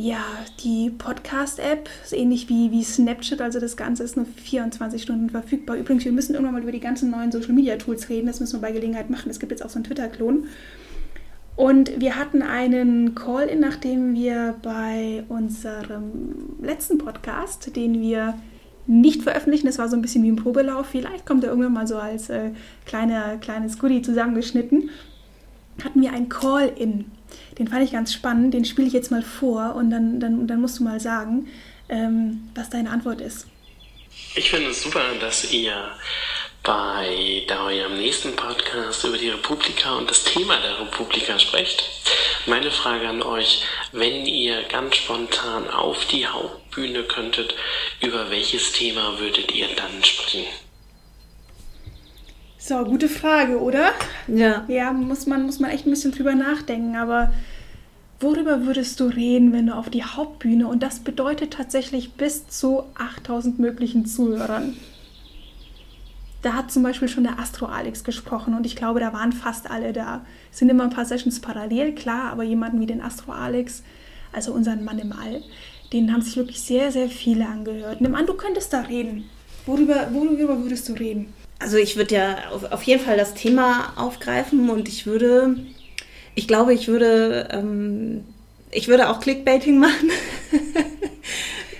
ja, 0.00 0.24
die 0.62 0.90
Podcast-App 0.90 1.88
ist 2.04 2.12
ähnlich 2.12 2.48
wie, 2.48 2.70
wie 2.70 2.84
Snapchat, 2.84 3.40
also 3.40 3.58
das 3.58 3.76
Ganze 3.76 4.04
ist 4.04 4.16
nur 4.16 4.26
24 4.26 5.02
Stunden 5.02 5.28
verfügbar. 5.28 5.74
Übrigens, 5.74 6.04
wir 6.04 6.12
müssen 6.12 6.34
irgendwann 6.34 6.54
mal 6.54 6.62
über 6.62 6.70
die 6.70 6.78
ganzen 6.78 7.10
neuen 7.10 7.32
Social-Media-Tools 7.32 8.08
reden, 8.08 8.28
das 8.28 8.38
müssen 8.38 8.60
wir 8.60 8.68
bei 8.68 8.70
Gelegenheit 8.70 9.10
machen. 9.10 9.28
Es 9.28 9.40
gibt 9.40 9.50
jetzt 9.50 9.64
auch 9.64 9.70
so 9.70 9.74
einen 9.74 9.84
Twitter-Klon. 9.84 10.46
Und 11.56 12.00
wir 12.00 12.14
hatten 12.14 12.42
einen 12.42 13.16
Call-In, 13.16 13.58
nachdem 13.58 14.14
wir 14.14 14.54
bei 14.62 15.24
unserem 15.28 16.58
letzten 16.62 16.98
Podcast, 16.98 17.74
den 17.74 18.00
wir 18.00 18.38
nicht 18.86 19.24
veröffentlichen, 19.24 19.66
das 19.66 19.78
war 19.78 19.88
so 19.88 19.96
ein 19.96 20.02
bisschen 20.02 20.22
wie 20.22 20.30
ein 20.30 20.36
Probelauf, 20.36 20.86
vielleicht 20.86 21.26
kommt 21.26 21.42
er 21.42 21.50
irgendwann 21.50 21.72
mal 21.72 21.88
so 21.88 21.96
als 21.96 22.30
äh, 22.30 22.52
kleine, 22.86 23.38
kleines 23.40 23.80
Goodie 23.80 24.02
zusammengeschnitten, 24.02 24.90
hatten 25.82 26.00
wir 26.00 26.12
ein 26.12 26.28
Call-In 26.28 27.06
den 27.58 27.68
fand 27.68 27.84
ich 27.84 27.92
ganz 27.92 28.12
spannend, 28.12 28.54
den 28.54 28.64
spiele 28.64 28.86
ich 28.86 28.94
jetzt 28.94 29.10
mal 29.10 29.22
vor 29.22 29.74
und 29.74 29.90
dann, 29.90 30.20
dann, 30.20 30.46
dann 30.46 30.60
musst 30.60 30.78
du 30.78 30.84
mal 30.84 31.00
sagen, 31.00 31.48
ähm, 31.88 32.50
was 32.54 32.70
deine 32.70 32.90
Antwort 32.90 33.20
ist. 33.20 33.46
Ich 34.34 34.50
finde 34.50 34.70
es 34.70 34.82
super, 34.82 35.02
dass 35.20 35.52
ihr 35.52 35.74
bei 36.62 37.46
eurem 37.48 37.96
nächsten 37.98 38.36
Podcast 38.36 39.04
über 39.04 39.16
die 39.16 39.30
Republika 39.30 39.96
und 39.96 40.10
das 40.10 40.24
Thema 40.24 40.60
der 40.60 40.78
Republika 40.80 41.38
sprecht. 41.38 41.82
Meine 42.46 42.70
Frage 42.70 43.08
an 43.08 43.22
euch, 43.22 43.62
wenn 43.92 44.26
ihr 44.26 44.62
ganz 44.64 44.96
spontan 44.96 45.70
auf 45.70 46.04
die 46.06 46.26
Hauptbühne 46.26 47.04
könntet, 47.04 47.54
über 48.00 48.30
welches 48.30 48.72
Thema 48.72 49.18
würdet 49.18 49.52
ihr 49.52 49.68
dann 49.76 50.04
sprechen? 50.04 50.44
So, 52.60 52.84
gute 52.84 53.08
Frage, 53.08 53.60
oder? 53.60 53.92
Ja. 54.26 54.64
Ja, 54.66 54.92
muss 54.92 55.26
man, 55.26 55.46
muss 55.46 55.60
man 55.60 55.70
echt 55.70 55.86
ein 55.86 55.90
bisschen 55.90 56.10
drüber 56.10 56.34
nachdenken, 56.34 56.96
aber 56.96 57.32
worüber 58.18 58.66
würdest 58.66 58.98
du 58.98 59.04
reden, 59.04 59.52
wenn 59.52 59.68
du 59.68 59.74
auf 59.74 59.90
die 59.90 60.02
Hauptbühne 60.02 60.66
und 60.66 60.82
das 60.82 60.98
bedeutet 60.98 61.52
tatsächlich 61.52 62.14
bis 62.14 62.48
zu 62.48 62.82
8000 62.96 63.60
möglichen 63.60 64.06
Zuhörern? 64.06 64.76
Da 66.42 66.54
hat 66.54 66.72
zum 66.72 66.82
Beispiel 66.82 67.08
schon 67.08 67.22
der 67.22 67.38
Astro 67.38 67.66
Alex 67.66 68.02
gesprochen 68.02 68.54
und 68.54 68.66
ich 68.66 68.74
glaube, 68.74 68.98
da 68.98 69.12
waren 69.12 69.32
fast 69.32 69.70
alle 69.70 69.92
da. 69.92 70.26
Es 70.50 70.58
sind 70.58 70.68
immer 70.68 70.84
ein 70.84 70.90
paar 70.90 71.04
Sessions 71.04 71.40
parallel, 71.40 71.94
klar, 71.94 72.32
aber 72.32 72.42
jemanden 72.42 72.80
wie 72.80 72.86
den 72.86 73.00
Astro 73.00 73.32
Alex, 73.32 73.84
also 74.32 74.52
unseren 74.52 74.84
Mann 74.84 74.98
im 74.98 75.12
All, 75.12 75.42
den 75.92 76.12
haben 76.12 76.22
sich 76.22 76.36
wirklich 76.36 76.60
sehr, 76.60 76.90
sehr 76.90 77.08
viele 77.08 77.46
angehört. 77.46 78.00
Nimm 78.00 78.16
an, 78.16 78.26
du 78.26 78.34
könntest 78.34 78.72
da 78.72 78.80
reden. 78.80 79.30
Worüber, 79.64 80.08
worüber 80.12 80.60
würdest 80.60 80.88
du 80.88 80.94
reden? 80.94 81.32
Also 81.58 81.76
ich 81.76 81.96
würde 81.96 82.14
ja 82.14 82.36
auf, 82.52 82.70
auf, 82.70 82.82
jeden 82.84 83.02
Fall 83.02 83.16
das 83.16 83.34
Thema 83.34 83.92
aufgreifen 83.96 84.70
und 84.70 84.88
ich 84.88 85.06
würde, 85.06 85.56
ich 86.34 86.46
glaube, 86.46 86.72
ich 86.72 86.86
würde, 86.88 87.48
ähm, 87.50 88.24
ich 88.70 88.88
würde 88.88 89.08
auch 89.08 89.20
Clickbaiting 89.20 89.78
machen. 89.78 90.10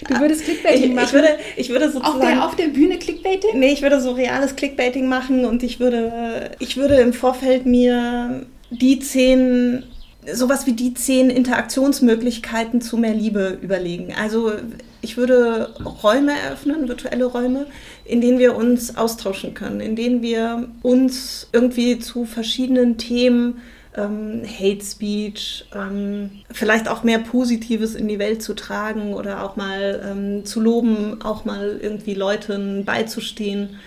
Du 0.08 0.18
würdest 0.20 0.44
Clickbaiting 0.44 0.90
ich, 0.90 0.94
machen? 0.94 1.06
Ich 1.06 1.12
würde, 1.12 1.38
ich 1.56 1.68
würde 1.68 1.92
sozusagen... 1.92 2.16
Auf 2.16 2.20
der, 2.20 2.46
auf 2.46 2.56
der 2.56 2.68
Bühne 2.68 2.98
Clickbaiting? 2.98 3.58
Nee, 3.58 3.72
ich 3.72 3.82
würde 3.82 4.00
so 4.00 4.12
reales 4.12 4.56
Clickbaiting 4.56 5.06
machen 5.06 5.44
und 5.44 5.62
ich 5.62 5.80
würde, 5.80 6.50
ich 6.58 6.76
würde 6.76 6.96
im 6.96 7.12
Vorfeld 7.12 7.66
mir 7.66 8.46
die 8.70 9.00
zehn, 9.00 9.84
sowas 10.32 10.66
wie 10.66 10.72
die 10.72 10.94
zehn 10.94 11.30
Interaktionsmöglichkeiten 11.30 12.80
zu 12.80 12.96
mehr 12.96 13.14
Liebe 13.14 13.58
überlegen. 13.60 14.14
Also 14.18 14.52
ich 15.00 15.16
würde 15.16 15.74
Räume 16.02 16.32
eröffnen, 16.32 16.88
virtuelle 16.88 17.26
Räume, 17.26 17.66
in 18.04 18.20
denen 18.20 18.38
wir 18.38 18.56
uns 18.56 18.96
austauschen 18.96 19.54
können, 19.54 19.80
in 19.80 19.96
denen 19.96 20.22
wir 20.22 20.68
uns 20.82 21.48
irgendwie 21.52 21.98
zu 21.98 22.24
verschiedenen 22.24 22.98
Themen 22.98 23.60
ähm, 23.96 24.42
Hate 24.44 24.84
Speech, 24.84 25.66
ähm, 25.74 26.30
vielleicht 26.50 26.88
auch 26.88 27.04
mehr 27.04 27.18
Positives 27.18 27.94
in 27.94 28.08
die 28.08 28.18
Welt 28.18 28.42
zu 28.42 28.54
tragen 28.54 29.14
oder 29.14 29.44
auch 29.44 29.56
mal 29.56 30.02
ähm, 30.04 30.44
zu 30.44 30.60
loben, 30.60 31.22
auch 31.22 31.44
mal 31.44 31.78
irgendwie 31.80 32.14
Leuten 32.14 32.84
beizustehen. 32.84 33.78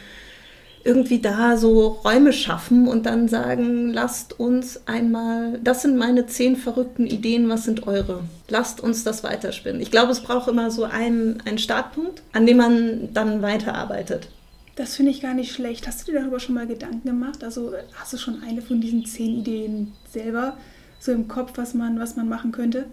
Irgendwie 0.83 1.19
da 1.19 1.57
so 1.57 1.99
Räume 2.03 2.33
schaffen 2.33 2.87
und 2.87 3.05
dann 3.05 3.27
sagen, 3.27 3.91
lasst 3.93 4.39
uns 4.39 4.87
einmal, 4.87 5.59
das 5.63 5.83
sind 5.83 5.97
meine 5.97 6.25
zehn 6.25 6.55
verrückten 6.55 7.05
Ideen, 7.05 7.49
was 7.49 7.65
sind 7.65 7.87
eure? 7.87 8.23
Lasst 8.49 8.81
uns 8.81 9.03
das 9.03 9.23
weiterspinnen. 9.23 9.81
Ich 9.81 9.91
glaube, 9.91 10.11
es 10.11 10.21
braucht 10.21 10.47
immer 10.47 10.71
so 10.71 10.83
einen, 10.83 11.41
einen 11.45 11.57
Startpunkt, 11.57 12.23
an 12.33 12.45
dem 12.45 12.57
man 12.57 13.09
dann 13.13 13.41
weiterarbeitet. 13.41 14.29
Das 14.75 14.95
finde 14.95 15.11
ich 15.11 15.21
gar 15.21 15.33
nicht 15.33 15.51
schlecht. 15.51 15.85
Hast 15.87 16.07
du 16.07 16.11
dir 16.11 16.19
darüber 16.19 16.39
schon 16.39 16.55
mal 16.55 16.65
Gedanken 16.65 17.07
gemacht? 17.07 17.43
Also 17.43 17.73
hast 17.93 18.13
du 18.13 18.17
schon 18.17 18.41
eine 18.41 18.61
von 18.61 18.81
diesen 18.81 19.05
zehn 19.05 19.39
Ideen 19.39 19.91
selber 20.09 20.57
so 20.99 21.11
im 21.11 21.27
Kopf, 21.27 21.53
was 21.55 21.73
man, 21.73 21.99
was 21.99 22.15
man 22.15 22.29
machen 22.29 22.51
könnte? 22.51 22.85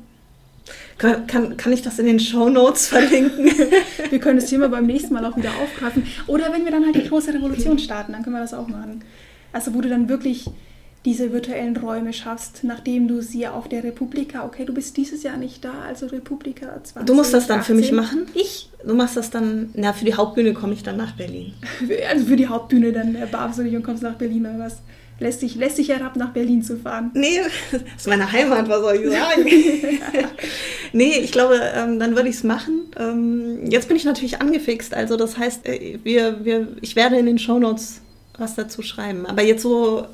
Kann, 0.98 1.26
kann, 1.26 1.56
kann 1.56 1.72
ich 1.72 1.82
das 1.82 1.98
in 1.98 2.06
den 2.06 2.20
Show 2.20 2.48
Notes 2.48 2.88
verlinken? 2.88 3.50
wir 4.10 4.18
können 4.18 4.40
das 4.40 4.50
Thema 4.50 4.68
beim 4.68 4.86
nächsten 4.86 5.14
Mal 5.14 5.24
auch 5.24 5.36
wieder 5.36 5.50
aufgreifen. 5.62 6.06
Oder 6.26 6.52
wenn 6.52 6.64
wir 6.64 6.72
dann 6.72 6.84
halt 6.84 6.96
die 6.96 7.08
große 7.08 7.32
Revolution 7.32 7.78
starten, 7.78 8.12
dann 8.12 8.22
können 8.22 8.36
wir 8.36 8.42
das 8.42 8.54
auch 8.54 8.68
machen. 8.68 9.04
Also 9.52 9.74
wo 9.74 9.80
du 9.80 9.88
dann 9.88 10.08
wirklich 10.08 10.50
diese 11.04 11.32
virtuellen 11.32 11.76
Räume 11.76 12.12
schaffst, 12.12 12.64
nachdem 12.64 13.06
du 13.08 13.22
sie 13.22 13.46
auf 13.46 13.68
der 13.68 13.84
Republika, 13.84 14.44
okay, 14.44 14.64
du 14.64 14.74
bist 14.74 14.96
dieses 14.96 15.22
Jahr 15.22 15.36
nicht 15.36 15.64
da, 15.64 15.72
also 15.86 16.06
Republika 16.06 16.66
20. 16.82 17.06
Du 17.06 17.14
musst 17.14 17.32
das 17.32 17.46
dann 17.46 17.60
18. 17.60 17.74
für 17.74 17.80
mich 17.80 17.92
machen? 17.92 18.26
Ich? 18.34 18.68
Du 18.84 18.94
machst 18.94 19.16
das 19.16 19.30
dann, 19.30 19.70
na, 19.74 19.92
für 19.92 20.04
die 20.04 20.14
Hauptbühne 20.14 20.52
komme 20.54 20.74
ich 20.74 20.82
dann 20.82 20.96
nach 20.96 21.12
Berlin. 21.12 21.54
Also 22.10 22.26
für 22.26 22.36
die 22.36 22.48
Hauptbühne 22.48 22.92
dann 22.92 23.16
barfst 23.30 23.58
du 23.58 23.62
dich 23.62 23.76
und 23.76 23.82
kommst 23.82 24.02
nach 24.02 24.14
Berlin 24.14 24.46
oder 24.46 24.58
was? 24.58 24.78
Lässt 25.20 25.42
dich, 25.42 25.56
lässt 25.56 25.78
dich 25.78 25.88
herab, 25.88 26.16
nach 26.16 26.32
Berlin 26.32 26.62
zu 26.62 26.76
fahren. 26.76 27.10
Nee, 27.14 27.40
das 27.72 27.82
ist 27.96 28.06
meine 28.06 28.30
Heimat, 28.30 28.68
was 28.68 28.80
soll 28.80 28.94
ich 28.96 29.10
sagen? 29.10 29.44
nee, 30.92 31.18
ich 31.18 31.32
glaube, 31.32 31.60
ähm, 31.74 31.98
dann 31.98 32.14
würde 32.16 32.28
ich 32.28 32.36
es 32.36 32.44
machen. 32.44 32.90
Ähm, 32.98 33.70
jetzt 33.70 33.88
bin 33.88 33.96
ich 33.96 34.04
natürlich 34.04 34.40
angefixt, 34.40 34.94
also 34.94 35.16
das 35.16 35.36
heißt, 35.36 35.66
äh, 35.66 35.98
wir, 36.04 36.44
wir, 36.44 36.68
ich 36.80 36.96
werde 36.96 37.18
in 37.18 37.26
den 37.26 37.38
Shownotes 37.38 38.00
was 38.36 38.54
dazu 38.54 38.82
schreiben. 38.82 39.26
Aber 39.26 39.42
jetzt 39.42 39.62
so 39.62 40.06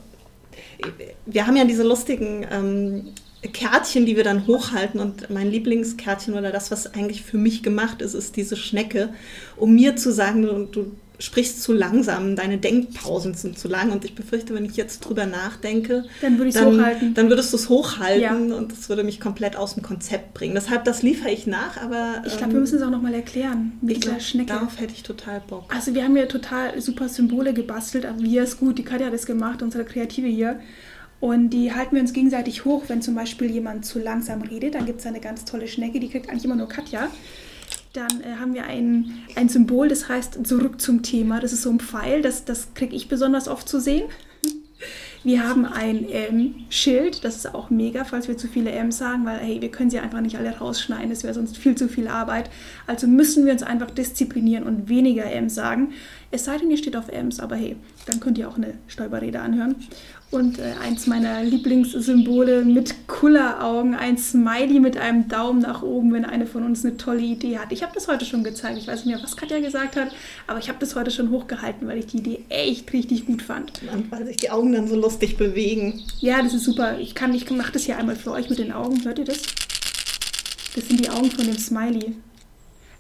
wir 1.27 1.47
haben 1.47 1.57
ja 1.57 1.65
diese 1.65 1.83
lustigen 1.83 2.47
ähm, 2.51 3.13
Kärtchen, 3.53 4.07
die 4.07 4.17
wir 4.17 4.25
dann 4.25 4.47
hochhalten. 4.47 5.01
Und 5.01 5.31
mein 5.31 5.51
Lieblingskärtchen 5.51 6.35
oder 6.35 6.51
das, 6.51 6.71
was 6.71 6.95
eigentlich 6.95 7.23
für 7.23 7.39
mich 7.39 7.63
gemacht 7.63 8.03
ist, 8.03 8.15
ist 8.15 8.37
diese 8.37 8.57
Schnecke, 8.57 9.11
um 9.57 9.75
mir 9.75 9.97
zu 9.97 10.13
sagen, 10.13 10.69
du 10.71 10.93
sprichst 11.19 11.63
zu 11.63 11.73
langsam, 11.73 12.35
deine 12.37 12.59
Denkpausen 12.59 13.35
sind 13.35 13.59
zu 13.59 13.69
lang. 13.69 13.93
Und 13.93 14.05
ich 14.05 14.15
befürchte, 14.15 14.55
wenn 14.55 14.65
ich 14.65 14.77
jetzt 14.77 15.01
drüber 15.01 15.27
nachdenke, 15.27 16.05
dann, 16.21 16.39
würde 16.39 16.51
dann, 16.51 16.79
hochhalten. 16.79 17.15
dann 17.15 17.29
würdest 17.29 17.53
du 17.53 17.57
es 17.57 17.69
hochhalten 17.69 18.51
ja. 18.51 18.57
und 18.57 18.73
das 18.73 18.89
würde 18.89 19.05
mich 19.05 19.21
komplett 19.21 19.57
aus 19.57 19.75
dem 19.75 19.83
Konzept 19.83 20.35
bringen. 20.35 20.55
Deshalb, 20.55 20.85
das 20.85 21.03
liefere 21.03 21.31
ich 21.31 21.47
nach, 21.47 21.81
aber. 21.81 22.23
Ich 22.27 22.37
glaube, 22.37 22.45
ähm, 22.45 22.53
wir 22.55 22.61
müssen 22.61 22.77
es 22.77 22.83
auch 22.83 22.91
nochmal 22.91 23.15
erklären 23.15 23.79
mit 23.81 24.03
dieser 24.03 24.21
Schnecke. 24.21 24.53
Darauf 24.53 24.81
hätte 24.81 24.93
ich 24.93 25.03
total 25.03 25.41
Bock. 25.47 25.73
Also, 25.75 25.95
wir 25.95 26.03
haben 26.05 26.17
ja 26.17 26.27
total 26.27 26.81
super 26.81 27.09
Symbole 27.09 27.55
gebastelt, 27.55 28.07
aber 28.07 28.21
wir 28.21 28.43
ist 28.43 28.59
gut. 28.59 28.79
Die 28.79 28.85
Katja 28.85 29.07
hat 29.07 29.15
es 29.15 29.27
gemacht, 29.27 29.63
unsere 29.63 29.85
Kreative 29.85 30.27
hier. 30.27 30.61
Und 31.21 31.51
die 31.51 31.73
halten 31.73 31.95
wir 31.95 32.03
uns 32.03 32.13
gegenseitig 32.13 32.67
hoch, 32.67 32.85
wenn 32.89 33.01
zum 33.01 33.15
Beispiel 33.15 33.51
jemand 33.51 33.87
zu 33.87 33.99
langsam 33.99 34.43
redet. 34.43 34.75
Dann 34.75 34.85
gibt 34.85 35.01
es 35.01 35.07
eine 35.07 35.21
ganz 35.21 35.45
tolle 35.47 35.69
Schnecke, 35.69 35.99
die 36.01 36.11
kriegt 36.11 36.29
eigentlich 36.29 36.45
immer 36.45 36.57
nur 36.57 36.69
Katja. 36.69 37.09
Dann 37.95 38.23
äh, 38.23 38.41
haben 38.41 38.55
wir 38.55 38.65
ein, 38.65 39.23
ein 39.37 39.49
Symbol, 39.49 39.89
das 39.89 40.09
heißt 40.09 40.45
zurück 40.45 40.81
zum 40.81 41.03
Thema. 41.03 41.39
Das 41.39 41.53
ist 41.53 41.63
so 41.63 41.71
ein 41.71 41.79
Pfeil, 41.79 42.23
das, 42.23 42.45
das 42.45 42.75
kriege 42.75 42.95
ich 42.95 43.09
besonders 43.09 43.47
oft 43.47 43.69
zu 43.69 43.81
sehen. 43.81 44.03
Wir 45.23 45.49
haben 45.49 45.65
ein 45.65 46.07
M-Schild, 46.07 47.25
das 47.25 47.37
ist 47.37 47.55
auch 47.55 47.71
mega, 47.71 48.05
falls 48.05 48.29
wir 48.29 48.37
zu 48.37 48.47
viele 48.47 48.71
M 48.73 48.93
sagen, 48.93 49.25
weil 49.25 49.39
hey, 49.39 49.63
wir 49.63 49.71
können 49.71 49.89
sie 49.89 49.99
einfach 49.99 50.21
nicht 50.21 50.37
alle 50.37 50.59
rausschneiden, 50.59 51.09
das 51.09 51.23
wäre 51.25 51.33
sonst 51.33 51.57
viel 51.57 51.75
zu 51.77 51.89
viel 51.89 52.09
Arbeit. 52.09 52.51
Also 52.87 53.07
müssen 53.07 53.47
wir 53.47 53.55
uns 53.55 53.63
einfach 53.63 53.91
disziplinieren 53.91 54.65
und 54.65 54.91
weniger 54.91 55.25
M 55.25 55.49
sagen. 55.49 55.95
Es 56.31 56.45
sei 56.45 56.59
denn, 56.59 56.71
ihr 56.71 56.77
steht 56.77 56.95
auf 56.95 57.09
M's, 57.09 57.41
aber 57.41 57.57
hey, 57.57 57.77
dann 58.05 58.21
könnt 58.21 58.37
ihr 58.37 58.47
auch 58.51 58.59
eine 58.59 58.75
Stolperrede 58.87 59.41
anhören. 59.41 59.77
Und 60.35 60.59
äh, 60.59 60.73
eins 60.83 61.07
meiner 61.07 61.45
Lieblingssymbole 61.45 62.65
mit 62.65 63.07
Kulleraugen, 63.07 63.95
ein 63.95 64.19
Smiley 64.19 64.81
mit 64.81 64.97
einem 64.97 65.29
Daumen 65.29 65.61
nach 65.61 65.85
oben, 65.85 66.13
wenn 66.13 66.25
eine 66.25 66.49
von 66.49 66.65
uns 66.65 66.85
eine 66.85 66.97
tolle 66.97 67.21
Idee 67.21 67.59
hat. 67.59 67.71
Ich 67.71 67.85
habe 67.85 67.93
das 67.95 68.09
heute 68.09 68.25
schon 68.25 68.43
gezeigt. 68.43 68.77
Ich 68.77 68.89
weiß 68.89 69.05
nicht 69.05 69.15
mehr, 69.15 69.23
was 69.23 69.37
Katja 69.37 69.61
gesagt 69.61 69.95
hat, 69.95 70.09
aber 70.49 70.59
ich 70.59 70.69
habe 70.69 70.81
das 70.81 70.97
heute 70.97 71.13
schon 71.13 71.31
hochgehalten, 71.31 71.87
weil 71.87 71.99
ich 71.99 72.07
die 72.07 72.17
Idee 72.17 72.45
echt 72.49 72.93
richtig 72.93 73.27
gut 73.27 73.43
fand. 73.43 73.81
Und 73.93 74.11
weil 74.11 74.27
sich 74.27 74.39
die 74.39 74.51
Augen 74.51 74.73
dann 74.73 74.89
so 74.89 74.97
lustig 74.97 75.37
bewegen. 75.37 76.03
Ja, 76.19 76.43
das 76.43 76.53
ist 76.53 76.65
super. 76.65 76.99
Ich, 76.99 77.15
kann, 77.15 77.33
ich 77.33 77.49
mache 77.51 77.71
das 77.71 77.85
hier 77.85 77.97
einmal 77.97 78.17
für 78.17 78.33
euch 78.33 78.51
mit 78.51 78.59
den 78.59 78.73
Augen. 78.73 79.05
Hört 79.05 79.21
ihr 79.21 79.27
das? 79.27 79.41
Das 80.75 80.89
sind 80.89 80.99
die 80.99 81.11
Augen 81.11 81.31
von 81.31 81.47
dem 81.47 81.57
Smiley. 81.57 82.17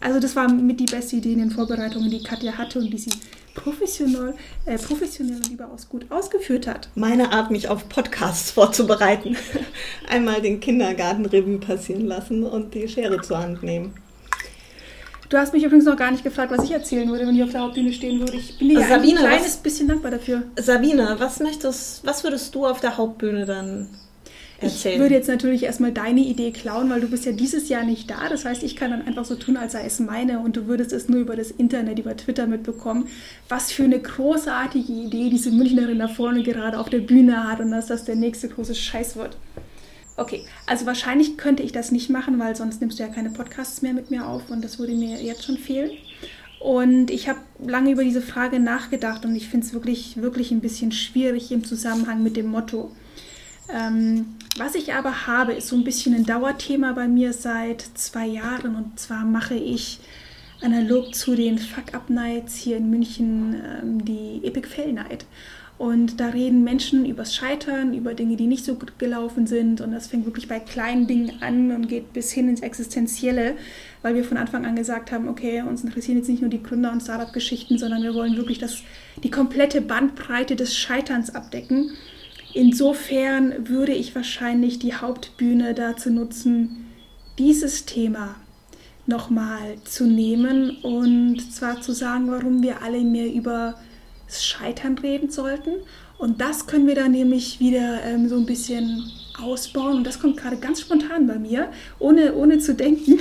Also 0.04 0.20
das 0.20 0.36
war 0.36 0.52
mit 0.52 0.78
die 0.80 0.84
beste 0.84 1.16
Idee 1.16 1.32
in 1.32 1.38
den 1.38 1.50
Vorbereitungen, 1.50 2.10
die 2.10 2.22
Katja 2.22 2.58
hatte 2.58 2.78
und 2.78 2.90
die 2.90 2.98
sie 2.98 3.10
professionell, 3.54 4.34
äh, 4.66 4.76
professionell 4.76 5.36
und 5.36 5.50
überaus 5.50 5.88
gut 5.88 6.04
ausgeführt 6.10 6.66
hat. 6.66 6.90
Meine 6.94 7.32
Art, 7.32 7.50
mich 7.50 7.68
auf 7.68 7.88
Podcasts 7.88 8.50
vorzubereiten. 8.50 9.34
Einmal 10.10 10.42
den 10.42 10.60
Kindergartenrevue 10.60 11.56
passieren 11.56 12.04
lassen 12.04 12.44
und 12.44 12.74
die 12.74 12.86
Schere 12.86 13.22
zur 13.22 13.38
Hand 13.38 13.62
nehmen. 13.62 13.94
Du 15.30 15.38
hast 15.38 15.54
mich 15.54 15.64
übrigens 15.64 15.86
noch 15.86 15.96
gar 15.96 16.10
nicht 16.10 16.22
gefragt, 16.22 16.52
was 16.52 16.64
ich 16.64 16.72
erzählen 16.72 17.08
würde, 17.08 17.26
wenn 17.26 17.34
ich 17.34 17.42
auf 17.42 17.52
der 17.52 17.62
Hauptbühne 17.62 17.90
stehen 17.94 18.20
würde. 18.20 18.36
Ich 18.36 18.58
bin 18.58 18.68
dir 18.68 18.80
Sabine, 18.80 19.20
ein 19.20 19.26
kleines 19.26 19.46
was, 19.46 19.56
bisschen 19.56 19.88
dankbar 19.88 20.10
dafür. 20.10 20.42
Sabine, 20.56 21.16
was 21.18 21.40
möchtest, 21.40 22.04
was 22.04 22.22
würdest 22.24 22.54
du 22.54 22.66
auf 22.66 22.80
der 22.80 22.98
Hauptbühne 22.98 23.46
dann 23.46 23.88
Erzählen. 24.64 24.94
Ich 24.94 25.00
würde 25.00 25.14
jetzt 25.14 25.28
natürlich 25.28 25.62
erstmal 25.64 25.92
deine 25.92 26.20
Idee 26.20 26.50
klauen, 26.50 26.90
weil 26.90 27.00
du 27.00 27.08
bist 27.08 27.24
ja 27.24 27.32
dieses 27.32 27.68
Jahr 27.68 27.84
nicht 27.84 28.10
da. 28.10 28.28
Das 28.28 28.44
heißt, 28.44 28.62
ich 28.62 28.76
kann 28.76 28.90
dann 28.90 29.06
einfach 29.06 29.24
so 29.24 29.34
tun, 29.34 29.56
als 29.56 29.72
sei 29.72 29.84
es 29.84 30.00
meine 30.00 30.40
und 30.40 30.56
du 30.56 30.66
würdest 30.66 30.92
es 30.92 31.08
nur 31.08 31.20
über 31.20 31.36
das 31.36 31.50
Internet, 31.50 31.98
über 31.98 32.16
Twitter 32.16 32.46
mitbekommen. 32.46 33.08
Was 33.48 33.72
für 33.72 33.84
eine 33.84 34.00
großartige 34.00 34.92
Idee 34.92 35.30
diese 35.30 35.50
Münchnerin 35.50 35.98
da 35.98 36.08
vorne 36.08 36.42
gerade 36.42 36.78
auf 36.78 36.90
der 36.90 37.00
Bühne 37.00 37.48
hat 37.48 37.60
und 37.60 37.70
dass 37.70 37.86
das 37.86 38.04
der 38.04 38.16
nächste 38.16 38.48
große 38.48 38.74
Scheiß 38.74 39.16
wird. 39.16 39.36
Okay, 40.16 40.44
also 40.66 40.86
wahrscheinlich 40.86 41.36
könnte 41.36 41.64
ich 41.64 41.72
das 41.72 41.90
nicht 41.90 42.08
machen, 42.08 42.38
weil 42.38 42.54
sonst 42.54 42.80
nimmst 42.80 42.98
du 42.98 43.02
ja 43.02 43.08
keine 43.08 43.30
Podcasts 43.30 43.82
mehr 43.82 43.92
mit 43.92 44.10
mir 44.10 44.26
auf 44.28 44.48
und 44.48 44.62
das 44.62 44.78
würde 44.78 44.92
mir 44.92 45.20
jetzt 45.20 45.44
schon 45.44 45.58
fehlen. 45.58 45.90
Und 46.60 47.10
ich 47.10 47.28
habe 47.28 47.40
lange 47.58 47.90
über 47.90 48.04
diese 48.04 48.22
Frage 48.22 48.60
nachgedacht 48.60 49.26
und 49.26 49.34
ich 49.34 49.48
finde 49.48 49.66
es 49.66 49.74
wirklich, 49.74 50.16
wirklich 50.16 50.50
ein 50.50 50.60
bisschen 50.60 50.92
schwierig 50.92 51.50
im 51.52 51.64
Zusammenhang 51.64 52.22
mit 52.22 52.36
dem 52.36 52.46
Motto. 52.46 52.92
Ähm, 53.72 54.36
was 54.56 54.74
ich 54.74 54.92
aber 54.92 55.26
habe, 55.26 55.52
ist 55.52 55.68
so 55.68 55.76
ein 55.76 55.84
bisschen 55.84 56.14
ein 56.14 56.26
Dauerthema 56.26 56.92
bei 56.92 57.08
mir 57.08 57.32
seit 57.32 57.82
zwei 57.94 58.26
Jahren. 58.26 58.76
Und 58.76 58.98
zwar 58.98 59.24
mache 59.24 59.54
ich 59.54 60.00
analog 60.60 61.14
zu 61.14 61.34
den 61.34 61.58
Fuck-Up-Nights 61.58 62.56
hier 62.56 62.76
in 62.76 62.90
München 62.90 63.54
ähm, 63.54 64.04
die 64.04 64.40
Epic 64.44 64.68
Fail 64.68 64.92
Night. 64.92 65.26
Und 65.76 66.20
da 66.20 66.28
reden 66.28 66.62
Menschen 66.62 67.04
übers 67.04 67.34
Scheitern, 67.34 67.94
über 67.94 68.14
Dinge, 68.14 68.36
die 68.36 68.46
nicht 68.46 68.64
so 68.64 68.76
gut 68.76 68.96
gelaufen 68.98 69.48
sind. 69.48 69.80
Und 69.80 69.90
das 69.90 70.06
fängt 70.06 70.24
wirklich 70.24 70.46
bei 70.46 70.60
kleinen 70.60 71.08
Dingen 71.08 71.42
an 71.42 71.72
und 71.72 71.88
geht 71.88 72.12
bis 72.12 72.30
hin 72.30 72.48
ins 72.48 72.60
Existenzielle, 72.60 73.56
weil 74.02 74.14
wir 74.14 74.22
von 74.22 74.36
Anfang 74.36 74.64
an 74.64 74.76
gesagt 74.76 75.10
haben, 75.10 75.28
okay, 75.28 75.62
uns 75.62 75.82
interessieren 75.82 76.18
jetzt 76.18 76.28
nicht 76.28 76.42
nur 76.42 76.50
die 76.50 76.62
Gründer- 76.62 76.92
und 76.92 77.02
Startup-Geschichten, 77.02 77.76
sondern 77.76 78.04
wir 78.04 78.14
wollen 78.14 78.36
wirklich 78.36 78.58
das, 78.58 78.82
die 79.24 79.32
komplette 79.32 79.80
Bandbreite 79.80 80.54
des 80.54 80.76
Scheiterns 80.76 81.34
abdecken. 81.34 81.90
Insofern 82.54 83.68
würde 83.68 83.92
ich 83.92 84.14
wahrscheinlich 84.14 84.78
die 84.78 84.94
Hauptbühne 84.94 85.74
dazu 85.74 86.10
nutzen, 86.10 86.86
dieses 87.36 87.84
Thema 87.84 88.36
nochmal 89.06 89.76
zu 89.84 90.06
nehmen 90.06 90.78
und 90.82 91.52
zwar 91.52 91.80
zu 91.80 91.92
sagen, 91.92 92.30
warum 92.30 92.62
wir 92.62 92.80
alle 92.82 93.00
mehr 93.00 93.32
über 93.32 93.74
das 94.26 94.44
Scheitern 94.46 94.96
reden 94.98 95.30
sollten. 95.30 95.72
Und 96.16 96.40
das 96.40 96.68
können 96.68 96.86
wir 96.86 96.94
dann 96.94 97.10
nämlich 97.10 97.58
wieder 97.58 98.02
ähm, 98.04 98.28
so 98.28 98.36
ein 98.36 98.46
bisschen 98.46 99.02
ausbauen. 99.42 99.96
Und 99.96 100.06
das 100.06 100.20
kommt 100.20 100.36
gerade 100.36 100.56
ganz 100.56 100.80
spontan 100.80 101.26
bei 101.26 101.38
mir, 101.40 101.70
ohne, 101.98 102.34
ohne 102.34 102.58
zu 102.60 102.74
denken. 102.74 103.18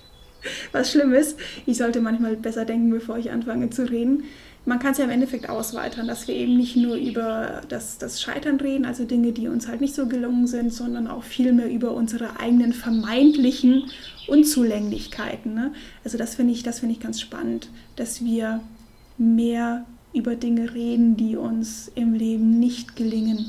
Was 0.72 0.92
schlimm 0.92 1.12
ist, 1.12 1.38
ich 1.66 1.76
sollte 1.76 2.00
manchmal 2.00 2.36
besser 2.36 2.64
denken, 2.64 2.90
bevor 2.90 3.18
ich 3.18 3.30
anfange 3.30 3.68
zu 3.68 3.88
reden 3.88 4.24
man 4.66 4.80
kann 4.80 4.92
es 4.92 4.98
ja 4.98 5.04
im 5.04 5.10
Endeffekt 5.10 5.48
ausweitern, 5.48 6.08
dass 6.08 6.26
wir 6.26 6.34
eben 6.34 6.56
nicht 6.56 6.76
nur 6.76 6.96
über 6.96 7.62
das, 7.68 7.98
das 7.98 8.20
Scheitern 8.20 8.56
reden, 8.56 8.84
also 8.84 9.04
Dinge, 9.04 9.30
die 9.30 9.46
uns 9.46 9.68
halt 9.68 9.80
nicht 9.80 9.94
so 9.94 10.06
gelungen 10.06 10.48
sind, 10.48 10.72
sondern 10.72 11.06
auch 11.06 11.22
vielmehr 11.22 11.70
über 11.70 11.92
unsere 11.92 12.40
eigenen 12.40 12.72
vermeintlichen 12.72 13.84
Unzulänglichkeiten. 14.26 15.54
Ne? 15.54 15.72
Also 16.02 16.18
das 16.18 16.34
finde 16.34 16.52
ich, 16.52 16.64
das 16.64 16.82
ich 16.82 17.00
ganz 17.00 17.20
spannend, 17.20 17.68
dass 17.94 18.24
wir 18.24 18.60
mehr 19.18 19.86
über 20.12 20.34
Dinge 20.34 20.74
reden, 20.74 21.16
die 21.16 21.36
uns 21.36 21.90
im 21.94 22.14
Leben 22.14 22.58
nicht 22.58 22.96
gelingen. 22.96 23.46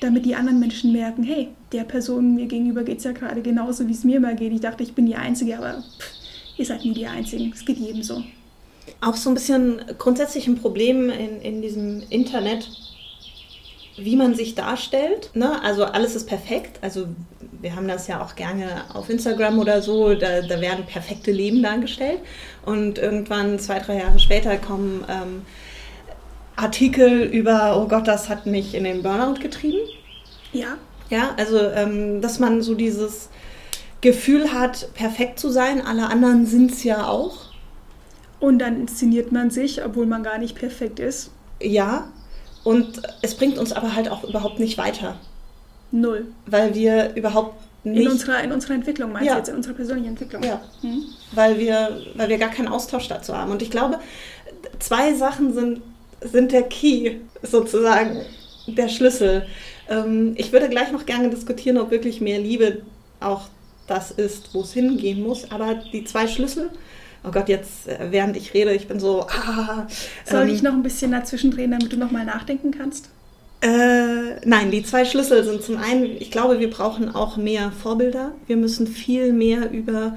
Damit 0.00 0.24
die 0.24 0.36
anderen 0.36 0.60
Menschen 0.60 0.92
merken, 0.92 1.24
hey, 1.24 1.48
der 1.72 1.82
Person 1.82 2.36
mir 2.36 2.46
gegenüber 2.46 2.84
geht 2.84 2.98
es 2.98 3.04
ja 3.04 3.12
gerade 3.12 3.42
genauso, 3.42 3.88
wie 3.88 3.92
es 3.92 4.04
mir 4.04 4.18
immer 4.18 4.34
geht. 4.34 4.52
Ich 4.52 4.60
dachte, 4.60 4.84
ich 4.84 4.94
bin 4.94 5.06
die 5.06 5.16
Einzige, 5.16 5.58
aber 5.58 5.82
pff, 5.82 6.58
ihr 6.58 6.64
seid 6.64 6.84
nie 6.84 6.94
die 6.94 7.06
Einzigen. 7.06 7.52
Es 7.52 7.64
geht 7.64 7.78
jedem 7.78 8.02
so 8.04 8.22
auch 9.00 9.16
so 9.16 9.30
ein 9.30 9.34
bisschen 9.34 9.82
grundsätzlich 9.98 10.46
ein 10.46 10.60
Problem 10.60 11.10
in, 11.10 11.40
in 11.40 11.62
diesem 11.62 12.02
Internet, 12.10 12.68
wie 13.96 14.16
man 14.16 14.34
sich 14.34 14.54
darstellt. 14.54 15.30
Ne? 15.34 15.62
Also 15.62 15.84
alles 15.84 16.14
ist 16.14 16.26
perfekt. 16.26 16.78
Also 16.82 17.06
wir 17.60 17.76
haben 17.76 17.88
das 17.88 18.06
ja 18.06 18.22
auch 18.22 18.34
gerne 18.36 18.84
auf 18.94 19.10
Instagram 19.10 19.58
oder 19.58 19.82
so, 19.82 20.14
da, 20.14 20.42
da 20.42 20.60
werden 20.60 20.86
perfekte 20.86 21.30
Leben 21.32 21.62
dargestellt. 21.62 22.20
Und 22.64 22.98
irgendwann, 22.98 23.58
zwei, 23.58 23.78
drei 23.78 23.98
Jahre 23.98 24.18
später, 24.18 24.56
kommen 24.56 25.04
ähm, 25.08 25.42
Artikel 26.56 27.22
über, 27.22 27.80
oh 27.80 27.88
Gott, 27.88 28.06
das 28.06 28.28
hat 28.28 28.46
mich 28.46 28.74
in 28.74 28.84
den 28.84 29.02
Burnout 29.02 29.40
getrieben. 29.40 29.80
Ja. 30.52 30.76
Ja, 31.10 31.34
also 31.36 31.58
ähm, 31.58 32.20
dass 32.20 32.38
man 32.38 32.62
so 32.62 32.74
dieses 32.74 33.30
Gefühl 34.00 34.52
hat, 34.52 34.94
perfekt 34.94 35.38
zu 35.38 35.50
sein. 35.50 35.84
Alle 35.84 36.06
anderen 36.08 36.46
sind 36.46 36.70
es 36.70 36.84
ja 36.84 37.08
auch. 37.08 37.49
Und 38.40 38.58
dann 38.58 38.80
inszeniert 38.80 39.32
man 39.32 39.50
sich, 39.50 39.84
obwohl 39.84 40.06
man 40.06 40.22
gar 40.22 40.38
nicht 40.38 40.56
perfekt 40.56 40.98
ist. 40.98 41.30
Ja, 41.60 42.08
und 42.64 43.02
es 43.22 43.34
bringt 43.34 43.58
uns 43.58 43.72
aber 43.72 43.94
halt 43.94 44.10
auch 44.10 44.24
überhaupt 44.24 44.58
nicht 44.58 44.78
weiter. 44.78 45.16
Null. 45.92 46.26
Weil 46.46 46.74
wir 46.74 47.14
überhaupt 47.14 47.54
nicht. 47.84 48.02
In 48.02 48.08
unserer, 48.08 48.42
in 48.42 48.52
unserer 48.52 48.74
Entwicklung, 48.74 49.12
meinst 49.12 49.26
ja. 49.26 49.32
du 49.34 49.38
jetzt, 49.38 49.48
in 49.48 49.56
unserer 49.56 49.74
persönlichen 49.74 50.08
Entwicklung? 50.08 50.42
Ja. 50.42 50.60
Hm? 50.82 51.02
Weil, 51.32 51.58
wir, 51.58 52.00
weil 52.14 52.28
wir 52.28 52.38
gar 52.38 52.50
keinen 52.50 52.68
Austausch 52.68 53.08
dazu 53.08 53.36
haben. 53.36 53.50
Und 53.50 53.62
ich 53.62 53.70
glaube, 53.70 53.98
zwei 54.78 55.14
Sachen 55.14 55.54
sind, 55.54 55.82
sind 56.20 56.52
der 56.52 56.62
Key, 56.64 57.16
sozusagen, 57.42 58.20
der 58.66 58.88
Schlüssel. 58.88 59.46
Ähm, 59.88 60.34
ich 60.36 60.52
würde 60.52 60.68
gleich 60.68 60.92
noch 60.92 61.06
gerne 61.06 61.30
diskutieren, 61.30 61.78
ob 61.78 61.90
wirklich 61.90 62.20
mehr 62.20 62.38
Liebe 62.38 62.82
auch 63.20 63.48
das 63.86 64.10
ist, 64.10 64.54
wo 64.54 64.60
es 64.60 64.72
hingehen 64.72 65.22
muss. 65.22 65.50
Aber 65.50 65.74
die 65.74 66.04
zwei 66.04 66.28
Schlüssel 66.28 66.70
oh 67.24 67.30
Gott, 67.30 67.48
jetzt 67.48 67.88
äh, 67.88 68.08
während 68.10 68.36
ich 68.36 68.54
rede, 68.54 68.72
ich 68.72 68.88
bin 68.88 69.00
so, 69.00 69.26
ah. 69.28 69.86
Soll 70.24 70.42
ähm, 70.42 70.54
ich 70.54 70.62
noch 70.62 70.72
ein 70.72 70.82
bisschen 70.82 71.12
dazwischen 71.12 71.50
drehen, 71.50 71.70
damit 71.70 71.92
du 71.92 71.96
nochmal 71.96 72.24
nachdenken 72.24 72.70
kannst? 72.70 73.10
Äh, 73.62 74.46
nein, 74.46 74.70
die 74.70 74.82
zwei 74.82 75.04
Schlüssel 75.04 75.44
sind 75.44 75.62
zum 75.62 75.76
einen, 75.76 76.04
ich 76.04 76.30
glaube, 76.30 76.60
wir 76.60 76.70
brauchen 76.70 77.14
auch 77.14 77.36
mehr 77.36 77.72
Vorbilder. 77.72 78.32
Wir 78.46 78.56
müssen 78.56 78.86
viel 78.86 79.32
mehr 79.34 79.70
über, 79.70 80.16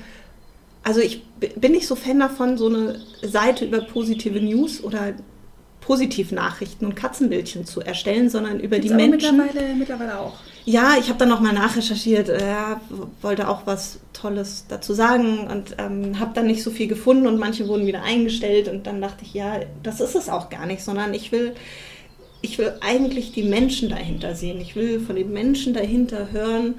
also 0.84 1.02
ich 1.02 1.24
bin 1.56 1.74
nicht 1.74 1.88
so 1.88 1.96
Fan 1.96 2.20
davon, 2.20 2.58
so 2.58 2.68
eine 2.68 3.02
Seite 3.22 3.66
über 3.66 3.82
positive 3.82 4.40
News 4.40 4.82
oder 4.82 5.14
Positivnachrichten 5.82 6.88
und 6.88 6.96
Katzenbildchen 6.96 7.66
zu 7.66 7.82
erstellen, 7.82 8.30
sondern 8.30 8.62
über 8.62 8.80
Gibt's 8.80 8.96
die 8.96 9.10
Menschen. 9.10 9.36
Mittlerweile, 9.38 9.74
mittlerweile 9.76 10.20
auch. 10.20 10.36
Ja, 10.66 10.96
ich 10.98 11.10
habe 11.10 11.20
dann 11.20 11.30
nochmal 11.30 11.54
nachrecherchiert, 11.54 12.30
äh, 12.30 12.56
wollte 13.22 13.50
auch 13.50 13.66
was 13.66 14.00
Tolles 14.14 14.66
dazu 14.70 14.94
sagen 14.94 15.48
und 15.48 15.76
ähm, 15.78 16.20
habe 16.20 16.32
dann 16.34 16.48
nicht 16.48 16.64
so 16.64 16.72
viel 16.72 16.88
gefunden 16.88 17.28
und 17.28 17.38
manche 17.38 17.68
wurden 17.68 17.86
wieder 17.86 18.04
eingestellt 18.04 18.70
und 18.70 18.88
dann 18.88 19.02
dachte 19.02 19.26
ich, 19.26 19.34
ja, 19.34 19.60
das 19.84 20.00
ist 20.00 20.16
es 20.16 20.30
auch 20.30 20.50
gar 20.50 20.66
nicht, 20.66 20.82
sondern 20.82 21.14
ich 21.14 21.34
will, 21.34 21.54
ich 22.42 22.58
will 22.58 22.74
eigentlich 22.80 23.34
die 23.34 23.44
Menschen 23.44 23.90
dahinter 23.90 24.36
sehen. 24.36 24.62
Ich 24.62 24.76
will 24.78 25.02
von 25.02 25.18
den 25.18 25.34
Menschen 25.34 25.74
dahinter 25.74 26.32
hören, 26.32 26.76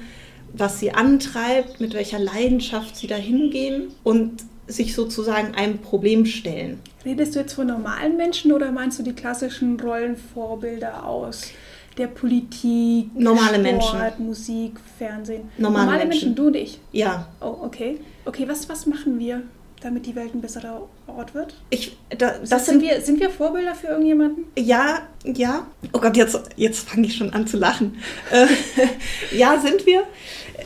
was 0.54 0.80
sie 0.80 0.92
antreibt, 0.92 1.80
mit 1.80 1.92
welcher 1.92 2.18
Leidenschaft 2.18 2.96
sie 2.96 3.06
dahin 3.06 3.50
gehen 3.50 3.88
und 4.02 4.44
sich 4.66 4.94
sozusagen 4.94 5.54
einem 5.54 5.78
Problem 5.78 6.24
stellen. 6.24 6.80
Redest 7.04 7.34
du 7.34 7.40
jetzt 7.40 7.52
von 7.52 7.66
normalen 7.66 8.16
Menschen 8.16 8.50
oder 8.52 8.72
meinst 8.72 8.98
du 8.98 9.02
die 9.02 9.12
klassischen 9.12 9.78
Rollenvorbilder 9.78 11.06
aus 11.06 11.50
der 11.98 12.08
Politik, 12.08 13.14
normale 13.14 13.54
Sport, 13.54 13.62
Menschen. 13.62 14.26
Musik, 14.26 14.72
Fernsehen? 14.98 15.50
Normale, 15.58 15.84
normale 15.84 16.06
Menschen. 16.06 16.28
Menschen, 16.28 16.34
du 16.34 16.46
und 16.48 16.56
ich. 16.56 16.80
Ja. 16.92 17.28
Oh, 17.40 17.56
okay. 17.62 17.98
Okay, 18.24 18.48
was, 18.48 18.68
was 18.68 18.86
machen 18.86 19.18
wir, 19.18 19.42
damit 19.80 20.06
die 20.06 20.16
Welt 20.16 20.34
ein 20.34 20.40
besserer 20.40 20.88
Ort 21.06 21.34
wird? 21.34 21.54
Ich, 21.70 21.96
da, 22.10 22.38
das 22.38 22.50
Das 22.50 22.66
sind, 22.66 22.82
wir, 22.82 23.00
sind 23.00 23.20
wir 23.20 23.30
Vorbilder 23.30 23.74
für 23.74 23.88
irgendjemanden? 23.88 24.44
Ja, 24.58 25.02
ja. 25.24 25.66
Oh 25.92 26.00
Gott, 26.00 26.16
jetzt, 26.16 26.38
jetzt 26.56 26.88
fange 26.88 27.06
ich 27.06 27.16
schon 27.16 27.32
an 27.32 27.46
zu 27.46 27.58
lachen. 27.58 27.96
Äh, 28.30 28.46
ja, 29.36 29.60
sind 29.60 29.86
wir. 29.86 30.04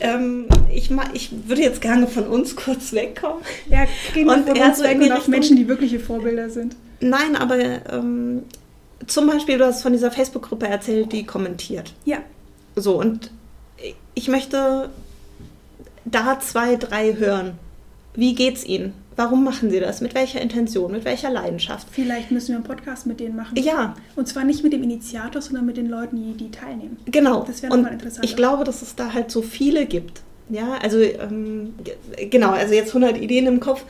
Ähm, 0.01 0.47
ich, 0.73 0.89
ich 1.13 1.31
würde 1.47 1.61
jetzt 1.61 1.81
gerne 1.81 2.07
von 2.07 2.27
uns 2.27 2.55
kurz 2.55 2.93
wegkommen. 2.93 3.43
Ja, 3.69 3.85
gehen 4.13 4.25
wir 4.25 4.33
Und 4.33 4.47
von 4.47 4.57
uns 4.57 4.81
weg 4.81 5.01
und 5.01 5.11
auf 5.11 5.27
Menschen, 5.27 5.57
die 5.57 5.67
wirkliche 5.67 5.99
Vorbilder 5.99 6.49
sind. 6.49 6.75
Nein, 7.01 7.35
aber 7.35 7.57
ähm, 7.91 8.43
zum 9.07 9.27
Beispiel, 9.27 9.57
du 9.57 9.65
hast 9.65 9.81
von 9.81 9.93
dieser 9.93 10.11
Facebook-Gruppe 10.11 10.67
erzählt, 10.67 11.11
die 11.13 11.25
kommentiert. 11.25 11.93
Ja, 12.05 12.17
So, 12.75 12.99
und 12.99 13.31
ich 14.13 14.27
möchte 14.27 14.89
da 16.05 16.39
zwei, 16.39 16.75
drei 16.75 17.15
hören. 17.15 17.53
Wie 18.13 18.35
geht's 18.35 18.65
Ihnen? 18.65 18.93
Warum 19.15 19.43
machen 19.43 19.69
Sie 19.69 19.79
das? 19.79 19.99
Mit 20.01 20.13
welcher 20.15 20.39
Intention? 20.41 20.91
Mit 20.91 21.03
welcher 21.05 21.29
Leidenschaft? 21.29 21.87
vielleicht 21.91 22.31
müssen 22.31 22.49
wir 22.49 22.55
einen 22.55 22.63
Podcast 22.63 23.05
mit 23.05 23.19
denen 23.19 23.35
machen. 23.35 23.55
Ja, 23.57 23.95
Und 24.15 24.27
zwar 24.27 24.45
nicht 24.45 24.63
mit 24.63 24.71
dem 24.73 24.81
Initiator, 24.83 25.41
sondern 25.41 25.65
mit 25.65 25.75
den 25.77 25.89
Leuten, 25.89 26.15
die, 26.15 26.37
die 26.37 26.51
teilnehmen. 26.51 26.97
Genau. 27.05 27.43
Das 27.45 27.61
wäre 27.61 27.75
nochmal 27.75 27.93
interessant. 27.93 28.23
ich 28.25 28.35
glaube, 28.35 28.63
dass 28.63 28.81
es 28.81 28.95
da 28.95 29.13
halt 29.13 29.29
so 29.29 29.41
viele 29.41 29.85
gibt. 29.85 30.21
Ja, 30.49 30.75
also 30.81 30.99
ähm, 30.99 31.75
genau, 32.29 32.51
also 32.51 32.73
jetzt 32.73 32.89
100 32.89 33.17
Ideen 33.17 33.45
im 33.47 33.59
Kopf. 33.59 33.83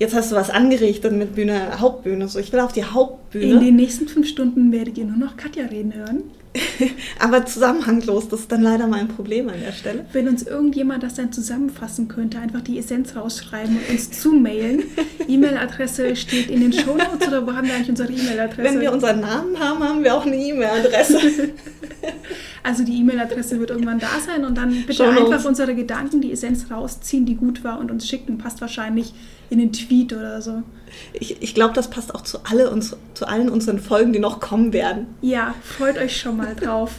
Jetzt 0.00 0.14
hast 0.14 0.32
du 0.32 0.36
was 0.36 0.48
angerichtet 0.48 1.12
mit 1.12 1.34
Bühne, 1.34 1.78
Hauptbühne. 1.78 2.26
So, 2.26 2.38
ich 2.38 2.50
will 2.54 2.60
auf 2.60 2.72
die 2.72 2.80
In 2.80 2.94
Hauptbühne, 2.94 3.60
den 3.60 3.76
nächsten 3.76 4.08
fünf 4.08 4.26
Stunden 4.26 4.72
werdet 4.72 4.96
ihr 4.96 5.04
nur 5.04 5.18
noch 5.18 5.36
Katja 5.36 5.66
reden 5.66 5.94
hören. 5.94 6.22
aber 7.18 7.44
zusammenhanglos. 7.44 8.26
Das 8.28 8.40
ist 8.40 8.50
dann 8.50 8.62
leider 8.62 8.86
mein 8.86 9.08
Problem 9.08 9.50
an 9.50 9.60
der 9.62 9.72
Stelle. 9.72 10.06
Wenn 10.14 10.26
uns 10.26 10.42
irgendjemand 10.42 11.02
das 11.02 11.16
dann 11.16 11.32
zusammenfassen 11.32 12.08
könnte, 12.08 12.38
einfach 12.38 12.62
die 12.62 12.78
Essenz 12.78 13.14
rausschreiben 13.14 13.76
und 13.76 13.90
uns 13.90 14.10
zumailen. 14.10 14.84
E-Mail-Adresse 15.28 16.16
steht 16.16 16.48
in 16.48 16.62
den 16.62 16.72
Shownotes 16.72 17.28
oder 17.28 17.46
wo 17.46 17.52
haben 17.52 17.66
wir 17.66 17.74
eigentlich 17.74 17.90
unsere 17.90 18.10
E-Mail-Adresse? 18.10 18.62
Wenn 18.62 18.80
wir 18.80 18.92
unseren 18.94 19.20
Namen 19.20 19.58
haben, 19.58 19.84
haben 19.86 20.02
wir 20.02 20.14
auch 20.14 20.24
eine 20.24 20.36
E-Mail-Adresse. 20.36 21.18
also 22.62 22.84
die 22.84 22.98
E-Mail-Adresse 23.00 23.60
wird 23.60 23.68
irgendwann 23.68 23.98
da 23.98 24.18
sein 24.26 24.46
und 24.46 24.56
dann 24.56 24.70
bitte 24.70 24.94
Shownotes. 24.94 25.30
einfach 25.30 25.44
unsere 25.44 25.74
Gedanken, 25.74 26.22
die 26.22 26.32
Essenz 26.32 26.70
rausziehen, 26.70 27.26
die 27.26 27.36
gut 27.36 27.64
war 27.64 27.78
und 27.78 27.90
uns 27.90 28.08
schicken. 28.08 28.38
Passt 28.38 28.62
wahrscheinlich 28.62 29.12
in 29.50 29.58
den 29.58 29.72
Tweet 29.72 30.12
oder 30.12 30.40
so. 30.40 30.62
Ich, 31.12 31.42
ich 31.42 31.54
glaube, 31.54 31.74
das 31.74 31.90
passt 31.90 32.14
auch 32.14 32.22
zu, 32.22 32.38
alle 32.44 32.70
uns, 32.70 32.96
zu 33.14 33.26
allen 33.26 33.48
unseren 33.48 33.78
Folgen, 33.78 34.12
die 34.12 34.18
noch 34.18 34.40
kommen 34.40 34.72
werden. 34.72 35.06
Ja, 35.20 35.54
freut 35.62 35.98
euch 35.98 36.16
schon 36.16 36.36
mal 36.36 36.54
drauf. 36.54 36.92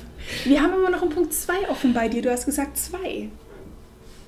Wir 0.46 0.62
haben 0.62 0.74
immer 0.74 0.90
noch 0.90 1.02
einen 1.02 1.12
Punkt 1.12 1.34
2 1.34 1.70
offen 1.70 1.94
bei 1.94 2.08
dir. 2.08 2.22
Du 2.22 2.32
hast 2.32 2.46
gesagt 2.46 2.78
2. 2.78 3.30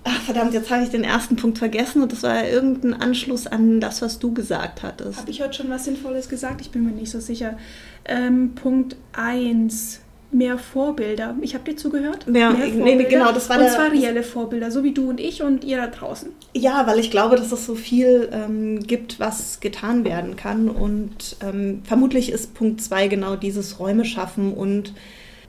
Ach, 0.06 0.22
verdammt, 0.22 0.54
jetzt 0.54 0.70
habe 0.70 0.84
ich 0.84 0.90
den 0.90 1.06
ersten 1.06 1.38
Punkt 1.38 1.60
vergessen 1.60 2.02
und 2.02 2.12
das 2.12 2.24
war 2.24 2.36
ja 2.36 2.50
irgendein 2.50 2.94
Anschluss 2.94 3.48
an 3.48 3.80
das, 3.80 4.02
was 4.02 4.20
du 4.20 4.34
gesagt 4.34 4.84
hattest. 4.84 5.20
Habe 5.20 5.32
ich 5.32 5.42
heute 5.42 5.54
schon 5.54 5.70
was 5.70 5.86
Sinnvolles 5.86 6.28
gesagt? 6.28 6.60
Ich 6.60 6.72
bin 6.72 6.84
mir 6.84 6.92
nicht 6.92 7.12
so 7.12 7.22
sicher. 7.22 7.58
Ähm, 8.04 8.54
Punkt 8.56 8.98
1. 9.14 10.02
Mehr 10.34 10.58
Vorbilder. 10.58 11.36
Ich 11.42 11.54
habe 11.54 11.64
dir 11.64 11.78
zugehört. 11.78 12.28
Mehr- 12.28 12.52
nee, 12.54 12.96
nee, 12.96 13.04
genau, 13.04 13.32
das 13.32 13.50
war 13.50 13.60
Und 13.60 13.70
zwar 13.70 13.92
reelle 13.92 14.24
Vorbilder, 14.24 14.72
so 14.72 14.84
wie 14.84 14.92
du 14.92 15.10
und 15.10 15.20
ich 15.20 15.44
und 15.44 15.64
ihr 15.64 15.78
da 15.78 15.88
draußen. 15.88 16.30
Ja, 16.56 16.88
weil 16.88 17.00
ich 17.00 17.12
glaube, 17.12 17.36
dass 17.36 17.52
es 17.52 17.66
so 17.66 17.76
viel 17.76 18.30
ähm, 18.32 18.80
gibt, 18.86 19.20
was 19.20 19.60
getan 19.60 20.04
werden 20.06 20.36
kann. 20.36 20.70
Und 20.70 21.38
ähm, 21.42 21.82
vermutlich 21.84 22.32
ist 22.32 22.54
Punkt 22.56 22.82
2 22.82 23.08
genau 23.08 23.36
dieses 23.36 23.80
Räume 23.80 24.06
schaffen 24.06 24.54
und 24.54 24.94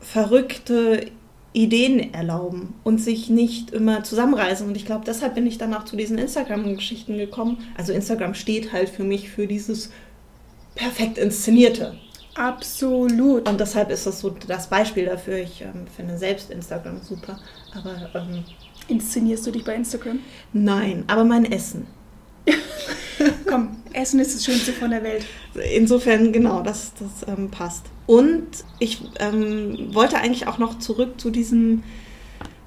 verrückte 0.01 1.07
Ideen 1.55 2.13
erlauben 2.13 2.75
und 2.83 2.99
sich 3.01 3.31
nicht 3.31 3.71
immer 3.71 4.03
zusammenreißen. 4.05 4.67
Und 4.67 4.77
ich 4.77 4.85
glaube, 4.87 5.05
deshalb 5.07 5.35
bin 5.35 5.47
ich 5.47 5.57
dann 5.57 5.73
auch 5.73 5.85
zu 5.85 5.97
diesen 5.97 6.19
Instagram-Geschichten 6.19 7.17
gekommen. 7.17 7.59
Also 7.77 7.93
Instagram 7.93 8.35
steht 8.35 8.73
halt 8.73 8.89
für 8.89 9.05
mich 9.05 9.31
für 9.31 9.47
dieses 9.47 9.91
perfekt 10.75 11.17
inszenierte. 11.17 11.95
Absolut. 12.35 13.49
Und 13.49 13.61
deshalb 13.61 13.91
ist 13.91 14.07
das 14.07 14.21
so 14.21 14.35
das 14.47 14.69
Beispiel 14.69 15.07
dafür. 15.07 15.39
Ich 15.39 15.61
ähm, 15.63 15.87
finde 15.95 16.19
selbst 16.19 16.51
Instagram 16.51 17.01
super. 17.03 17.39
Aber 17.75 18.11
ähm, 18.15 18.45
Inszenierst 18.89 19.47
du 19.47 19.51
dich 19.51 19.65
bei 19.65 19.75
Instagram? 19.75 20.21
nein, 20.53 21.05
aber 21.07 21.25
mein 21.25 21.51
Essen. 21.51 21.87
Komm, 23.49 23.77
Essen 23.93 24.21
ist 24.21 24.35
das 24.35 24.45
Schönste 24.45 24.73
von 24.73 24.91
der 24.91 25.03
Welt. 25.03 25.25
Insofern, 25.75 26.33
genau, 26.33 26.63
das, 26.63 26.93
das 26.95 27.27
ähm, 27.27 27.51
passt. 27.51 27.87
Und 28.07 28.47
ich 28.79 29.01
ähm, 29.21 29.95
wollte 29.95 30.19
eigentlich 30.19 30.47
auch 30.47 30.59
noch 30.59 30.79
zurück 30.79 31.19
zu 31.19 31.31
diesem 31.31 31.83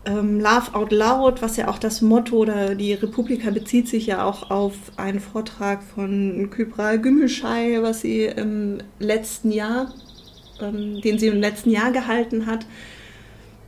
ähm, 0.08 0.40
Laugh 0.40 0.74
Out 0.74 0.92
Loud, 0.92 1.42
was 1.42 1.58
ja 1.58 1.68
auch 1.68 1.78
das 1.78 2.02
Motto 2.02 2.38
oder 2.38 2.76
die 2.76 2.94
Republika 2.94 3.52
bezieht 3.52 3.88
sich 3.88 4.08
ja 4.08 4.26
auch 4.26 4.50
auf 4.50 4.74
einen 4.96 5.20
Vortrag 5.20 5.84
von 5.84 6.50
Kybra 6.50 6.96
Gümüşay, 6.96 7.82
was 7.82 8.02
sie 8.02 8.24
im 8.24 8.78
letzten 9.00 9.52
Jahr, 9.52 9.94
ähm, 10.62 11.02
den 11.02 11.20
sie 11.20 11.28
im 11.28 11.42
letzten 11.42 11.70
Jahr 11.70 11.92
gehalten 11.92 12.46
hat. 12.46 12.66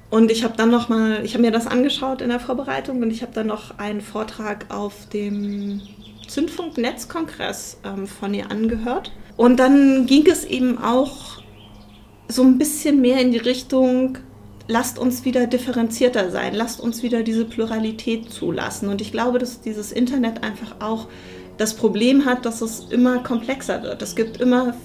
Und 0.09 0.31
ich 0.31 0.43
habe 0.43 0.55
dann 0.57 0.71
noch 0.71 0.89
mal, 0.89 1.23
ich 1.23 1.33
habe 1.33 1.43
mir 1.43 1.51
das 1.51 1.67
angeschaut 1.67 2.21
in 2.21 2.29
der 2.29 2.39
Vorbereitung 2.39 3.01
und 3.01 3.11
ich 3.11 3.21
habe 3.21 3.33
dann 3.33 3.47
noch 3.47 3.77
einen 3.77 4.01
Vortrag 4.01 4.65
auf 4.69 5.07
dem 5.09 5.81
Zündfunk-Netzkongress 6.27 7.81
ähm, 7.83 8.07
von 8.07 8.33
ihr 8.33 8.49
angehört. 8.49 9.11
Und 9.35 9.57
dann 9.57 10.05
ging 10.05 10.25
es 10.25 10.45
eben 10.45 10.77
auch 10.77 11.43
so 12.27 12.43
ein 12.43 12.57
bisschen 12.57 13.01
mehr 13.01 13.19
in 13.19 13.31
die 13.31 13.37
Richtung, 13.37 14.17
lasst 14.69 14.99
uns 14.99 15.25
wieder 15.25 15.47
differenzierter 15.47 16.29
sein, 16.29 16.53
lasst 16.53 16.79
uns 16.79 17.01
wieder 17.01 17.23
diese 17.23 17.43
Pluralität 17.43 18.31
zulassen. 18.31 18.87
Und 18.87 19.01
ich 19.01 19.11
glaube, 19.11 19.39
dass 19.39 19.61
dieses 19.61 19.91
Internet 19.91 20.43
einfach 20.43 20.75
auch 20.79 21.07
das 21.57 21.73
Problem 21.73 22.25
hat, 22.25 22.45
dass 22.45 22.61
es 22.61 22.85
immer 22.91 23.23
komplexer 23.23 23.81
wird. 23.81 24.01
Es 24.03 24.15
gibt 24.15 24.39
immer 24.39 24.75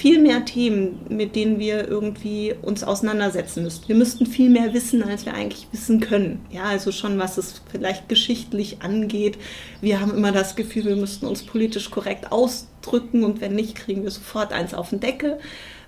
viel 0.00 0.18
mehr 0.18 0.46
Themen, 0.46 0.98
mit 1.10 1.36
denen 1.36 1.58
wir 1.58 1.86
irgendwie 1.86 2.54
uns 2.62 2.82
auseinandersetzen 2.82 3.62
müssten. 3.62 3.86
Wir 3.86 3.96
müssten 3.96 4.24
viel 4.24 4.48
mehr 4.48 4.72
wissen, 4.72 5.02
als 5.02 5.26
wir 5.26 5.34
eigentlich 5.34 5.68
wissen 5.72 6.00
können. 6.00 6.40
Ja, 6.50 6.62
also 6.62 6.90
schon 6.90 7.18
was 7.18 7.36
es 7.36 7.60
vielleicht 7.70 8.08
geschichtlich 8.08 8.80
angeht. 8.80 9.36
Wir 9.82 10.00
haben 10.00 10.14
immer 10.14 10.32
das 10.32 10.56
Gefühl, 10.56 10.86
wir 10.86 10.96
müssten 10.96 11.26
uns 11.26 11.42
politisch 11.42 11.90
korrekt 11.90 12.32
ausdrücken 12.32 13.24
und 13.24 13.42
wenn 13.42 13.54
nicht, 13.54 13.74
kriegen 13.74 14.02
wir 14.02 14.10
sofort 14.10 14.54
eins 14.54 14.72
auf 14.72 14.88
den 14.88 15.00
Deckel. 15.00 15.38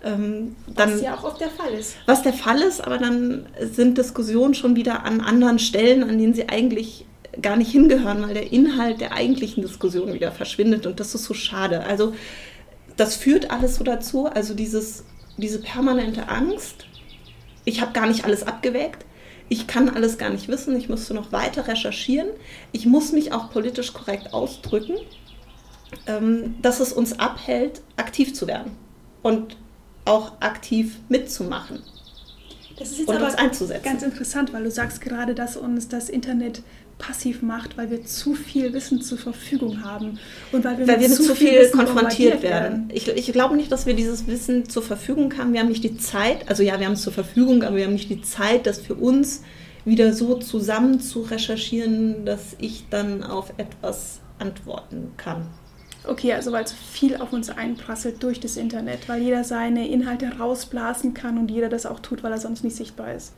Ähm, 0.05 0.57
dann, 0.67 0.93
Was 0.93 1.01
ja 1.01 1.17
auch 1.17 1.25
oft 1.25 1.41
der 1.41 1.49
Fall 1.49 1.73
ist. 1.73 1.97
was 2.05 2.23
der 2.23 2.35
Fall 2.35 2.61
ist, 2.61 2.85
aber 2.85 2.99
dann 2.99 3.47
sind 3.61 3.97
Diskussionen 3.97 4.53
schon 4.53 4.77
wieder 4.77 5.05
an 5.05 5.23
anderen 5.23 5.59
Stellen, 5.59 6.03
an 6.03 6.19
denen 6.19 6.35
sie 6.35 6.51
eigentlich 6.51 7.07
gar 7.41 7.57
nicht 7.57 7.73
hingehören, 7.73 8.21
weil 8.21 8.35
der 8.35 8.53
Inhalt 8.53 9.01
der 9.01 9.13
eigentlichen 9.15 9.63
Diskussion 9.63 10.13
wieder 10.13 10.33
verschwindet 10.33 10.87
und 10.87 11.01
das 11.01 11.15
ist 11.15 11.25
so 11.25 11.33
schade. 11.33 11.85
Also 11.85 12.13
das 12.97 13.17
führt 13.17 13.51
alles 13.51 13.77
so 13.77 13.85
dazu, 13.85 14.27
also 14.27 14.55
dieses, 14.55 15.05
diese 15.37 15.61
permanente 15.61 16.29
Angst, 16.29 16.87
ich 17.65 17.81
habe 17.81 17.93
gar 17.93 18.07
nicht 18.07 18.25
alles 18.25 18.43
abgewägt, 18.43 19.05
ich 19.49 19.67
kann 19.67 19.89
alles 19.89 20.19
gar 20.19 20.31
nicht 20.31 20.49
wissen, 20.49 20.77
ich 20.77 20.89
müsste 20.89 21.15
noch 21.15 21.33
weiter 21.33 21.69
recherchieren, 21.69 22.29
ich 22.73 22.87
muss 22.87 23.13
mich 23.13 23.33
auch 23.33 23.51
politisch 23.51 23.93
korrekt 23.93 24.33
ausdrücken, 24.33 24.97
ähm, 26.07 26.57
dass 26.63 26.81
es 26.81 26.93
uns 26.93 27.19
abhält, 27.19 27.83
aktiv 27.97 28.35
zu 28.35 28.47
werden 28.47 28.73
und 29.23 29.57
auch 30.05 30.33
aktiv 30.41 30.97
mitzumachen 31.09 31.83
Das 32.79 32.91
ist 32.91 32.99
jetzt 33.01 33.09
und 33.09 33.17
aber 33.17 33.27
uns 33.27 33.35
einzusetzen. 33.35 33.85
ganz 33.85 34.03
interessant, 34.03 34.53
weil 34.53 34.65
du 34.65 34.71
sagst 34.71 35.01
gerade, 35.01 35.35
dass 35.35 35.57
uns 35.57 35.89
das 35.89 36.09
Internet 36.09 36.63
passiv 36.99 37.43
macht, 37.43 37.77
weil 37.77 37.91
wir 37.91 38.05
zu 38.05 38.35
viel 38.35 38.73
Wissen 38.73 39.03
zur 39.03 39.19
Verfügung 39.19 39.85
haben 39.85 40.19
und 40.53 40.65
weil 40.65 40.79
wir 40.79 40.89
weil 40.89 41.01
wir 41.01 41.09
mit 41.09 41.17
zu 41.17 41.35
viel 41.35 41.59
Wissen 41.59 41.79
konfrontiert 41.79 42.41
bombardiert 42.41 42.43
werden. 42.43 42.91
Ich, 42.93 43.09
ich 43.09 43.33
glaube 43.33 43.57
nicht, 43.57 43.73
dass 43.73 43.87
wir 43.87 43.95
dieses 43.95 44.27
Wissen 44.27 44.69
zur 44.69 44.83
Verfügung 44.83 45.37
haben. 45.37 45.53
Wir 45.53 45.61
haben 45.61 45.69
nicht 45.69 45.85
die 45.85 45.97
Zeit, 45.97 46.49
also 46.49 46.63
ja, 46.63 46.79
wir 46.79 46.87
haben 46.87 46.95
es 46.95 47.03
zur 47.03 47.13
Verfügung, 47.13 47.63
aber 47.63 47.77
wir 47.77 47.85
haben 47.85 47.93
nicht 47.93 48.11
die 48.11 48.23
Zeit, 48.23 48.67
das 48.67 48.79
für 48.79 48.95
uns 48.95 49.43
wieder 49.85 50.13
so 50.13 50.37
zusammen 50.37 51.01
zu 51.01 51.23
recherchieren, 51.23 52.25
dass 52.25 52.57
ich 52.59 52.85
dann 52.89 53.25
auf 53.25 53.53
etwas 53.57 54.21
antworten 54.39 55.13
kann. 55.17 55.49
Okay, 56.05 56.33
also 56.33 56.51
weil 56.51 56.65
es 56.65 56.73
viel 56.73 57.17
auf 57.17 57.33
uns 57.33 57.49
einprasselt 57.49 58.23
durch 58.23 58.41
das 58.41 58.57
Internet, 58.57 59.09
weil 59.09 59.23
jeder 59.23 59.45
seine 59.45 59.87
Inhalte 59.89 60.39
rausblasen 60.39 61.15
kann 61.15 61.39
und 61.39 61.51
jeder 61.51 61.69
das 61.69 61.87
auch 61.87 62.01
tut, 62.01 62.23
weil 62.25 62.33
er 62.33 62.41
sonst 62.41 62.65
nicht 62.65 62.77
sichtbar 62.77 63.15
ist. 63.15 63.33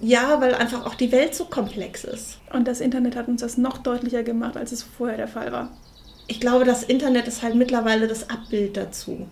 Ja, 0.00 0.40
weil 0.40 0.54
einfach 0.54 0.84
auch 0.84 0.94
die 0.94 1.10
Welt 1.10 1.34
so 1.34 1.46
komplex 1.46 2.04
ist. 2.04 2.38
Und 2.52 2.68
das 2.68 2.80
Internet 2.80 3.16
hat 3.16 3.28
uns 3.28 3.40
das 3.40 3.56
noch 3.56 3.78
deutlicher 3.78 4.22
gemacht, 4.22 4.56
als 4.56 4.72
es 4.72 4.82
vorher 4.82 5.16
der 5.16 5.28
Fall 5.28 5.52
war. 5.52 5.70
Ich 6.26 6.40
glaube, 6.40 6.64
das 6.64 6.82
Internet 6.82 7.26
ist 7.26 7.42
halt 7.42 7.54
mittlerweile 7.54 8.06
das 8.06 8.28
Abbild 8.28 8.76
dazu. 8.76 9.26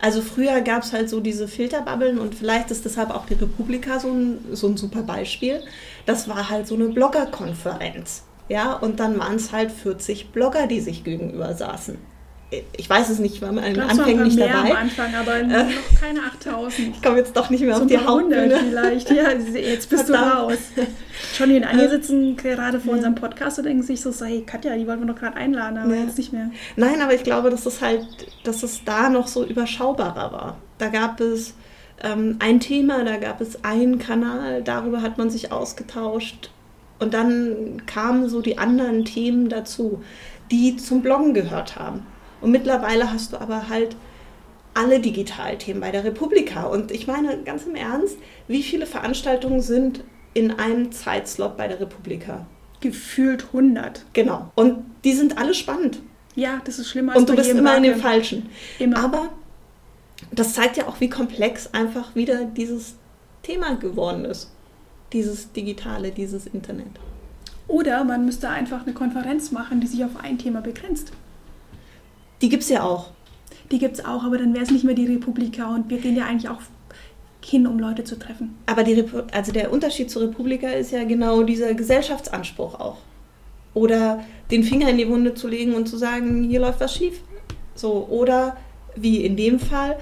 Also 0.00 0.20
früher 0.20 0.60
gab 0.60 0.82
es 0.82 0.92
halt 0.92 1.08
so 1.10 1.20
diese 1.20 1.48
Filterbubbeln 1.48 2.18
und 2.18 2.34
vielleicht 2.34 2.70
ist 2.70 2.84
deshalb 2.84 3.10
auch 3.10 3.26
die 3.26 3.34
Republika 3.34 3.98
so 3.98 4.10
ein, 4.10 4.38
so 4.52 4.68
ein 4.68 4.76
super 4.76 5.02
Beispiel. 5.02 5.62
Das 6.06 6.28
war 6.28 6.50
halt 6.50 6.68
so 6.68 6.74
eine 6.74 6.88
Bloggerkonferenz. 6.88 8.22
Ja, 8.48 8.74
und 8.74 9.00
dann 9.00 9.18
waren 9.18 9.36
es 9.36 9.52
halt 9.52 9.70
40 9.70 10.30
Blogger, 10.30 10.66
die 10.66 10.80
sich 10.80 11.04
gegenüber 11.04 11.54
saßen. 11.54 11.98
Ich 12.78 12.88
weiß 12.88 13.10
es 13.10 13.18
nicht, 13.18 13.34
ich 13.34 13.42
war 13.42 13.50
am 13.50 13.58
Anfang 13.58 14.22
nicht 14.22 14.40
dabei. 14.40 14.70
am 14.70 14.76
Anfang, 14.76 15.14
aber 15.14 15.36
äh, 15.36 15.46
noch 15.46 16.00
keine 16.00 16.20
8000. 16.20 16.96
Ich 16.96 17.02
komme 17.02 17.18
jetzt 17.18 17.36
doch 17.36 17.50
nicht 17.50 17.60
mehr 17.60 17.74
so 17.74 17.82
auf 17.82 17.88
die 17.88 17.98
Hauptbühne. 17.98 18.58
vielleicht. 18.70 19.10
Ja, 19.10 19.32
jetzt 19.32 19.90
bist 19.90 20.06
Verdammt. 20.06 20.32
du 20.32 20.38
raus. 20.38 20.58
Johnny 21.38 21.58
und 21.58 21.64
Anja 21.64 21.90
sitzen 21.90 22.36
gerade 22.38 22.80
vor 22.80 22.92
ja. 22.92 22.96
unserem 22.96 23.16
Podcast 23.16 23.58
und 23.58 23.66
denken 23.66 23.82
sich 23.82 24.00
so, 24.00 24.10
hey 24.24 24.44
Katja, 24.46 24.74
die 24.76 24.86
wollten 24.86 25.06
wir 25.06 25.12
doch 25.12 25.20
gerade 25.20 25.36
einladen, 25.36 25.76
aber 25.76 25.94
ja. 25.94 26.04
jetzt 26.04 26.16
nicht 26.16 26.32
mehr. 26.32 26.50
Nein, 26.76 27.02
aber 27.02 27.12
ich 27.12 27.22
glaube, 27.22 27.50
dass 27.50 27.66
es 27.66 27.82
halt, 27.82 28.06
dass 28.44 28.62
es 28.62 28.82
da 28.82 29.10
noch 29.10 29.28
so 29.28 29.44
überschaubarer 29.44 30.32
war. 30.32 30.56
Da 30.78 30.88
gab 30.88 31.20
es 31.20 31.52
ähm, 32.02 32.36
ein 32.38 32.60
Thema, 32.60 33.04
da 33.04 33.18
gab 33.18 33.42
es 33.42 33.62
einen 33.62 33.98
Kanal, 33.98 34.62
darüber 34.62 35.02
hat 35.02 35.18
man 35.18 35.28
sich 35.28 35.52
ausgetauscht 35.52 36.48
und 36.98 37.14
dann 37.14 37.82
kamen 37.86 38.28
so 38.28 38.40
die 38.40 38.58
anderen 38.58 39.04
Themen 39.04 39.48
dazu, 39.48 40.02
die 40.50 40.76
zum 40.76 41.02
Bloggen 41.02 41.34
gehört 41.34 41.76
haben. 41.76 42.06
Und 42.40 42.50
mittlerweile 42.50 43.12
hast 43.12 43.32
du 43.32 43.40
aber 43.40 43.68
halt 43.68 43.96
alle 44.74 45.00
Digitalthemen 45.00 45.80
bei 45.80 45.90
der 45.90 46.04
Republika. 46.04 46.64
Und 46.64 46.90
ich 46.90 47.06
meine 47.06 47.42
ganz 47.42 47.64
im 47.64 47.74
Ernst, 47.74 48.16
wie 48.46 48.62
viele 48.62 48.86
Veranstaltungen 48.86 49.60
sind 49.60 50.02
in 50.34 50.52
einem 50.52 50.92
Zeitslot 50.92 51.56
bei 51.56 51.68
der 51.68 51.80
Republika? 51.80 52.46
Gefühlt 52.80 53.46
100. 53.46 54.04
Genau. 54.12 54.52
Und 54.54 54.84
die 55.04 55.12
sind 55.12 55.38
alle 55.38 55.54
spannend. 55.54 56.00
Ja, 56.36 56.60
das 56.64 56.78
ist 56.78 56.88
schlimmer 56.88 57.12
als 57.12 57.20
Und 57.20 57.28
du 57.28 57.34
bist 57.34 57.50
immer 57.50 57.76
in 57.76 57.82
den 57.82 57.96
falschen. 57.96 58.48
Immer. 58.78 58.98
Aber 58.98 59.30
das 60.30 60.54
zeigt 60.54 60.76
ja 60.76 60.86
auch, 60.86 61.00
wie 61.00 61.08
komplex 61.08 61.72
einfach 61.74 62.14
wieder 62.14 62.44
dieses 62.44 62.94
Thema 63.42 63.74
geworden 63.74 64.24
ist 64.24 64.52
dieses 65.12 65.52
Digitale, 65.52 66.10
dieses 66.10 66.46
Internet. 66.46 66.98
Oder 67.66 68.04
man 68.04 68.24
müsste 68.24 68.48
einfach 68.48 68.82
eine 68.82 68.94
Konferenz 68.94 69.52
machen, 69.52 69.80
die 69.80 69.86
sich 69.86 70.04
auf 70.04 70.16
ein 70.22 70.38
Thema 70.38 70.60
begrenzt. 70.60 71.12
Die 72.40 72.48
gibt 72.48 72.62
es 72.62 72.68
ja 72.68 72.82
auch. 72.82 73.10
Die 73.70 73.78
gibt 73.78 73.98
es 73.98 74.04
auch, 74.04 74.24
aber 74.24 74.38
dann 74.38 74.54
wäre 74.54 74.64
es 74.64 74.70
nicht 74.70 74.84
mehr 74.84 74.94
die 74.94 75.06
Republika 75.06 75.74
und 75.74 75.90
wir 75.90 75.98
gehen 75.98 76.16
ja 76.16 76.24
eigentlich 76.24 76.48
auch 76.48 76.60
hin, 77.44 77.66
um 77.66 77.78
Leute 77.78 78.04
zu 78.04 78.18
treffen. 78.18 78.56
Aber 78.66 78.84
die 78.84 79.04
also 79.32 79.52
der 79.52 79.72
Unterschied 79.72 80.10
zur 80.10 80.22
Republika 80.22 80.68
ist 80.68 80.90
ja 80.92 81.04
genau 81.04 81.42
dieser 81.42 81.74
Gesellschaftsanspruch 81.74 82.80
auch. 82.80 82.98
Oder 83.74 84.24
den 84.50 84.64
Finger 84.64 84.88
in 84.88 84.98
die 84.98 85.08
Wunde 85.08 85.34
zu 85.34 85.48
legen 85.48 85.74
und 85.74 85.88
zu 85.88 85.96
sagen, 85.96 86.44
hier 86.44 86.60
läuft 86.60 86.80
was 86.80 86.94
schief. 86.94 87.20
So, 87.74 88.06
oder 88.10 88.56
wie 88.96 89.24
in 89.24 89.36
dem 89.36 89.60
Fall, 89.60 89.98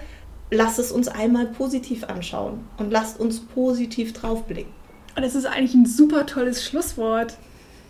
lasst 0.50 0.78
es 0.78 0.92
uns 0.92 1.08
einmal 1.08 1.46
positiv 1.46 2.04
anschauen 2.04 2.60
und 2.78 2.90
lasst 2.90 3.20
uns 3.20 3.40
positiv 3.40 4.12
draufblicken. 4.12 4.72
Und 5.16 5.24
das 5.24 5.34
ist 5.34 5.46
eigentlich 5.46 5.74
ein 5.74 5.86
super 5.86 6.26
tolles 6.26 6.64
Schlusswort. 6.64 7.36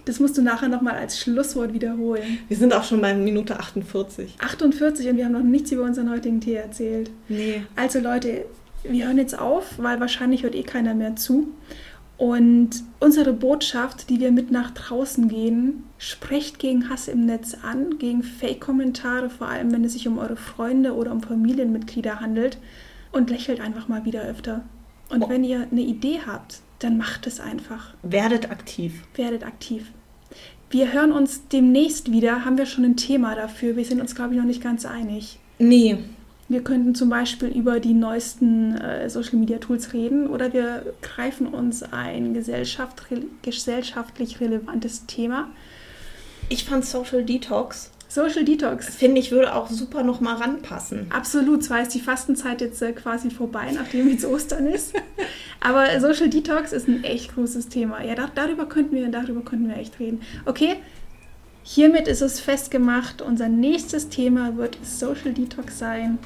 Das 0.04 0.20
musst 0.20 0.38
du 0.38 0.42
nachher 0.42 0.68
nochmal 0.68 0.94
als 0.94 1.18
Schlusswort 1.18 1.72
wiederholen. 1.72 2.38
Wir 2.46 2.56
sind 2.56 2.72
auch 2.72 2.84
schon 2.84 3.00
bei 3.00 3.12
Minute 3.12 3.58
48. 3.58 4.36
48 4.38 5.08
und 5.08 5.16
wir 5.16 5.24
haben 5.24 5.32
noch 5.32 5.42
nichts 5.42 5.72
über 5.72 5.82
unseren 5.82 6.10
heutigen 6.10 6.40
Tee 6.40 6.54
erzählt. 6.54 7.10
Nee. 7.28 7.62
Also 7.74 7.98
Leute, 7.98 8.44
wir 8.84 9.06
hören 9.06 9.18
jetzt 9.18 9.36
auf, 9.36 9.74
weil 9.78 9.98
wahrscheinlich 9.98 10.44
hört 10.44 10.54
eh 10.54 10.62
keiner 10.62 10.94
mehr 10.94 11.16
zu. 11.16 11.48
Und 12.18 12.84
unsere 13.00 13.32
Botschaft, 13.32 14.08
die 14.08 14.20
wir 14.20 14.30
mit 14.30 14.52
nach 14.52 14.70
draußen 14.70 15.28
gehen, 15.28 15.82
sprecht 15.98 16.60
gegen 16.60 16.88
Hass 16.88 17.08
im 17.08 17.26
Netz 17.26 17.56
an, 17.62 17.98
gegen 17.98 18.22
Fake-Kommentare, 18.22 19.28
vor 19.28 19.48
allem 19.48 19.72
wenn 19.72 19.84
es 19.84 19.94
sich 19.94 20.06
um 20.08 20.18
eure 20.18 20.36
Freunde 20.36 20.94
oder 20.94 21.10
um 21.10 21.20
Familienmitglieder 21.20 22.20
handelt 22.20 22.58
und 23.12 23.28
lächelt 23.28 23.60
einfach 23.60 23.88
mal 23.88 24.04
wieder 24.04 24.22
öfter. 24.22 24.62
Und 25.10 25.24
oh. 25.24 25.28
wenn 25.28 25.44
ihr 25.44 25.66
eine 25.70 25.82
Idee 25.82 26.20
habt, 26.26 26.60
dann 26.78 26.96
macht 26.96 27.26
es 27.26 27.40
einfach. 27.40 27.94
Werdet 28.02 28.50
aktiv. 28.50 29.02
Werdet 29.14 29.44
aktiv. 29.44 29.90
Wir 30.70 30.92
hören 30.92 31.12
uns 31.12 31.48
demnächst 31.48 32.10
wieder. 32.10 32.44
Haben 32.44 32.58
wir 32.58 32.66
schon 32.66 32.84
ein 32.84 32.96
Thema 32.96 33.34
dafür? 33.34 33.76
Wir 33.76 33.84
sind 33.84 34.00
uns, 34.00 34.14
glaube 34.14 34.34
ich, 34.34 34.40
noch 34.40 34.46
nicht 34.46 34.62
ganz 34.62 34.84
einig. 34.84 35.38
Nee. 35.58 35.98
Wir 36.48 36.62
könnten 36.62 36.94
zum 36.94 37.08
Beispiel 37.08 37.48
über 37.48 37.80
die 37.80 37.94
neuesten 37.94 38.76
äh, 38.76 39.10
Social 39.10 39.36
Media 39.36 39.58
Tools 39.58 39.92
reden 39.92 40.28
oder 40.28 40.52
wir 40.52 40.94
greifen 41.02 41.48
uns 41.48 41.82
ein 41.82 42.34
gesellschaft, 42.34 43.02
gesellschaftlich 43.42 44.40
relevantes 44.40 45.06
Thema. 45.06 45.48
Ich 46.48 46.64
fand 46.64 46.84
Social 46.84 47.24
Detox 47.24 47.90
Social 48.08 48.44
Detox. 48.44 48.94
Finde 48.94 49.20
ich, 49.20 49.30
würde 49.30 49.54
auch 49.54 49.68
super 49.68 50.02
noch 50.02 50.20
mal 50.20 50.36
ranpassen. 50.36 51.06
Absolut. 51.10 51.64
Zwar 51.64 51.82
ist 51.82 51.94
die 51.94 52.00
Fastenzeit 52.00 52.60
jetzt 52.60 52.80
äh, 52.82 52.92
quasi 52.92 53.30
vorbei, 53.30 53.70
nachdem 53.74 54.08
jetzt 54.08 54.24
Ostern 54.24 54.66
ist. 54.66 54.94
Aber 55.60 56.00
Social 56.00 56.28
Detox 56.28 56.72
ist 56.72 56.88
ein 56.88 57.04
echt 57.04 57.34
großes 57.34 57.68
Thema. 57.68 58.02
Ja, 58.04 58.14
da, 58.14 58.30
darüber, 58.34 58.66
könnten 58.66 58.94
wir, 58.94 59.08
darüber 59.08 59.40
könnten 59.42 59.68
wir 59.68 59.76
echt 59.76 59.98
reden. 59.98 60.20
Okay, 60.44 60.76
hiermit 61.62 62.08
ist 62.08 62.22
es 62.22 62.40
festgemacht. 62.40 63.22
Unser 63.22 63.48
nächstes 63.48 64.08
Thema 64.08 64.56
wird 64.56 64.78
Social 64.84 65.32
Detox 65.32 65.78
sein. 65.78 66.18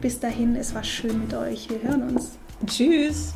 Bis 0.00 0.20
dahin, 0.20 0.56
es 0.56 0.74
war 0.74 0.84
schön 0.84 1.20
mit 1.20 1.32
euch. 1.34 1.68
Wir 1.70 1.82
hören 1.82 2.10
uns. 2.10 2.38
Tschüss. 2.66 3.34